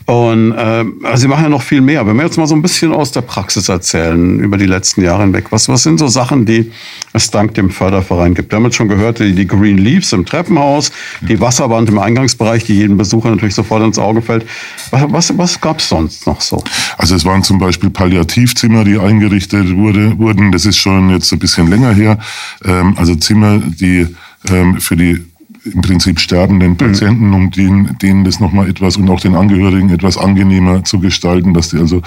Und 0.05 0.51
äh, 0.53 0.85
also 1.03 1.21
sie 1.21 1.27
machen 1.27 1.43
ja 1.43 1.49
noch 1.49 1.63
viel 1.63 1.81
mehr. 1.81 2.05
Wenn 2.05 2.15
wir 2.17 2.23
jetzt 2.23 2.37
mal 2.37 2.45
so 2.45 2.55
ein 2.55 2.61
bisschen 2.61 2.93
aus 2.93 3.11
der 3.11 3.21
Praxis 3.21 3.67
erzählen 3.67 4.39
über 4.39 4.57
die 4.57 4.67
letzten 4.67 5.01
Jahre 5.01 5.23
hinweg, 5.23 5.45
was, 5.49 5.69
was 5.69 5.83
sind 5.83 5.97
so 5.97 6.07
Sachen, 6.07 6.45
die 6.45 6.71
es 7.13 7.31
dank 7.31 7.55
dem 7.55 7.71
Förderverein 7.71 8.35
gibt? 8.35 8.51
Wir 8.51 8.57
haben 8.57 8.65
jetzt 8.65 8.75
schon 8.75 8.89
gehört, 8.89 9.19
die, 9.19 9.33
die 9.33 9.47
Green 9.47 9.79
Leaves 9.79 10.13
im 10.13 10.25
Treppenhaus, 10.25 10.91
die 11.21 11.41
Wasserwand 11.41 11.89
im 11.89 11.97
Eingangsbereich, 11.97 12.63
die 12.63 12.75
jedem 12.75 12.97
Besucher 12.97 13.31
natürlich 13.31 13.55
sofort 13.55 13.83
ins 13.83 13.97
Auge 13.97 14.21
fällt. 14.21 14.45
Was, 14.91 15.11
was, 15.11 15.37
was 15.37 15.61
gab 15.61 15.79
es 15.79 15.89
sonst 15.89 16.27
noch 16.27 16.41
so? 16.41 16.63
Also 16.97 17.15
es 17.15 17.25
waren 17.25 17.43
zum 17.43 17.57
Beispiel 17.57 17.89
Palliativzimmer, 17.89 18.83
die 18.83 18.99
eingerichtet 18.99 19.75
wurde, 19.75 20.17
wurden. 20.19 20.51
Das 20.51 20.65
ist 20.65 20.77
schon 20.77 21.09
jetzt 21.09 21.31
ein 21.33 21.39
bisschen 21.39 21.67
länger 21.67 21.93
her. 21.93 22.19
Ähm, 22.63 22.93
also 22.97 23.15
Zimmer 23.15 23.46
Systeme, 23.47 23.75
die 23.79 24.07
ähm, 24.49 24.79
für 24.79 24.95
die 24.95 25.25
im 25.73 25.81
Prinzip 25.81 26.19
sterbenden 26.19 26.71
mhm. 26.71 26.77
Patienten, 26.77 27.33
um 27.33 27.51
denen, 27.51 27.97
denen 27.97 28.23
das 28.23 28.39
nochmal 28.39 28.69
etwas 28.69 28.95
und 28.95 29.09
auch 29.09 29.19
den 29.19 29.35
Angehörigen 29.35 29.89
etwas 29.89 30.17
angenehmer 30.17 30.85
zu 30.85 30.99
gestalten, 30.99 31.53
dass 31.53 31.69
die 31.69 31.77
also 31.77 32.01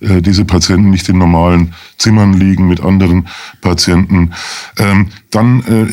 äh, 0.00 0.20
diese 0.20 0.44
Patienten 0.44 0.90
nicht 0.90 1.08
in 1.08 1.18
normalen 1.18 1.74
Zimmern 1.96 2.32
liegen 2.32 2.66
mit 2.66 2.80
anderen 2.80 3.28
Patienten. 3.60 4.32
Ähm, 4.78 5.08
dann 5.30 5.60
äh, 5.60 5.86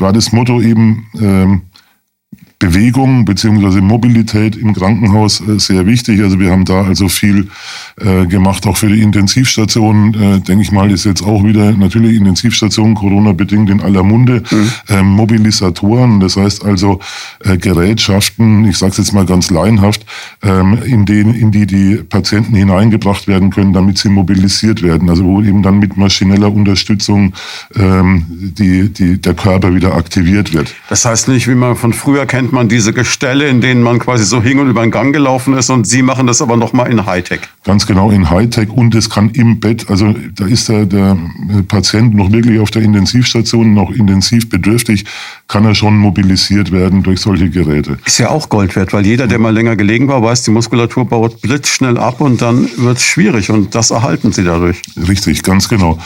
war 0.00 0.12
das 0.12 0.30
Motto 0.32 0.60
eben, 0.60 1.06
ähm, 1.20 1.62
Bewegung 2.60 3.24
beziehungsweise 3.24 3.80
Mobilität 3.80 4.54
im 4.54 4.74
Krankenhaus 4.74 5.40
äh, 5.40 5.58
sehr 5.58 5.86
wichtig. 5.86 6.20
Also 6.20 6.38
wir 6.38 6.52
haben 6.52 6.66
da 6.66 6.82
also 6.82 7.08
viel 7.08 7.48
äh, 7.98 8.26
gemacht, 8.26 8.66
auch 8.66 8.76
für 8.76 8.88
die 8.88 9.00
Intensivstationen. 9.00 10.14
Äh, 10.14 10.40
denke 10.40 10.62
ich 10.62 10.70
mal, 10.70 10.90
ist 10.90 11.04
jetzt 11.04 11.22
auch 11.22 11.42
wieder 11.42 11.72
natürlich 11.72 12.16
Intensivstationen 12.16 12.94
Corona-bedingt 12.94 13.70
in 13.70 13.80
aller 13.80 14.02
Munde. 14.02 14.42
Mhm. 14.50 14.72
Ähm, 14.90 15.06
Mobilisatoren, 15.06 16.20
das 16.20 16.36
heißt 16.36 16.64
also 16.64 17.00
Gerätschaften, 17.42 18.66
ich 18.66 18.76
sage 18.76 18.92
es 18.92 18.98
jetzt 18.98 19.12
mal 19.12 19.24
ganz 19.24 19.48
laienhaft, 19.50 20.04
ähm, 20.42 20.78
in, 20.84 21.06
den, 21.06 21.34
in 21.34 21.50
die 21.50 21.66
die 21.66 21.96
Patienten 21.96 22.54
hineingebracht 22.54 23.26
werden 23.26 23.48
können, 23.48 23.72
damit 23.72 23.96
sie 23.96 24.10
mobilisiert 24.10 24.82
werden. 24.82 25.08
Also 25.08 25.24
wo 25.24 25.40
eben 25.40 25.62
dann 25.62 25.78
mit 25.78 25.96
maschineller 25.96 26.52
Unterstützung 26.52 27.32
ähm, 27.74 28.26
die, 28.28 28.90
die, 28.92 29.18
der 29.18 29.32
Körper 29.32 29.74
wieder 29.74 29.94
aktiviert 29.94 30.52
wird. 30.52 30.74
Das 30.90 31.06
heißt 31.06 31.28
nicht, 31.28 31.48
wie 31.48 31.54
man 31.54 31.74
von 31.74 31.94
früher 31.94 32.26
kennt, 32.26 32.49
kennt 32.50 32.58
man 32.58 32.68
diese 32.68 32.92
Gestelle, 32.92 33.46
in 33.46 33.60
denen 33.60 33.80
man 33.80 34.00
quasi 34.00 34.24
so 34.24 34.42
hing 34.42 34.58
und 34.58 34.68
über 34.68 34.82
den 34.82 34.90
Gang 34.90 35.12
gelaufen 35.12 35.56
ist 35.56 35.70
und 35.70 35.86
Sie 35.86 36.02
machen 36.02 36.26
das 36.26 36.42
aber 36.42 36.56
nochmal 36.56 36.90
in 36.90 37.06
Hightech. 37.06 37.42
Ganz 37.62 37.86
genau 37.86 38.10
in 38.10 38.28
Hightech 38.28 38.70
und 38.70 38.92
es 38.96 39.08
kann 39.08 39.30
im 39.30 39.60
Bett, 39.60 39.88
also 39.88 40.12
da 40.34 40.46
ist 40.46 40.68
der, 40.68 40.84
der 40.84 41.16
Patient 41.68 42.12
noch 42.12 42.32
wirklich 42.32 42.58
auf 42.58 42.72
der 42.72 42.82
Intensivstation, 42.82 43.72
noch 43.72 43.92
intensiv 43.92 44.48
bedürftig, 44.48 45.04
kann 45.46 45.64
er 45.64 45.76
schon 45.76 45.96
mobilisiert 45.96 46.72
werden 46.72 47.04
durch 47.04 47.20
solche 47.20 47.50
Geräte. 47.50 47.98
Ist 48.04 48.18
ja 48.18 48.30
auch 48.30 48.48
Gold 48.48 48.74
wert, 48.74 48.92
weil 48.92 49.06
jeder, 49.06 49.28
der 49.28 49.38
mal 49.38 49.54
länger 49.54 49.76
gelegen 49.76 50.08
war, 50.08 50.20
weiß, 50.20 50.42
die 50.42 50.50
Muskulatur 50.50 51.04
baut 51.04 51.40
blitzschnell 51.42 51.98
ab 51.98 52.20
und 52.20 52.42
dann 52.42 52.68
wird 52.78 52.96
es 52.96 53.04
schwierig 53.04 53.50
und 53.50 53.76
das 53.76 53.92
erhalten 53.92 54.32
Sie 54.32 54.42
dadurch. 54.42 54.82
Richtig, 55.08 55.44
ganz 55.44 55.68
genau. 55.68 55.98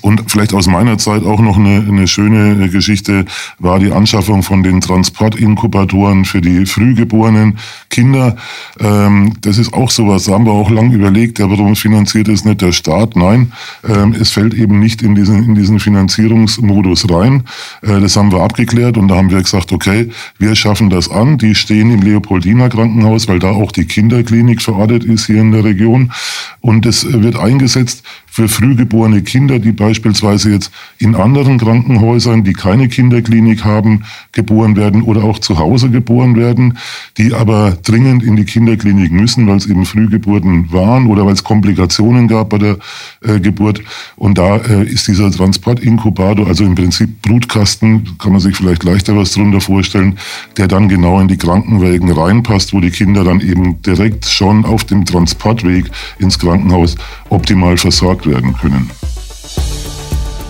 Und 0.00 0.24
vielleicht 0.26 0.52
aus 0.52 0.66
meiner 0.66 0.98
Zeit 0.98 1.22
auch 1.22 1.40
noch 1.40 1.58
eine, 1.58 1.86
eine 1.88 2.08
schöne 2.08 2.68
Geschichte 2.70 3.24
war 3.60 3.78
die 3.78 3.92
Anschaffung 3.92 4.42
von 4.42 4.64
den 4.64 4.80
Transportinkubatoren 4.80 5.91
Inkubatatoren 5.92 6.24
für 6.24 6.40
die 6.40 6.66
frühgeborenen 6.66 7.58
Kinder. 7.90 8.36
Ähm, 8.80 9.34
das 9.40 9.58
ist 9.58 9.72
auch 9.74 9.90
sowas, 9.90 10.24
da 10.24 10.32
haben 10.32 10.46
wir 10.46 10.52
auch 10.52 10.70
lange 10.70 10.94
überlegt, 10.94 11.38
ja, 11.38 11.50
warum 11.50 11.76
finanziert 11.76 12.28
es 12.28 12.44
nicht 12.44 12.60
der 12.60 12.72
Staat? 12.72 13.16
Nein, 13.16 13.52
ähm, 13.86 14.14
es 14.18 14.30
fällt 14.30 14.54
eben 14.54 14.80
nicht 14.80 15.02
in 15.02 15.14
diesen, 15.14 15.44
in 15.44 15.54
diesen 15.54 15.78
Finanzierungsmodus 15.78 17.10
rein. 17.10 17.44
Äh, 17.82 18.00
das 18.00 18.16
haben 18.16 18.32
wir 18.32 18.40
abgeklärt 18.40 18.96
und 18.96 19.08
da 19.08 19.16
haben 19.16 19.30
wir 19.30 19.42
gesagt, 19.42 19.72
okay, 19.72 20.10
wir 20.38 20.54
schaffen 20.54 20.90
das 20.90 21.10
an. 21.10 21.38
Die 21.38 21.54
stehen 21.54 21.90
im 21.90 22.02
Leopoldiner 22.02 22.68
Krankenhaus, 22.68 23.28
weil 23.28 23.38
da 23.38 23.50
auch 23.50 23.72
die 23.72 23.84
Kinderklinik 23.84 24.62
verortet 24.62 25.04
ist 25.04 25.26
hier 25.26 25.40
in 25.40 25.52
der 25.52 25.64
Region. 25.64 26.12
Und 26.60 26.86
es 26.86 27.04
wird 27.12 27.36
eingesetzt 27.36 28.04
für 28.32 28.48
frühgeborene 28.48 29.22
Kinder, 29.22 29.58
die 29.58 29.72
beispielsweise 29.72 30.52
jetzt 30.52 30.70
in 30.98 31.14
anderen 31.14 31.58
Krankenhäusern, 31.58 32.44
die 32.44 32.54
keine 32.54 32.88
Kinderklinik 32.88 33.62
haben, 33.64 34.04
geboren 34.32 34.74
werden 34.74 35.02
oder 35.02 35.22
auch 35.24 35.38
zu 35.38 35.58
Hause 35.58 35.81
geboren 35.88 36.36
werden, 36.36 36.78
die 37.16 37.32
aber 37.34 37.76
dringend 37.82 38.22
in 38.22 38.36
die 38.36 38.44
Kinderklinik 38.44 39.12
müssen, 39.12 39.46
weil 39.46 39.56
es 39.56 39.66
eben 39.66 39.84
Frühgeburten 39.84 40.72
waren 40.72 41.06
oder 41.06 41.26
weil 41.26 41.34
es 41.34 41.44
Komplikationen 41.44 42.28
gab 42.28 42.50
bei 42.50 42.58
der 42.58 42.78
äh, 43.22 43.40
Geburt. 43.40 43.80
Und 44.16 44.38
da 44.38 44.56
äh, 44.56 44.84
ist 44.84 45.08
dieser 45.08 45.30
Transportinkubator, 45.30 46.46
also 46.46 46.64
im 46.64 46.74
Prinzip 46.74 47.22
Brutkasten, 47.22 48.16
kann 48.18 48.32
man 48.32 48.40
sich 48.40 48.56
vielleicht 48.56 48.84
leichter 48.84 49.16
was 49.16 49.32
drunter 49.32 49.60
vorstellen, 49.60 50.18
der 50.56 50.68
dann 50.68 50.88
genau 50.88 51.20
in 51.20 51.28
die 51.28 51.38
Krankenwägen 51.38 52.10
reinpasst, 52.10 52.72
wo 52.72 52.80
die 52.80 52.90
Kinder 52.90 53.24
dann 53.24 53.40
eben 53.40 53.80
direkt 53.82 54.26
schon 54.26 54.64
auf 54.64 54.84
dem 54.84 55.04
Transportweg 55.04 55.90
ins 56.18 56.38
Krankenhaus 56.38 56.96
optimal 57.28 57.76
versorgt 57.76 58.26
werden 58.26 58.54
können. 58.54 58.90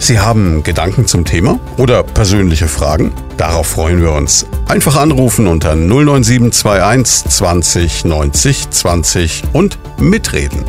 Sie 0.03 0.18
haben 0.18 0.64
Gedanken 0.64 1.07
zum 1.07 1.24
Thema 1.24 1.61
oder 1.76 2.03
persönliche 2.03 2.66
Fragen? 2.66 3.12
Darauf 3.36 3.68
freuen 3.68 4.03
wir 4.03 4.11
uns. 4.11 4.48
Einfach 4.66 4.96
anrufen 4.96 5.46
unter 5.46 5.76
09721 5.76 7.30
20 7.30 8.05
90 8.07 8.70
20 8.70 9.42
und 9.53 9.78
mitreden. 10.00 10.64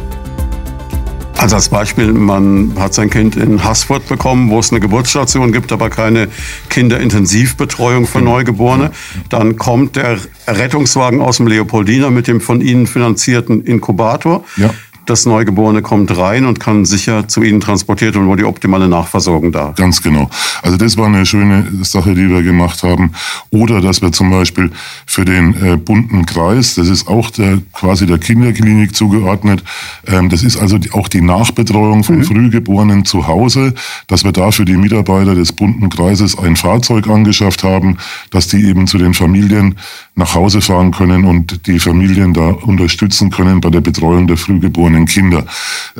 Also 1.35 1.55
als 1.55 1.69
Beispiel, 1.69 2.13
man 2.13 2.73
hat 2.77 2.93
sein 2.93 3.09
Kind 3.09 3.35
in 3.35 3.63
Haßfurt 3.63 4.07
bekommen, 4.07 4.51
wo 4.51 4.59
es 4.59 4.69
eine 4.69 4.79
Geburtsstation 4.79 5.51
gibt, 5.51 5.71
aber 5.71 5.89
keine 5.89 6.27
Kinderintensivbetreuung 6.69 8.05
für 8.05 8.21
Neugeborene. 8.21 8.91
Dann 9.29 9.55
kommt 9.55 9.95
der 9.95 10.19
Rettungswagen 10.45 11.21
aus 11.21 11.37
dem 11.37 11.47
Leopoldiner 11.47 12.11
mit 12.11 12.27
dem 12.27 12.39
von 12.39 12.61
Ihnen 12.61 12.85
finanzierten 12.85 13.63
Inkubator. 13.63 14.43
Ja 14.57 14.69
das 15.05 15.25
Neugeborene 15.25 15.81
kommt 15.81 16.15
rein 16.17 16.45
und 16.45 16.59
kann 16.59 16.85
sicher 16.85 17.27
zu 17.27 17.43
Ihnen 17.43 17.59
transportiert 17.59 18.15
und 18.15 18.27
wo 18.27 18.35
die 18.35 18.45
optimale 18.45 18.87
Nachversorgung 18.87 19.51
da. 19.51 19.73
Ganz 19.75 20.01
genau. 20.01 20.29
Also 20.61 20.77
das 20.77 20.97
war 20.97 21.07
eine 21.07 21.25
schöne 21.25 21.67
Sache, 21.83 22.15
die 22.15 22.29
wir 22.29 22.41
gemacht 22.43 22.83
haben. 22.83 23.11
Oder 23.49 23.81
dass 23.81 24.01
wir 24.01 24.11
zum 24.11 24.29
Beispiel 24.29 24.71
für 25.05 25.25
den 25.25 25.53
äh, 25.63 25.77
bunten 25.77 26.25
Kreis, 26.25 26.75
das 26.75 26.87
ist 26.87 27.07
auch 27.07 27.29
der, 27.31 27.59
quasi 27.73 28.05
der 28.05 28.17
Kinderklinik 28.17 28.95
zugeordnet, 28.95 29.63
ähm, 30.07 30.29
das 30.29 30.43
ist 30.43 30.57
also 30.57 30.77
auch 30.93 31.07
die 31.07 31.21
Nachbetreuung 31.21 32.03
von 32.03 32.17
mhm. 32.17 32.23
Frühgeborenen 32.23 33.05
zu 33.05 33.27
Hause, 33.27 33.73
dass 34.07 34.23
wir 34.23 34.31
da 34.31 34.51
für 34.51 34.65
die 34.65 34.77
Mitarbeiter 34.77 35.35
des 35.35 35.51
bunten 35.51 35.89
Kreises 35.89 36.37
ein 36.37 36.55
Fahrzeug 36.55 37.07
angeschafft 37.07 37.63
haben, 37.63 37.97
dass 38.31 38.47
die 38.47 38.65
eben 38.65 38.87
zu 38.87 38.97
den 38.97 39.13
Familien 39.13 39.75
nach 40.15 40.35
Hause 40.35 40.61
fahren 40.61 40.91
können 40.91 41.25
und 41.25 41.65
die 41.67 41.79
Familien 41.79 42.33
da 42.33 42.49
unterstützen 42.49 43.31
können 43.31 43.61
bei 43.61 43.69
der 43.69 43.81
Betreuung 43.81 44.27
der 44.27 44.37
frühgeborenen 44.37 45.05
Kinder. 45.05 45.45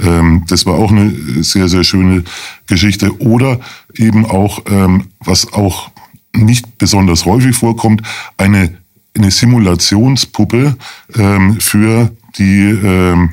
Ähm, 0.01 0.43
das 0.47 0.65
war 0.65 0.75
auch 0.75 0.91
eine 0.91 1.11
sehr, 1.43 1.67
sehr 1.67 1.83
schöne 1.83 2.23
Geschichte. 2.67 3.19
Oder 3.21 3.59
eben 3.95 4.25
auch, 4.25 4.61
ähm, 4.69 5.05
was 5.19 5.53
auch 5.53 5.91
nicht 6.35 6.77
besonders 6.77 7.25
häufig 7.25 7.55
vorkommt, 7.55 8.01
eine, 8.37 8.77
eine 9.15 9.31
Simulationspuppe 9.31 10.77
ähm, 11.15 11.59
für 11.59 12.11
die 12.37 13.29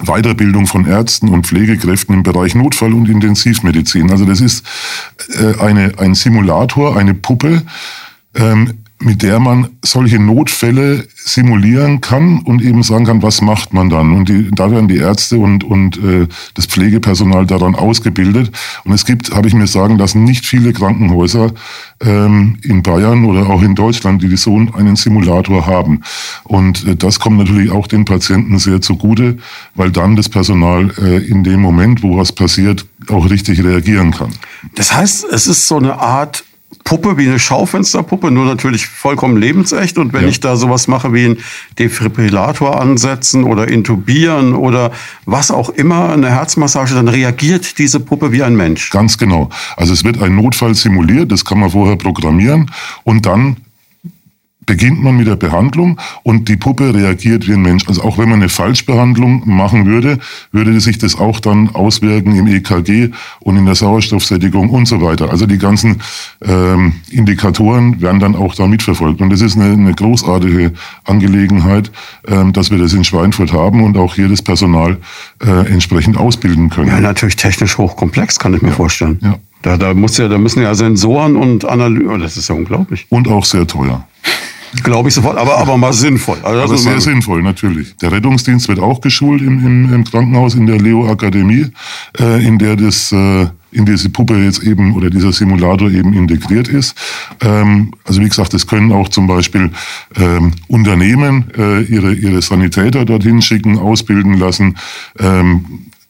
Weiterbildung 0.00 0.66
von 0.66 0.86
Ärzten 0.86 1.28
und 1.28 1.46
Pflegekräften 1.46 2.14
im 2.14 2.22
Bereich 2.22 2.54
Notfall- 2.54 2.94
und 2.94 3.08
Intensivmedizin. 3.08 4.10
Also 4.10 4.24
das 4.24 4.40
ist 4.40 4.64
äh, 5.38 5.60
eine, 5.60 5.92
ein 5.98 6.14
Simulator, 6.14 6.96
eine 6.96 7.14
Puppe, 7.14 7.62
ähm, 8.34 8.83
mit 9.04 9.22
der 9.22 9.38
man 9.38 9.68
solche 9.82 10.18
Notfälle 10.18 11.06
simulieren 11.14 12.00
kann 12.00 12.40
und 12.40 12.62
eben 12.62 12.82
sagen 12.82 13.04
kann, 13.04 13.22
was 13.22 13.42
macht 13.42 13.74
man 13.74 13.90
dann. 13.90 14.12
Und 14.12 14.28
die, 14.28 14.50
da 14.50 14.70
werden 14.70 14.88
die 14.88 14.96
Ärzte 14.96 15.36
und, 15.38 15.62
und 15.62 15.98
äh, 15.98 16.26
das 16.54 16.66
Pflegepersonal 16.66 17.46
daran 17.46 17.74
ausgebildet. 17.74 18.50
Und 18.84 18.92
es 18.92 19.04
gibt, 19.04 19.34
habe 19.34 19.46
ich 19.46 19.54
mir 19.54 19.66
sagen 19.66 19.98
lassen, 19.98 20.24
nicht 20.24 20.46
viele 20.46 20.72
Krankenhäuser 20.72 21.52
ähm, 22.00 22.58
in 22.62 22.82
Bayern 22.82 23.26
oder 23.26 23.48
auch 23.50 23.62
in 23.62 23.74
Deutschland, 23.74 24.22
die 24.22 24.36
so 24.36 24.56
einen 24.56 24.96
Simulator 24.96 25.66
haben. 25.66 26.00
Und 26.44 26.86
äh, 26.86 26.96
das 26.96 27.20
kommt 27.20 27.38
natürlich 27.38 27.70
auch 27.70 27.86
den 27.86 28.06
Patienten 28.06 28.58
sehr 28.58 28.80
zugute, 28.80 29.36
weil 29.74 29.90
dann 29.90 30.16
das 30.16 30.30
Personal 30.30 30.90
äh, 30.98 31.18
in 31.18 31.44
dem 31.44 31.60
Moment, 31.60 32.02
wo 32.02 32.16
was 32.16 32.32
passiert, 32.32 32.86
auch 33.08 33.28
richtig 33.28 33.62
reagieren 33.62 34.12
kann. 34.12 34.30
Das 34.74 34.94
heißt, 34.94 35.24
es 35.24 35.46
ist 35.46 35.68
so 35.68 35.76
eine 35.76 35.98
Art 35.98 36.44
Puppe 36.84 37.16
wie 37.16 37.26
eine 37.26 37.38
Schaufensterpuppe, 37.38 38.30
nur 38.30 38.44
natürlich 38.44 38.86
vollkommen 38.86 39.38
lebensecht. 39.38 39.96
Und 39.96 40.12
wenn 40.12 40.24
ja. 40.24 40.28
ich 40.28 40.40
da 40.40 40.56
sowas 40.56 40.86
mache 40.86 41.12
wie 41.14 41.24
einen 41.24 41.38
Defibrillator 41.78 42.78
ansetzen 42.78 43.44
oder 43.44 43.68
intubieren 43.68 44.54
oder 44.54 44.92
was 45.24 45.50
auch 45.50 45.70
immer, 45.70 46.12
eine 46.12 46.30
Herzmassage, 46.30 46.94
dann 46.94 47.08
reagiert 47.08 47.78
diese 47.78 48.00
Puppe 48.00 48.32
wie 48.32 48.42
ein 48.42 48.54
Mensch. 48.54 48.90
Ganz 48.90 49.16
genau. 49.16 49.48
Also 49.76 49.94
es 49.94 50.04
wird 50.04 50.22
ein 50.22 50.36
Notfall 50.36 50.74
simuliert, 50.74 51.32
das 51.32 51.44
kann 51.44 51.58
man 51.58 51.70
vorher 51.70 51.96
programmieren 51.96 52.70
und 53.02 53.24
dann 53.24 53.56
beginnt 54.66 55.02
man 55.02 55.16
mit 55.16 55.26
der 55.26 55.36
Behandlung 55.36 56.00
und 56.22 56.48
die 56.48 56.56
Puppe 56.56 56.94
reagiert 56.94 57.46
wie 57.48 57.54
ein 57.54 57.62
Mensch. 57.62 57.86
Also 57.88 58.02
auch 58.02 58.18
wenn 58.18 58.28
man 58.28 58.40
eine 58.40 58.48
Falschbehandlung 58.48 59.42
machen 59.46 59.86
würde, 59.86 60.18
würde 60.52 60.80
sich 60.80 60.98
das 60.98 61.18
auch 61.18 61.40
dann 61.40 61.74
auswirken 61.74 62.36
im 62.36 62.46
EKG 62.46 63.10
und 63.40 63.56
in 63.56 63.66
der 63.66 63.74
Sauerstoffsättigung 63.74 64.70
und 64.70 64.86
so 64.86 65.02
weiter. 65.02 65.30
Also 65.30 65.46
die 65.46 65.58
ganzen 65.58 66.00
ähm, 66.42 66.94
Indikatoren 67.10 68.00
werden 68.00 68.20
dann 68.20 68.36
auch 68.36 68.54
da 68.54 68.66
mitverfolgt. 68.66 69.20
Und 69.20 69.30
das 69.30 69.40
ist 69.40 69.56
eine, 69.56 69.72
eine 69.72 69.94
großartige 69.94 70.72
Angelegenheit, 71.04 71.90
ähm, 72.26 72.52
dass 72.52 72.70
wir 72.70 72.78
das 72.78 72.92
in 72.92 73.04
Schweinfurt 73.04 73.52
haben 73.52 73.82
und 73.82 73.96
auch 73.96 74.14
hier 74.14 74.28
das 74.28 74.42
Personal 74.42 74.98
äh, 75.44 75.70
entsprechend 75.70 76.16
ausbilden 76.16 76.70
können. 76.70 76.88
Ja, 76.88 77.00
natürlich 77.00 77.36
technisch 77.36 77.78
hochkomplex, 77.78 78.38
kann 78.38 78.54
ich 78.54 78.62
mir 78.62 78.68
ja. 78.68 78.74
vorstellen. 78.74 79.18
Ja. 79.22 79.36
Da, 79.62 79.78
da, 79.78 79.94
muss 79.94 80.18
ja, 80.18 80.28
da 80.28 80.36
müssen 80.36 80.62
ja 80.62 80.74
Sensoren 80.74 81.36
und 81.36 81.64
Analyse, 81.64 82.10
oh, 82.10 82.18
das 82.18 82.36
ist 82.36 82.50
ja 82.50 82.54
unglaublich. 82.54 83.06
Und 83.08 83.28
auch 83.28 83.46
sehr 83.46 83.66
teuer. 83.66 84.06
Glaube 84.82 85.08
ich 85.08 85.14
sofort, 85.14 85.38
aber, 85.38 85.58
aber 85.58 85.76
mal 85.76 85.92
sinnvoll. 85.92 86.38
Also 86.42 86.62
aber 86.62 86.78
sehr 86.78 87.00
sinnvoll, 87.00 87.42
natürlich. 87.42 87.96
Der 87.96 88.12
Rettungsdienst 88.12 88.68
wird 88.68 88.80
auch 88.80 89.00
geschult 89.00 89.40
im, 89.40 89.64
im, 89.64 89.94
im 89.94 90.04
Krankenhaus 90.04 90.54
in 90.54 90.66
der 90.66 90.78
Leo-Akademie, 90.78 91.66
äh, 92.18 92.44
in 92.44 92.58
der 92.58 92.76
das, 92.76 93.12
äh, 93.12 93.46
in 93.70 93.86
diese 93.86 94.10
Puppe 94.10 94.36
jetzt 94.36 94.62
eben 94.62 94.94
oder 94.94 95.10
dieser 95.10 95.32
Simulator 95.32 95.90
eben 95.90 96.12
integriert 96.12 96.68
ist. 96.68 96.96
Ähm, 97.40 97.92
also 98.04 98.20
wie 98.20 98.28
gesagt, 98.28 98.54
es 98.54 98.66
können 98.66 98.92
auch 98.92 99.08
zum 99.08 99.26
Beispiel 99.26 99.70
ähm, 100.16 100.52
Unternehmen 100.68 101.50
äh, 101.56 101.82
ihre, 101.82 102.12
ihre 102.12 102.42
Sanitäter 102.42 103.04
dorthin 103.04 103.42
schicken, 103.42 103.78
ausbilden 103.78 104.34
lassen. 104.34 104.76
Ähm, 105.18 105.64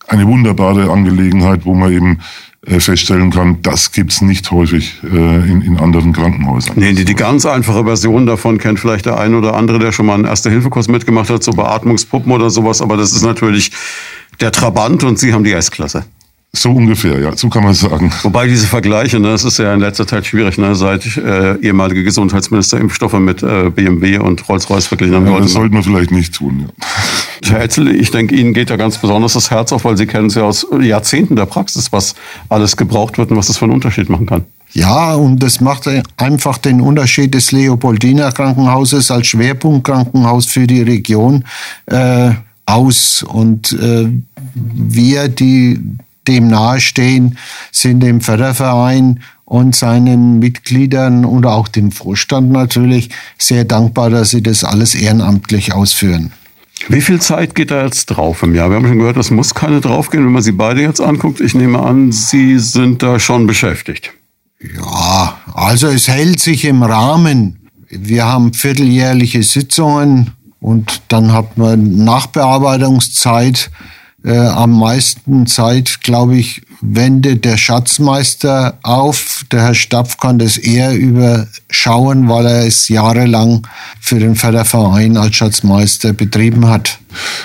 eine 0.06 0.26
wunderbare 0.26 0.90
Angelegenheit, 0.90 1.64
wo 1.64 1.74
man 1.74 1.92
eben 1.92 2.18
feststellen 2.66 3.30
kann, 3.30 3.60
das 3.62 3.92
gibt's 3.92 4.20
nicht 4.20 4.50
häufig 4.50 4.98
äh, 5.04 5.06
in, 5.06 5.62
in 5.62 5.78
anderen 5.78 6.12
Krankenhäusern. 6.12 6.74
Nee, 6.76 6.92
die, 6.92 7.04
die 7.04 7.14
ganz 7.14 7.46
einfache 7.46 7.84
Version 7.84 8.26
davon 8.26 8.58
kennt 8.58 8.80
vielleicht 8.80 9.06
der 9.06 9.18
eine 9.18 9.36
oder 9.36 9.54
andere, 9.54 9.78
der 9.78 9.92
schon 9.92 10.06
mal 10.06 10.14
einen 10.14 10.24
Erste-Hilfe-Kurs 10.24 10.88
mitgemacht 10.88 11.30
hat, 11.30 11.42
so 11.42 11.52
Beatmungspuppen 11.52 12.32
oder 12.32 12.50
sowas, 12.50 12.80
aber 12.80 12.96
das 12.96 13.12
ist 13.12 13.22
natürlich 13.22 13.72
der 14.40 14.52
Trabant 14.52 15.04
und 15.04 15.18
Sie 15.18 15.32
haben 15.32 15.44
die 15.44 15.52
S-Klasse. 15.52 16.04
So 16.56 16.70
ungefähr, 16.70 17.18
ja, 17.18 17.36
so 17.36 17.48
kann 17.48 17.64
man 17.64 17.74
sagen. 17.74 18.12
Wobei 18.22 18.46
diese 18.46 18.68
Vergleiche, 18.68 19.18
ne, 19.18 19.30
das 19.30 19.42
ist 19.42 19.58
ja 19.58 19.74
in 19.74 19.80
letzter 19.80 20.06
Zeit 20.06 20.24
schwierig, 20.24 20.56
ne, 20.56 20.76
seit 20.76 21.16
äh, 21.16 21.56
ehemalige 21.56 22.04
Gesundheitsminister 22.04 22.78
Impfstoffe 22.78 23.18
mit 23.18 23.42
äh, 23.42 23.70
BMW 23.70 24.18
und 24.18 24.48
Rolls-Royce 24.48 24.86
verglichen 24.86 25.16
haben. 25.16 25.26
Ja, 25.26 25.40
das 25.40 25.52
sollte 25.52 25.74
man 25.74 25.82
vielleicht 25.82 26.12
nicht 26.12 26.32
tun. 26.32 26.68
Ja. 26.68 26.84
Herr 27.44 27.60
Etzel, 27.60 27.94
ich 27.94 28.10
denke, 28.10 28.34
Ihnen 28.34 28.54
geht 28.54 28.70
ja 28.70 28.76
ganz 28.76 28.98
besonders 28.98 29.34
das 29.34 29.50
Herz 29.50 29.72
auf, 29.72 29.84
weil 29.84 29.96
Sie 29.96 30.06
kennen 30.06 30.26
es 30.26 30.34
ja 30.34 30.42
aus 30.42 30.66
Jahrzehnten 30.80 31.36
der 31.36 31.46
Praxis, 31.46 31.92
was 31.92 32.14
alles 32.48 32.76
gebraucht 32.76 33.18
wird 33.18 33.30
und 33.30 33.36
was 33.36 33.48
das 33.48 33.58
für 33.58 33.64
einen 33.64 33.74
Unterschied 33.74 34.08
machen 34.08 34.26
kann. 34.26 34.44
Ja, 34.72 35.14
und 35.14 35.40
das 35.40 35.60
macht 35.60 35.88
einfach 36.16 36.58
den 36.58 36.80
Unterschied 36.80 37.32
des 37.32 37.52
Leopoldiner 37.52 38.32
Krankenhauses 38.32 39.10
als 39.10 39.28
Schwerpunktkrankenhaus 39.28 40.46
für 40.46 40.66
die 40.66 40.82
Region 40.82 41.44
äh, 41.86 42.32
aus. 42.66 43.22
Und 43.22 43.72
äh, 43.72 44.08
wir, 44.54 45.28
die 45.28 45.78
dem 46.26 46.48
nahestehen, 46.48 47.38
sind 47.70 48.00
dem 48.00 48.20
Förderverein 48.20 49.20
und 49.44 49.76
seinen 49.76 50.38
Mitgliedern 50.38 51.24
und 51.24 51.46
auch 51.46 51.68
dem 51.68 51.92
Vorstand 51.92 52.50
natürlich 52.50 53.10
sehr 53.38 53.64
dankbar, 53.64 54.10
dass 54.10 54.30
sie 54.30 54.42
das 54.42 54.64
alles 54.64 54.94
ehrenamtlich 54.94 55.72
ausführen. 55.72 56.32
Wie 56.88 57.00
viel 57.00 57.20
Zeit 57.20 57.54
geht 57.54 57.70
da 57.70 57.84
jetzt 57.84 58.06
drauf 58.06 58.42
im 58.42 58.54
Jahr? 58.54 58.68
Wir 58.68 58.76
haben 58.76 58.86
schon 58.86 58.98
gehört, 58.98 59.16
das 59.16 59.30
muss 59.30 59.54
keine 59.54 59.80
draufgehen, 59.80 60.24
wenn 60.24 60.32
man 60.32 60.42
Sie 60.42 60.52
beide 60.52 60.82
jetzt 60.82 61.00
anguckt. 61.00 61.40
Ich 61.40 61.54
nehme 61.54 61.80
an, 61.80 62.12
Sie 62.12 62.58
sind 62.58 63.02
da 63.02 63.18
schon 63.18 63.46
beschäftigt. 63.46 64.12
Ja, 64.60 65.38
also 65.54 65.88
es 65.88 66.08
hält 66.08 66.40
sich 66.40 66.64
im 66.64 66.82
Rahmen. 66.82 67.70
Wir 67.88 68.24
haben 68.24 68.52
vierteljährliche 68.54 69.42
Sitzungen 69.42 70.32
und 70.60 71.02
dann 71.08 71.32
hat 71.32 71.58
man 71.58 72.04
Nachbearbeitungszeit 72.04 73.70
äh, 74.24 74.36
am 74.36 74.78
meisten 74.78 75.46
Zeit, 75.46 76.00
glaube 76.02 76.36
ich, 76.36 76.62
wendet 76.80 77.44
der 77.44 77.56
Schatzmeister 77.56 78.78
auf. 78.82 79.44
Der 79.52 79.62
Herr 79.62 79.74
Stapf 79.74 80.16
kann 80.18 80.38
das 80.38 80.56
eher 80.56 80.94
überschauen, 80.94 82.28
weil 82.28 82.46
er 82.46 82.66
es 82.66 82.88
jahrelang 82.88 83.66
für 84.00 84.18
den 84.18 84.34
Förderverein 84.34 85.16
als 85.16 85.36
Schatzmeister 85.36 86.12
betrieben 86.12 86.68
hat. 86.68 86.98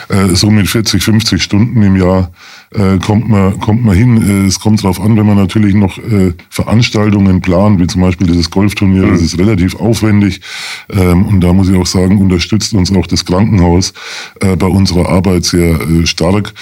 Äh, 0.10 0.36
so 0.36 0.50
mit 0.50 0.68
40, 0.68 1.04
50 1.04 1.44
Stunden 1.44 1.82
im 1.84 1.96
Jahr 1.96 2.32
äh, 2.72 2.98
kommt, 3.00 3.28
man, 3.28 3.60
kommt 3.60 3.84
man 3.84 3.96
hin. 3.96 4.22
Äh, 4.22 4.48
es 4.48 4.60
kommt 4.60 4.84
darauf 4.84 5.00
an, 5.00 5.18
wenn 5.18 5.26
man 5.26 5.38
natürlich 5.38 5.74
noch 5.74 5.98
äh, 5.98 6.34
Veranstaltungen 6.50 7.42
plant, 7.42 7.80
wie 7.80 7.88
zum 7.88 8.02
Beispiel 8.02 8.28
dieses 8.28 8.50
Golfturnier, 8.50 9.06
mhm. 9.06 9.12
das 9.12 9.22
ist 9.22 9.38
relativ 9.40 9.76
aufwendig. 9.76 10.42
Ähm, 10.90 11.26
und 11.26 11.42
da 11.42 11.54
muss 11.54 11.70
ich 11.70 11.78
auch 11.78 11.88
sagen, 11.88 12.20
unterstützt 12.20 12.74
uns 12.74 12.96
auch 12.96 13.08
das 13.08 13.26
Krankenhaus 13.26 13.94
äh, 14.42 14.56
bei 14.56 14.68
unserer 14.68 15.10
Arbeit 15.10 15.46
sehr 15.46 15.80
äh, 15.82 16.06
stark. 16.06 16.54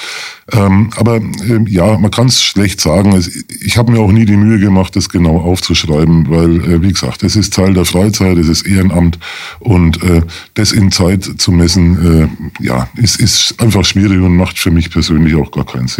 Ähm, 0.54 0.92
aber 0.96 1.18
ähm, 1.18 1.68
ja, 1.68 1.98
man 1.98 2.10
kann 2.10 2.28
es 2.28 2.42
schlecht 2.42 2.80
sagen. 2.80 3.14
Also, 3.14 3.30
ich 3.60 3.78
habe 3.78 3.92
mir 3.92 4.00
auch 4.00 4.12
nie 4.12 4.26
die 4.26 4.38
Mühe 4.38 4.60
gemacht, 4.60 4.96
das 4.96 5.10
genau 5.10 5.42
aufzuschreiben, 5.42 6.30
weil, 6.30 6.62
äh, 6.62 6.82
wie 6.82 6.94
gesagt, 6.94 7.24
es 7.24 7.36
ist 7.36 7.54
Teil 7.54 7.74
der 7.74 7.84
Freizeit, 7.84 8.38
es 8.38 8.48
ist 8.48 8.66
Ehrenamt 8.66 9.20
und 9.60 10.02
äh, 10.04 10.22
das 10.54 10.72
in 10.72 10.92
Zeit 10.92 11.26
zu 11.38 11.52
messen, 11.52 12.32
äh, 12.62 12.64
ja, 12.64 12.88
ist, 12.96 13.20
ist 13.20 13.56
einfach 13.62 13.84
schwierig 13.84 14.22
und 14.22 14.38
macht 14.38 14.58
für 14.58 14.72
mich 14.72 14.90
persönlich 14.90 15.36
auch 15.36 15.52
gar 15.52 15.66
keinen 15.66 15.90
Sinn. 15.90 15.97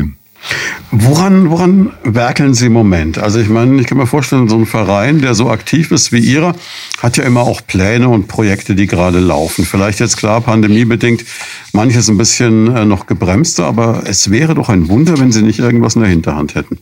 Woran, 0.92 1.50
woran 1.50 1.92
werkeln 2.04 2.54
Sie 2.54 2.68
im 2.68 2.74
Moment? 2.74 3.18
Also 3.18 3.40
ich 3.40 3.50
meine, 3.50 3.80
ich 3.82 3.88
kann 3.88 3.98
mir 3.98 4.08
vorstellen, 4.08 4.48
so 4.48 4.58
ein 4.58 4.66
Verein, 4.66 5.20
der 5.20 5.36
so 5.36 5.50
aktiv 5.50 5.92
ist 5.92 6.12
wie 6.12 6.20
Ihrer, 6.20 6.56
hat 7.00 7.18
ja 7.18 7.24
immer 7.24 7.42
auch 7.42 7.62
Pläne 7.66 8.08
und 8.08 8.28
Projekte, 8.28 8.74
die 8.74 8.88
gerade 8.88 9.20
laufen. 9.20 9.66
Vielleicht 9.66 10.00
jetzt 10.00 10.18
klar, 10.18 10.42
pandemiebedingt, 10.42 11.26
manches 11.74 12.10
ein 12.10 12.18
bisschen 12.18 12.74
äh, 12.76 12.86
noch 12.86 13.06
gebremster, 13.06 13.66
aber 13.66 14.04
es 14.06 14.32
wäre 14.32 14.56
doch 14.56 14.70
ein 14.70 14.88
Wunder, 14.88 15.20
wenn 15.20 15.32
Sie 15.32 15.42
nicht 15.42 15.60
irgendwas 15.60 15.96
in 15.96 16.02
der 16.02 16.10
Hinterhand 16.10 16.56
hätten. 16.56 16.80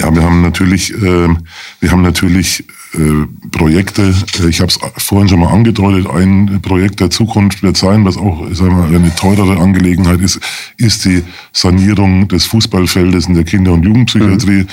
Ja, 0.00 0.14
wir 0.14 0.22
haben 0.22 0.40
natürlich, 0.40 0.94
äh, 0.94 1.28
wir 1.80 1.90
haben 1.90 2.00
natürlich 2.00 2.64
äh, 2.94 3.26
Projekte. 3.50 4.14
Ich 4.48 4.60
habe 4.60 4.72
es 4.72 4.78
vorhin 5.04 5.28
schon 5.28 5.40
mal 5.40 5.52
angedeutet. 5.52 6.08
Ein 6.08 6.60
Projekt 6.62 7.00
der 7.00 7.10
Zukunft 7.10 7.62
wird 7.62 7.76
sein, 7.76 8.06
was 8.06 8.16
auch 8.16 8.46
sagen 8.52 8.78
wir, 8.78 8.98
eine 8.98 9.14
teurere 9.14 9.58
Angelegenheit 9.58 10.20
ist, 10.22 10.40
ist 10.78 11.04
die 11.04 11.22
Sanierung 11.52 12.28
des 12.28 12.46
Fußballfeldes 12.46 13.26
in 13.26 13.34
der 13.34 13.44
Kinder- 13.44 13.74
und 13.74 13.84
Jugendpsychiatrie. 13.84 14.62
Mhm. 14.62 14.66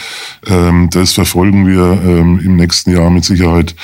Ähm, 0.47 0.89
das 0.91 1.11
verfolgen 1.11 1.67
wir 1.67 2.01
ähm, 2.05 2.39
im 2.39 2.55
nächsten 2.55 2.91
Jahr 2.91 3.09
mit 3.09 3.25
Sicherheit 3.25 3.75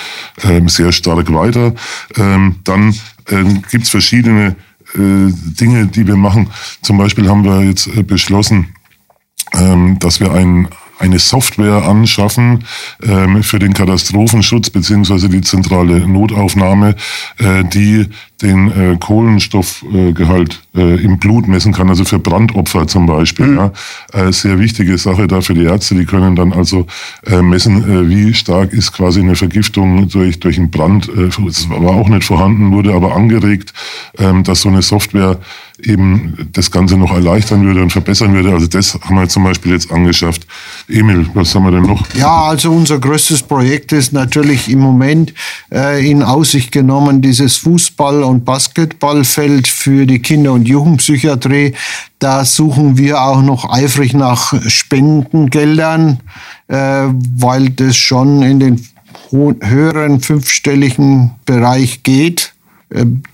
ähm, 0.43 0.69
sehr 0.69 0.93
stark 0.93 1.33
weiter. 1.33 1.73
Ähm, 2.15 2.55
dann 2.63 2.95
ähm, 3.29 3.63
gibt 3.69 3.83
es 3.83 3.89
verschiedene 3.89 4.55
äh, 4.95 5.27
Dinge, 5.59 5.87
die 5.87 6.07
wir 6.07 6.15
machen. 6.15 6.47
Zum 6.81 6.97
Beispiel 6.97 7.27
haben 7.27 7.43
wir 7.43 7.63
jetzt 7.63 7.87
äh, 7.87 8.01
beschlossen, 8.01 8.69
ähm, 9.53 9.99
dass 9.99 10.21
wir 10.21 10.31
ein 10.31 10.69
eine 11.03 11.19
Software 11.19 11.83
anschaffen 11.83 12.63
ähm, 13.03 13.43
für 13.43 13.59
den 13.59 13.73
Katastrophenschutz 13.73 14.69
beziehungsweise 14.69 15.27
die 15.29 15.41
zentrale 15.41 16.07
Notaufnahme, 16.07 16.95
äh, 17.37 17.63
die 17.65 18.07
den 18.41 18.71
äh, 18.71 18.97
Kohlenstoffgehalt 18.99 20.61
äh, 20.75 21.03
im 21.03 21.17
Blut 21.19 21.47
messen 21.47 21.71
kann, 21.71 21.89
also 21.89 22.03
für 22.03 22.19
Brandopfer 22.19 22.87
zum 22.87 23.05
Beispiel. 23.05 23.47
Mhm. 23.47 23.57
Ja. 23.57 23.71
Äh, 24.13 24.33
sehr 24.33 24.59
wichtige 24.59 24.97
Sache 24.97 25.27
da 25.27 25.41
für 25.41 25.53
die 25.53 25.63
Ärzte, 25.63 25.95
die 25.95 26.05
können 26.05 26.35
dann 26.35 26.51
also 26.51 26.87
äh, 27.25 27.41
messen, 27.41 27.83
äh, 27.83 28.09
wie 28.09 28.33
stark 28.33 28.73
ist 28.73 28.91
quasi 28.91 29.21
eine 29.21 29.35
Vergiftung 29.35 30.09
durch, 30.09 30.39
durch 30.39 30.57
einen 30.57 30.71
Brand, 30.71 31.09
das 31.15 31.69
war 31.69 31.95
auch 31.95 32.09
nicht 32.09 32.25
vorhanden, 32.25 32.71
wurde 32.71 32.93
aber 32.93 33.15
angeregt, 33.15 33.73
äh, 34.17 34.41
dass 34.43 34.61
so 34.61 34.69
eine 34.69 34.81
Software 34.81 35.39
eben 35.85 36.49
das 36.53 36.71
Ganze 36.71 36.97
noch 36.97 37.11
erleichtern 37.11 37.65
würde 37.65 37.81
und 37.81 37.91
verbessern 37.91 38.33
würde. 38.33 38.51
Also 38.51 38.67
das 38.67 38.93
haben 39.01 39.15
wir 39.15 39.27
zum 39.27 39.43
Beispiel 39.43 39.73
jetzt 39.73 39.91
angeschafft. 39.91 40.45
Emil, 40.87 41.27
was 41.33 41.53
haben 41.55 41.63
wir 41.63 41.71
denn 41.71 41.83
noch? 41.83 42.05
Ja, 42.15 42.43
also 42.43 42.71
unser 42.71 42.99
größtes 42.99 43.43
Projekt 43.43 43.91
ist 43.91 44.13
natürlich 44.13 44.69
im 44.69 44.79
Moment 44.79 45.33
äh, 45.71 46.09
in 46.09 46.23
Aussicht 46.23 46.71
genommen 46.71 47.21
dieses 47.21 47.57
Fußball- 47.57 48.23
und 48.23 48.45
Basketballfeld 48.45 49.67
für 49.67 50.05
die 50.05 50.19
Kinder- 50.19 50.53
und 50.53 50.67
Jugendpsychiatrie. 50.67 51.73
Da 52.19 52.45
suchen 52.45 52.97
wir 52.97 53.21
auch 53.21 53.41
noch 53.41 53.69
eifrig 53.69 54.13
nach 54.13 54.53
Spendengeldern, 54.69 56.19
äh, 56.67 56.75
weil 57.35 57.69
das 57.69 57.97
schon 57.97 58.41
in 58.43 58.59
den 58.59 58.87
höheren 59.31 60.21
fünfstelligen 60.21 61.31
Bereich 61.45 62.03
geht. 62.03 62.52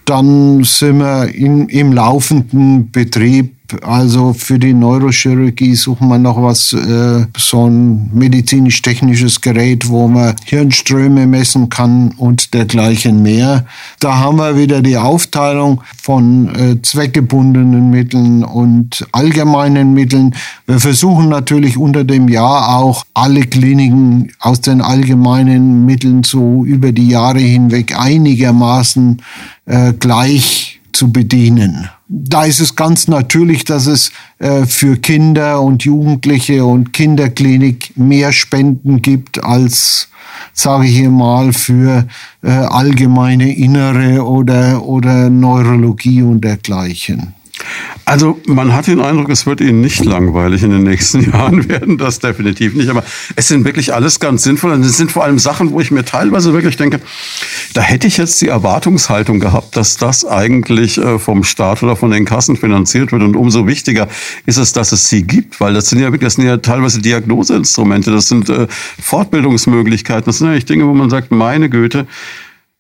Dann 0.06 0.64
sind 0.64 1.00
wir 1.00 1.34
in, 1.34 1.68
im 1.70 1.92
laufenden 1.94 2.92
Betrieb 2.92 3.56
also 3.84 4.34
für 4.34 4.60
die 4.60 4.74
Neurochirurgie 4.74 5.76
suchen 5.76 6.08
wir 6.08 6.18
noch 6.18 6.42
was, 6.42 6.74
äh, 6.74 7.26
so 7.38 7.68
ein 7.68 8.10
medizinisch-technisches 8.14 9.42
Gerät, 9.42 9.90
wo 9.90 10.08
man 10.08 10.36
Hirnströme 10.46 11.28
messen 11.28 11.70
kann 11.70 12.12
und 12.18 12.54
dergleichen 12.54 13.22
mehr. 13.22 13.66
Da 14.00 14.18
haben 14.18 14.38
wir 14.38 14.58
wieder 14.58 14.82
die 14.82 14.98
Aufteilung 14.98 15.82
von 16.02 16.56
äh, 16.56 16.82
zweckgebundenen 16.82 17.90
Mitteln 17.90 18.44
und 18.44 19.06
allgemeinen 19.12 19.94
Mitteln. 19.94 20.36
Wir 20.66 20.80
versuchen 20.80 21.30
natürlich 21.30 21.78
unter 21.78 22.04
dem 22.04 22.30
Jahr 22.30 22.78
auch 22.78 23.06
alle 23.14 23.42
Kliniken 23.42 24.32
aus 24.40 24.62
den 24.62 24.82
allgemeinen 24.82 25.86
Mitteln 25.86 26.24
so 26.24 26.66
über 26.66 26.92
die 26.92 27.10
Jahre 27.10 27.40
hinweg 27.40 27.98
einigermaßen 27.98 29.22
äh, 29.66 29.94
gleich 29.94 30.79
zu 30.94 31.12
bedienen 31.12 31.90
da 32.10 32.44
ist 32.44 32.60
es 32.60 32.76
ganz 32.76 33.08
natürlich, 33.08 33.64
dass 33.64 33.86
es 33.86 34.12
äh, 34.40 34.66
für 34.66 34.98
Kinder 34.98 35.62
und 35.62 35.84
Jugendliche 35.84 36.66
und 36.66 36.92
Kinderklinik 36.92 37.96
mehr 37.96 38.34
Spenden 38.34 39.02
gibt 39.04 39.44
als, 39.44 40.10
sage 40.52 40.88
ich 40.88 40.98
hier 40.98 41.12
mal, 41.12 41.54
für 41.54 42.08
äh, 42.42 42.50
allgemeine 42.50 43.56
Innere 43.56 44.26
oder, 44.26 44.84
oder 44.84 45.30
Neurologie 45.30 46.24
und 46.24 46.42
dergleichen. 46.42 47.36
Also 48.06 48.40
man 48.48 48.74
hat 48.74 48.88
den 48.88 49.02
Eindruck, 49.02 49.30
es 49.30 49.46
wird 49.46 49.62
Ihnen 49.62 49.82
nicht 49.82 50.04
langweilig 50.04 50.64
in 50.64 50.72
den 50.72 50.84
nächsten 50.84 51.22
Jahren 51.32 51.70
werden, 51.70 51.98
das 51.98 52.20
definitiv 52.20 52.74
nicht. 52.74 52.90
Aber 52.90 53.04
es 53.36 53.48
sind 53.48 53.66
wirklich 53.66 53.94
alles 53.94 54.20
ganz 54.20 54.44
sinnvoll 54.44 54.72
und 54.72 54.82
es 54.82 54.98
sind 54.98 55.12
vor 55.12 55.24
allem 55.24 55.40
Sachen, 55.40 55.72
wo 55.72 55.80
ich 55.80 55.92
mir 55.92 56.04
teilweise 56.04 56.54
wirklich 56.54 56.78
denke, 56.78 57.00
da 57.74 57.82
hätte 57.82 58.08
ich 58.08 58.18
jetzt 58.18 58.42
die 58.42 58.48
Erwartungshaltung 58.48 59.40
gehabt, 59.40 59.76
dass 59.76 59.98
das 59.98 60.26
eigentlich 60.26 60.98
äh, 60.98 61.20
vom 61.20 61.44
Staat 61.44 61.84
oder 61.84 61.96
von 61.96 62.12
den 62.12 62.26
Kassen 62.26 62.58
finanziert 62.58 63.12
wird. 63.12 63.22
Und 63.22 63.36
umso 63.36 63.68
wichtiger 63.68 64.08
ist 64.46 64.58
es, 64.58 64.74
dass 64.74 64.92
es 64.92 65.10
sie 65.10 65.24
gibt, 65.24 65.62
weil 65.62 65.74
das 65.74 65.90
sind 65.90 66.00
ja 66.00 66.12
wirklich, 66.12 66.28
das 66.28 66.36
sind 66.36 66.46
ja 66.46 66.58
teilweise 66.58 67.02
Diagnoseinstrumente, 67.02 68.12
das 68.12 68.28
sind 68.28 68.50
äh, 68.50 68.68
Fortbildungsmöglichkeiten, 69.02 70.26
das 70.26 70.40
sind 70.40 70.48
eigentlich 70.48 70.66
Dinge, 70.66 70.88
wo 70.88 70.94
man 70.94 71.10
sagt, 71.10 71.32
meine 71.32 71.70
Güte, 71.70 72.08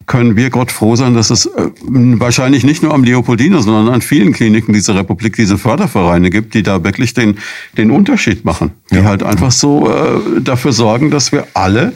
können 0.09 0.35
wir 0.35 0.49
Gott 0.49 0.71
froh 0.71 0.95
sein, 0.95 1.13
dass 1.13 1.29
es 1.29 1.45
äh, 1.45 1.69
wahrscheinlich 1.85 2.63
nicht 2.63 2.81
nur 2.81 2.93
am 2.95 3.03
Leopoldiner, 3.03 3.61
sondern 3.61 3.93
an 3.93 4.01
vielen 4.01 4.33
Kliniken 4.33 4.73
dieser 4.73 4.95
Republik 4.95 5.35
diese 5.35 5.59
Fördervereine 5.59 6.31
gibt, 6.31 6.55
die 6.55 6.63
da 6.63 6.83
wirklich 6.83 7.13
den, 7.13 7.37
den 7.77 7.91
Unterschied 7.91 8.43
machen. 8.43 8.71
Die 8.91 8.95
ja. 8.95 9.03
halt 9.03 9.21
einfach 9.21 9.51
so 9.51 9.87
äh, 9.87 10.41
dafür 10.41 10.73
sorgen, 10.73 11.11
dass 11.11 11.31
wir 11.31 11.47
alle 11.53 11.93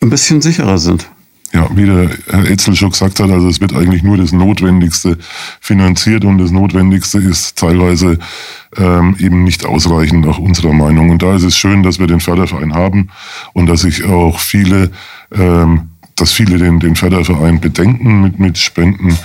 ein 0.00 0.08
bisschen 0.08 0.40
sicherer 0.40 0.78
sind. 0.78 1.06
Ja, 1.52 1.68
wie 1.74 1.84
der 1.84 2.10
Herr 2.30 2.50
Etzel 2.50 2.74
schon 2.74 2.90
gesagt 2.90 3.20
hat, 3.20 3.30
also 3.30 3.46
es 3.48 3.60
wird 3.60 3.74
eigentlich 3.74 4.02
nur 4.02 4.16
das 4.16 4.32
Notwendigste 4.32 5.18
finanziert 5.60 6.24
und 6.24 6.38
das 6.38 6.50
Notwendigste 6.50 7.18
ist 7.18 7.58
teilweise 7.58 8.18
ähm, 8.76 9.16
eben 9.18 9.44
nicht 9.44 9.66
ausreichend 9.66 10.24
nach 10.24 10.38
unserer 10.38 10.72
Meinung. 10.72 11.10
Und 11.10 11.22
da 11.22 11.36
ist 11.36 11.44
es 11.44 11.56
schön, 11.56 11.82
dass 11.82 11.98
wir 11.98 12.06
den 12.06 12.20
Förderverein 12.20 12.74
haben 12.74 13.08
und 13.52 13.66
dass 13.66 13.82
sich 13.82 14.04
auch 14.04 14.40
viele 14.40 14.90
ähm, 15.34 15.90
dass 16.28 16.34
viele 16.34 16.58
den, 16.58 16.78
den 16.78 16.94
Förderverein 16.94 17.58
bedenken 17.58 18.20
mit, 18.20 18.38
mit 18.38 18.58
Spenden, 18.58 19.16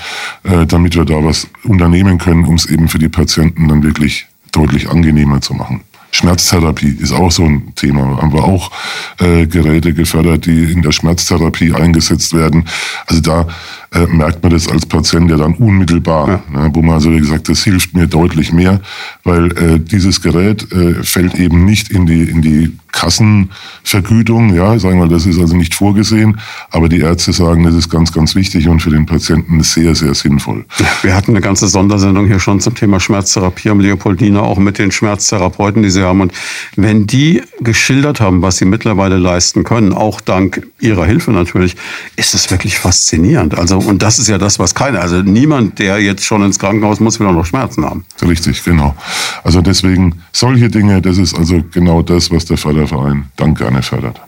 äh, 0.43 0.65
damit 0.65 0.95
wir 0.95 1.03
da 1.03 1.21
was 1.21 1.49
unternehmen 1.65 2.17
können, 2.17 2.45
um 2.45 2.55
es 2.55 2.65
eben 2.65 2.87
für 2.87 2.97
die 2.97 3.09
Patienten 3.09 3.67
dann 3.67 3.83
wirklich 3.83 4.27
deutlich 4.53 4.89
angenehmer 4.89 5.41
zu 5.41 5.53
machen. 5.53 5.81
Schmerztherapie 6.11 6.95
ist 7.01 7.11
auch 7.11 7.31
so 7.31 7.43
ein 7.43 7.73
Thema. 7.75 8.21
Haben 8.21 8.31
wir 8.31 8.43
auch 8.43 8.71
äh, 9.19 9.47
Geräte 9.47 9.93
gefördert, 9.93 10.45
die 10.45 10.71
in 10.71 10.81
der 10.81 10.93
Schmerztherapie 10.93 11.73
eingesetzt 11.73 12.33
werden. 12.33 12.69
Also 13.07 13.21
da 13.21 13.47
äh, 13.93 14.05
merkt 14.05 14.41
man 14.41 14.53
das 14.53 14.69
als 14.69 14.85
Patient 14.85 15.29
ja 15.29 15.35
dann 15.35 15.55
unmittelbar, 15.55 16.41
ja. 16.53 16.61
ne, 16.61 16.69
wo 16.73 16.81
man 16.81 16.95
also 16.95 17.11
wie 17.11 17.19
gesagt, 17.19 17.49
das 17.49 17.63
hilft 17.65 17.95
mir 17.95 18.07
deutlich 18.07 18.53
mehr, 18.53 18.79
weil 19.25 19.51
äh, 19.57 19.79
dieses 19.79 20.21
Gerät 20.21 20.71
äh, 20.71 21.03
fällt 21.03 21.35
eben 21.35 21.65
nicht 21.65 21.89
in 21.89 22.05
die 22.05 22.21
in 22.21 22.41
die 22.41 22.77
Kassenvergütung, 22.93 24.53
ja, 24.55 24.79
sagen 24.79 24.99
wir, 24.99 25.07
das 25.07 25.25
ist 25.25 25.39
also 25.39 25.57
nicht 25.57 25.75
vorgesehen, 25.75 26.39
aber 26.71 26.87
die 26.87 26.99
Ärzte 26.99 27.33
sagen, 27.33 27.63
das 27.63 27.75
ist 27.75 27.89
ganz, 27.89 28.13
ganz 28.13 28.35
wichtig 28.35 28.69
und 28.69 28.81
für 28.81 28.91
den 28.91 29.05
Patienten 29.05 29.61
sehr, 29.63 29.95
sehr 29.95 30.13
sinnvoll. 30.13 30.65
Wir 31.01 31.15
hatten 31.15 31.31
eine 31.31 31.41
ganze 31.41 31.67
Sondersendung 31.67 32.27
hier 32.27 32.39
schon 32.39 32.61
zum 32.61 32.75
Thema 32.75 32.99
Schmerztherapie 32.99 33.69
am 33.69 33.79
Leopoldina, 33.79 34.39
auch 34.39 34.57
mit 34.57 34.77
den 34.77 34.91
Schmerztherapeuten, 34.91 35.83
die 35.83 35.89
sie 35.89 36.03
haben. 36.03 36.21
Und 36.21 36.31
wenn 36.75 37.07
die 37.07 37.41
geschildert 37.59 38.21
haben, 38.21 38.41
was 38.41 38.57
sie 38.57 38.65
mittlerweile 38.65 39.17
leisten 39.17 39.63
können, 39.63 39.91
auch 39.93 40.21
dank 40.21 40.65
ihrer 40.79 41.05
Hilfe 41.05 41.31
natürlich, 41.31 41.75
ist 42.15 42.33
es 42.33 42.49
wirklich 42.51 42.77
faszinierend. 42.77 43.57
Also, 43.57 43.79
und 43.79 44.01
das 44.01 44.19
ist 44.19 44.29
ja 44.29 44.37
das, 44.37 44.59
was 44.59 44.75
keiner, 44.75 45.01
also 45.01 45.21
niemand, 45.21 45.79
der 45.79 45.99
jetzt 45.99 46.23
schon 46.25 46.43
ins 46.43 46.59
Krankenhaus 46.59 46.99
muss, 46.99 47.19
will 47.19 47.27
auch 47.27 47.33
noch 47.33 47.45
Schmerzen 47.45 47.83
haben. 47.85 48.05
Richtig, 48.21 48.63
genau. 48.63 48.95
Also 49.43 49.61
deswegen 49.61 50.15
solche 50.31 50.69
Dinge, 50.69 51.01
das 51.01 51.17
ist 51.17 51.37
also 51.37 51.63
genau 51.71 52.01
das, 52.01 52.31
was 52.31 52.45
der 52.45 52.57
Förder 52.87 53.03
Verein 53.03 53.25
dann 53.35 53.55
gerne 53.55 53.81
fördert. 53.81 54.21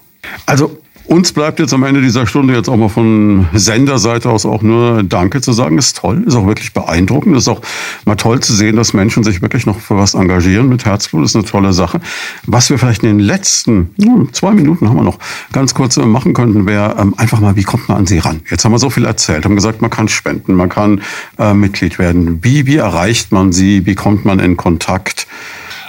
Also 0.45 0.77
uns 1.07 1.33
bleibt 1.33 1.59
jetzt 1.59 1.71
am 1.71 1.83
Ende 1.83 2.01
dieser 2.01 2.25
Stunde 2.25 2.55
jetzt 2.55 2.67
auch 2.67 2.77
mal 2.77 2.89
von 2.89 3.45
Senderseite 3.53 4.27
aus 4.27 4.43
auch 4.43 4.63
nur 4.63 5.03
Danke 5.03 5.39
zu 5.39 5.53
sagen. 5.53 5.77
Ist 5.77 5.97
toll, 5.97 6.23
ist 6.25 6.33
auch 6.33 6.47
wirklich 6.47 6.73
beeindruckend. 6.73 7.37
Ist 7.37 7.47
auch 7.47 7.61
mal 8.05 8.15
toll 8.15 8.39
zu 8.39 8.53
sehen, 8.53 8.75
dass 8.75 8.93
Menschen 8.93 9.23
sich 9.23 9.39
wirklich 9.43 9.67
noch 9.67 9.79
für 9.79 9.97
was 9.97 10.15
engagieren 10.15 10.67
mit 10.67 10.85
Herzblut. 10.85 11.23
Ist 11.23 11.35
eine 11.35 11.45
tolle 11.45 11.73
Sache. 11.73 12.01
Was 12.47 12.71
wir 12.71 12.79
vielleicht 12.79 13.03
in 13.03 13.09
den 13.09 13.19
letzten 13.19 13.91
zwei 14.31 14.53
Minuten 14.53 14.89
haben 14.89 14.97
wir 14.97 15.03
noch 15.03 15.19
ganz 15.51 15.75
kurz 15.75 15.95
machen 15.97 16.33
könnten, 16.33 16.65
wäre 16.65 16.95
ähm, 16.97 17.13
einfach 17.17 17.39
mal, 17.39 17.55
wie 17.55 17.63
kommt 17.63 17.87
man 17.87 17.99
an 17.99 18.07
sie 18.07 18.17
ran? 18.17 18.41
Jetzt 18.49 18.65
haben 18.65 18.71
wir 18.71 18.79
so 18.79 18.89
viel 18.89 19.05
erzählt, 19.05 19.45
haben 19.45 19.55
gesagt, 19.55 19.83
man 19.83 19.91
kann 19.91 20.07
spenden, 20.07 20.55
man 20.55 20.69
kann 20.69 21.01
äh, 21.37 21.53
Mitglied 21.53 21.99
werden. 21.99 22.43
Wie, 22.43 22.65
wie 22.65 22.77
erreicht 22.77 23.31
man 23.31 23.51
sie? 23.51 23.85
Wie 23.85 23.93
kommt 23.93 24.25
man 24.25 24.39
in 24.39 24.57
Kontakt? 24.57 25.27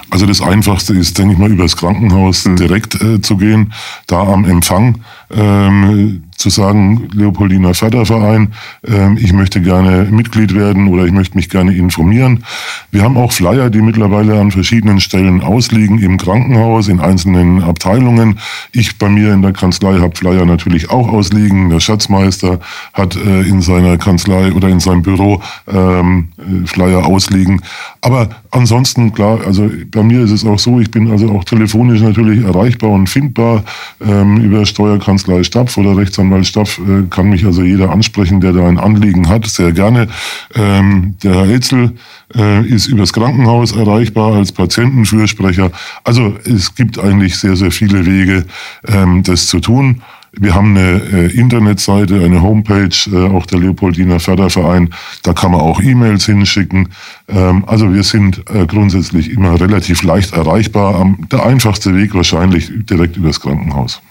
Also 0.09 0.25
das 0.25 0.41
Einfachste 0.41 0.93
ist, 0.93 1.17
denke 1.17 1.33
ich 1.33 1.39
mal, 1.39 1.51
übers 1.51 1.75
Krankenhaus 1.75 2.45
mhm. 2.45 2.55
direkt 2.55 3.01
äh, 3.01 3.21
zu 3.21 3.37
gehen, 3.37 3.73
da 4.07 4.21
am 4.23 4.45
Empfang 4.45 5.03
ähm, 5.29 6.23
zu 6.37 6.49
sagen, 6.49 7.09
Leopoldiner 7.13 7.73
Förderverein, 7.73 8.53
ähm, 8.87 9.17
ich 9.19 9.33
möchte 9.33 9.59
gerne 9.59 10.07
Mitglied 10.09 10.53
werden 10.53 10.87
oder 10.87 11.05
ich 11.05 11.11
möchte 11.11 11.35
mich 11.35 11.49
gerne 11.49 11.73
informieren. 11.73 12.43
Wir 12.91 13.01
haben 13.01 13.17
auch 13.17 13.31
Flyer, 13.31 13.69
die 13.69 13.81
mittlerweile 13.81 14.39
an 14.39 14.51
verschiedenen 14.51 14.99
Stellen 14.99 15.41
ausliegen, 15.41 15.99
im 15.99 16.17
Krankenhaus, 16.17 16.87
in 16.87 16.99
einzelnen 16.99 17.63
Abteilungen. 17.63 18.39
Ich 18.71 18.99
bei 18.99 19.09
mir 19.09 19.33
in 19.33 19.41
der 19.41 19.51
Kanzlei 19.51 19.99
habe 19.99 20.15
Flyer 20.15 20.45
natürlich 20.45 20.91
auch 20.91 21.07
ausliegen. 21.09 21.69
Der 21.69 21.79
Schatzmeister 21.79 22.59
hat 22.93 23.15
äh, 23.15 23.41
in 23.41 23.61
seiner 23.61 23.97
Kanzlei 23.97 24.51
oder 24.53 24.69
in 24.69 24.79
seinem 24.79 25.01
Büro 25.01 25.41
ähm, 25.67 26.29
äh, 26.37 26.67
Flyer 26.67 27.05
ausliegen. 27.05 27.61
Aber 28.01 28.29
ansonsten, 28.51 29.11
klar, 29.11 29.39
also 29.45 29.69
bei 29.91 30.03
mir 30.03 30.21
ist 30.21 30.31
es 30.31 30.45
auch 30.45 30.59
so, 30.59 30.79
ich 30.79 30.91
bin 30.91 31.09
also 31.09 31.31
auch 31.31 31.43
telefonisch 31.43 32.01
natürlich 32.01 32.43
erreichbar 32.43 32.91
und 32.91 33.07
findbar 33.09 33.63
ähm, 34.05 34.37
über 34.37 34.65
Steuerkanzlei 34.65 35.16
Stapf 35.17 35.77
oder 35.77 35.97
Rechtsanwalt 35.97 36.45
Stapf 36.45 36.79
äh, 36.79 37.03
kann 37.09 37.29
mich 37.29 37.45
also 37.45 37.63
jeder 37.63 37.91
ansprechen, 37.91 38.41
der 38.41 38.53
da 38.53 38.67
ein 38.67 38.77
Anliegen 38.77 39.29
hat, 39.29 39.45
sehr 39.45 39.71
gerne. 39.71 40.07
Ähm, 40.55 41.15
der 41.23 41.33
Herr 41.33 41.49
Etzel 41.49 41.93
äh, 42.35 42.65
ist 42.65 42.87
übers 42.87 43.13
Krankenhaus 43.13 43.71
erreichbar 43.71 44.35
als 44.35 44.51
Patientenfürsprecher. 44.51 45.71
Also 46.03 46.35
es 46.45 46.75
gibt 46.75 46.99
eigentlich 46.99 47.37
sehr, 47.37 47.55
sehr 47.55 47.71
viele 47.71 48.05
Wege, 48.05 48.45
ähm, 48.87 49.23
das 49.23 49.47
zu 49.47 49.59
tun. 49.59 50.01
Wir 50.39 50.53
haben 50.53 50.77
eine 50.77 51.01
äh, 51.11 51.33
Internetseite, 51.33 52.23
eine 52.23 52.41
Homepage, 52.41 52.89
äh, 53.11 53.27
auch 53.29 53.45
der 53.45 53.59
Leopoldiner 53.59 54.19
Förderverein. 54.19 54.89
Da 55.23 55.33
kann 55.33 55.51
man 55.51 55.61
auch 55.61 55.81
E-Mails 55.81 56.25
hinschicken. 56.25 56.89
Ähm, 57.27 57.63
also 57.65 57.91
wir 57.93 58.03
sind 58.03 58.43
äh, 58.49 58.65
grundsätzlich 58.67 59.31
immer 59.31 59.59
relativ 59.59 60.03
leicht 60.03 60.33
erreichbar. 60.33 60.95
Am, 60.95 61.27
der 61.31 61.43
einfachste 61.43 61.95
Weg 61.95 62.13
wahrscheinlich 62.13 62.69
direkt 62.85 63.17
übers 63.17 63.39
Krankenhaus. 63.39 64.01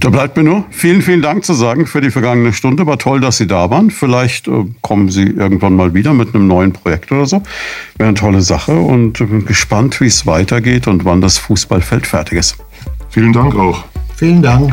Da 0.00 0.10
bleibt 0.10 0.36
mir 0.36 0.44
nur 0.44 0.64
vielen, 0.70 1.02
vielen 1.02 1.22
Dank 1.22 1.44
zu 1.44 1.54
sagen 1.54 1.86
für 1.86 2.00
die 2.00 2.10
vergangene 2.10 2.52
Stunde. 2.52 2.86
War 2.86 2.98
toll, 2.98 3.20
dass 3.20 3.38
Sie 3.38 3.46
da 3.46 3.70
waren. 3.70 3.90
Vielleicht 3.90 4.46
äh, 4.46 4.64
kommen 4.80 5.08
Sie 5.08 5.24
irgendwann 5.24 5.74
mal 5.74 5.94
wieder 5.94 6.14
mit 6.14 6.34
einem 6.34 6.46
neuen 6.46 6.72
Projekt 6.72 7.10
oder 7.10 7.26
so. 7.26 7.42
Wäre 7.96 8.08
eine 8.08 8.14
tolle 8.14 8.42
Sache 8.42 8.76
und 8.76 9.14
bin 9.14 9.44
gespannt, 9.44 10.00
wie 10.00 10.06
es 10.06 10.26
weitergeht 10.26 10.86
und 10.86 11.04
wann 11.04 11.20
das 11.20 11.38
Fußballfeld 11.38 12.06
fertig 12.06 12.38
ist. 12.38 12.56
Vielen 13.10 13.32
Dank 13.32 13.56
auch. 13.56 13.84
Vielen 14.16 14.42
Dank. 14.42 14.72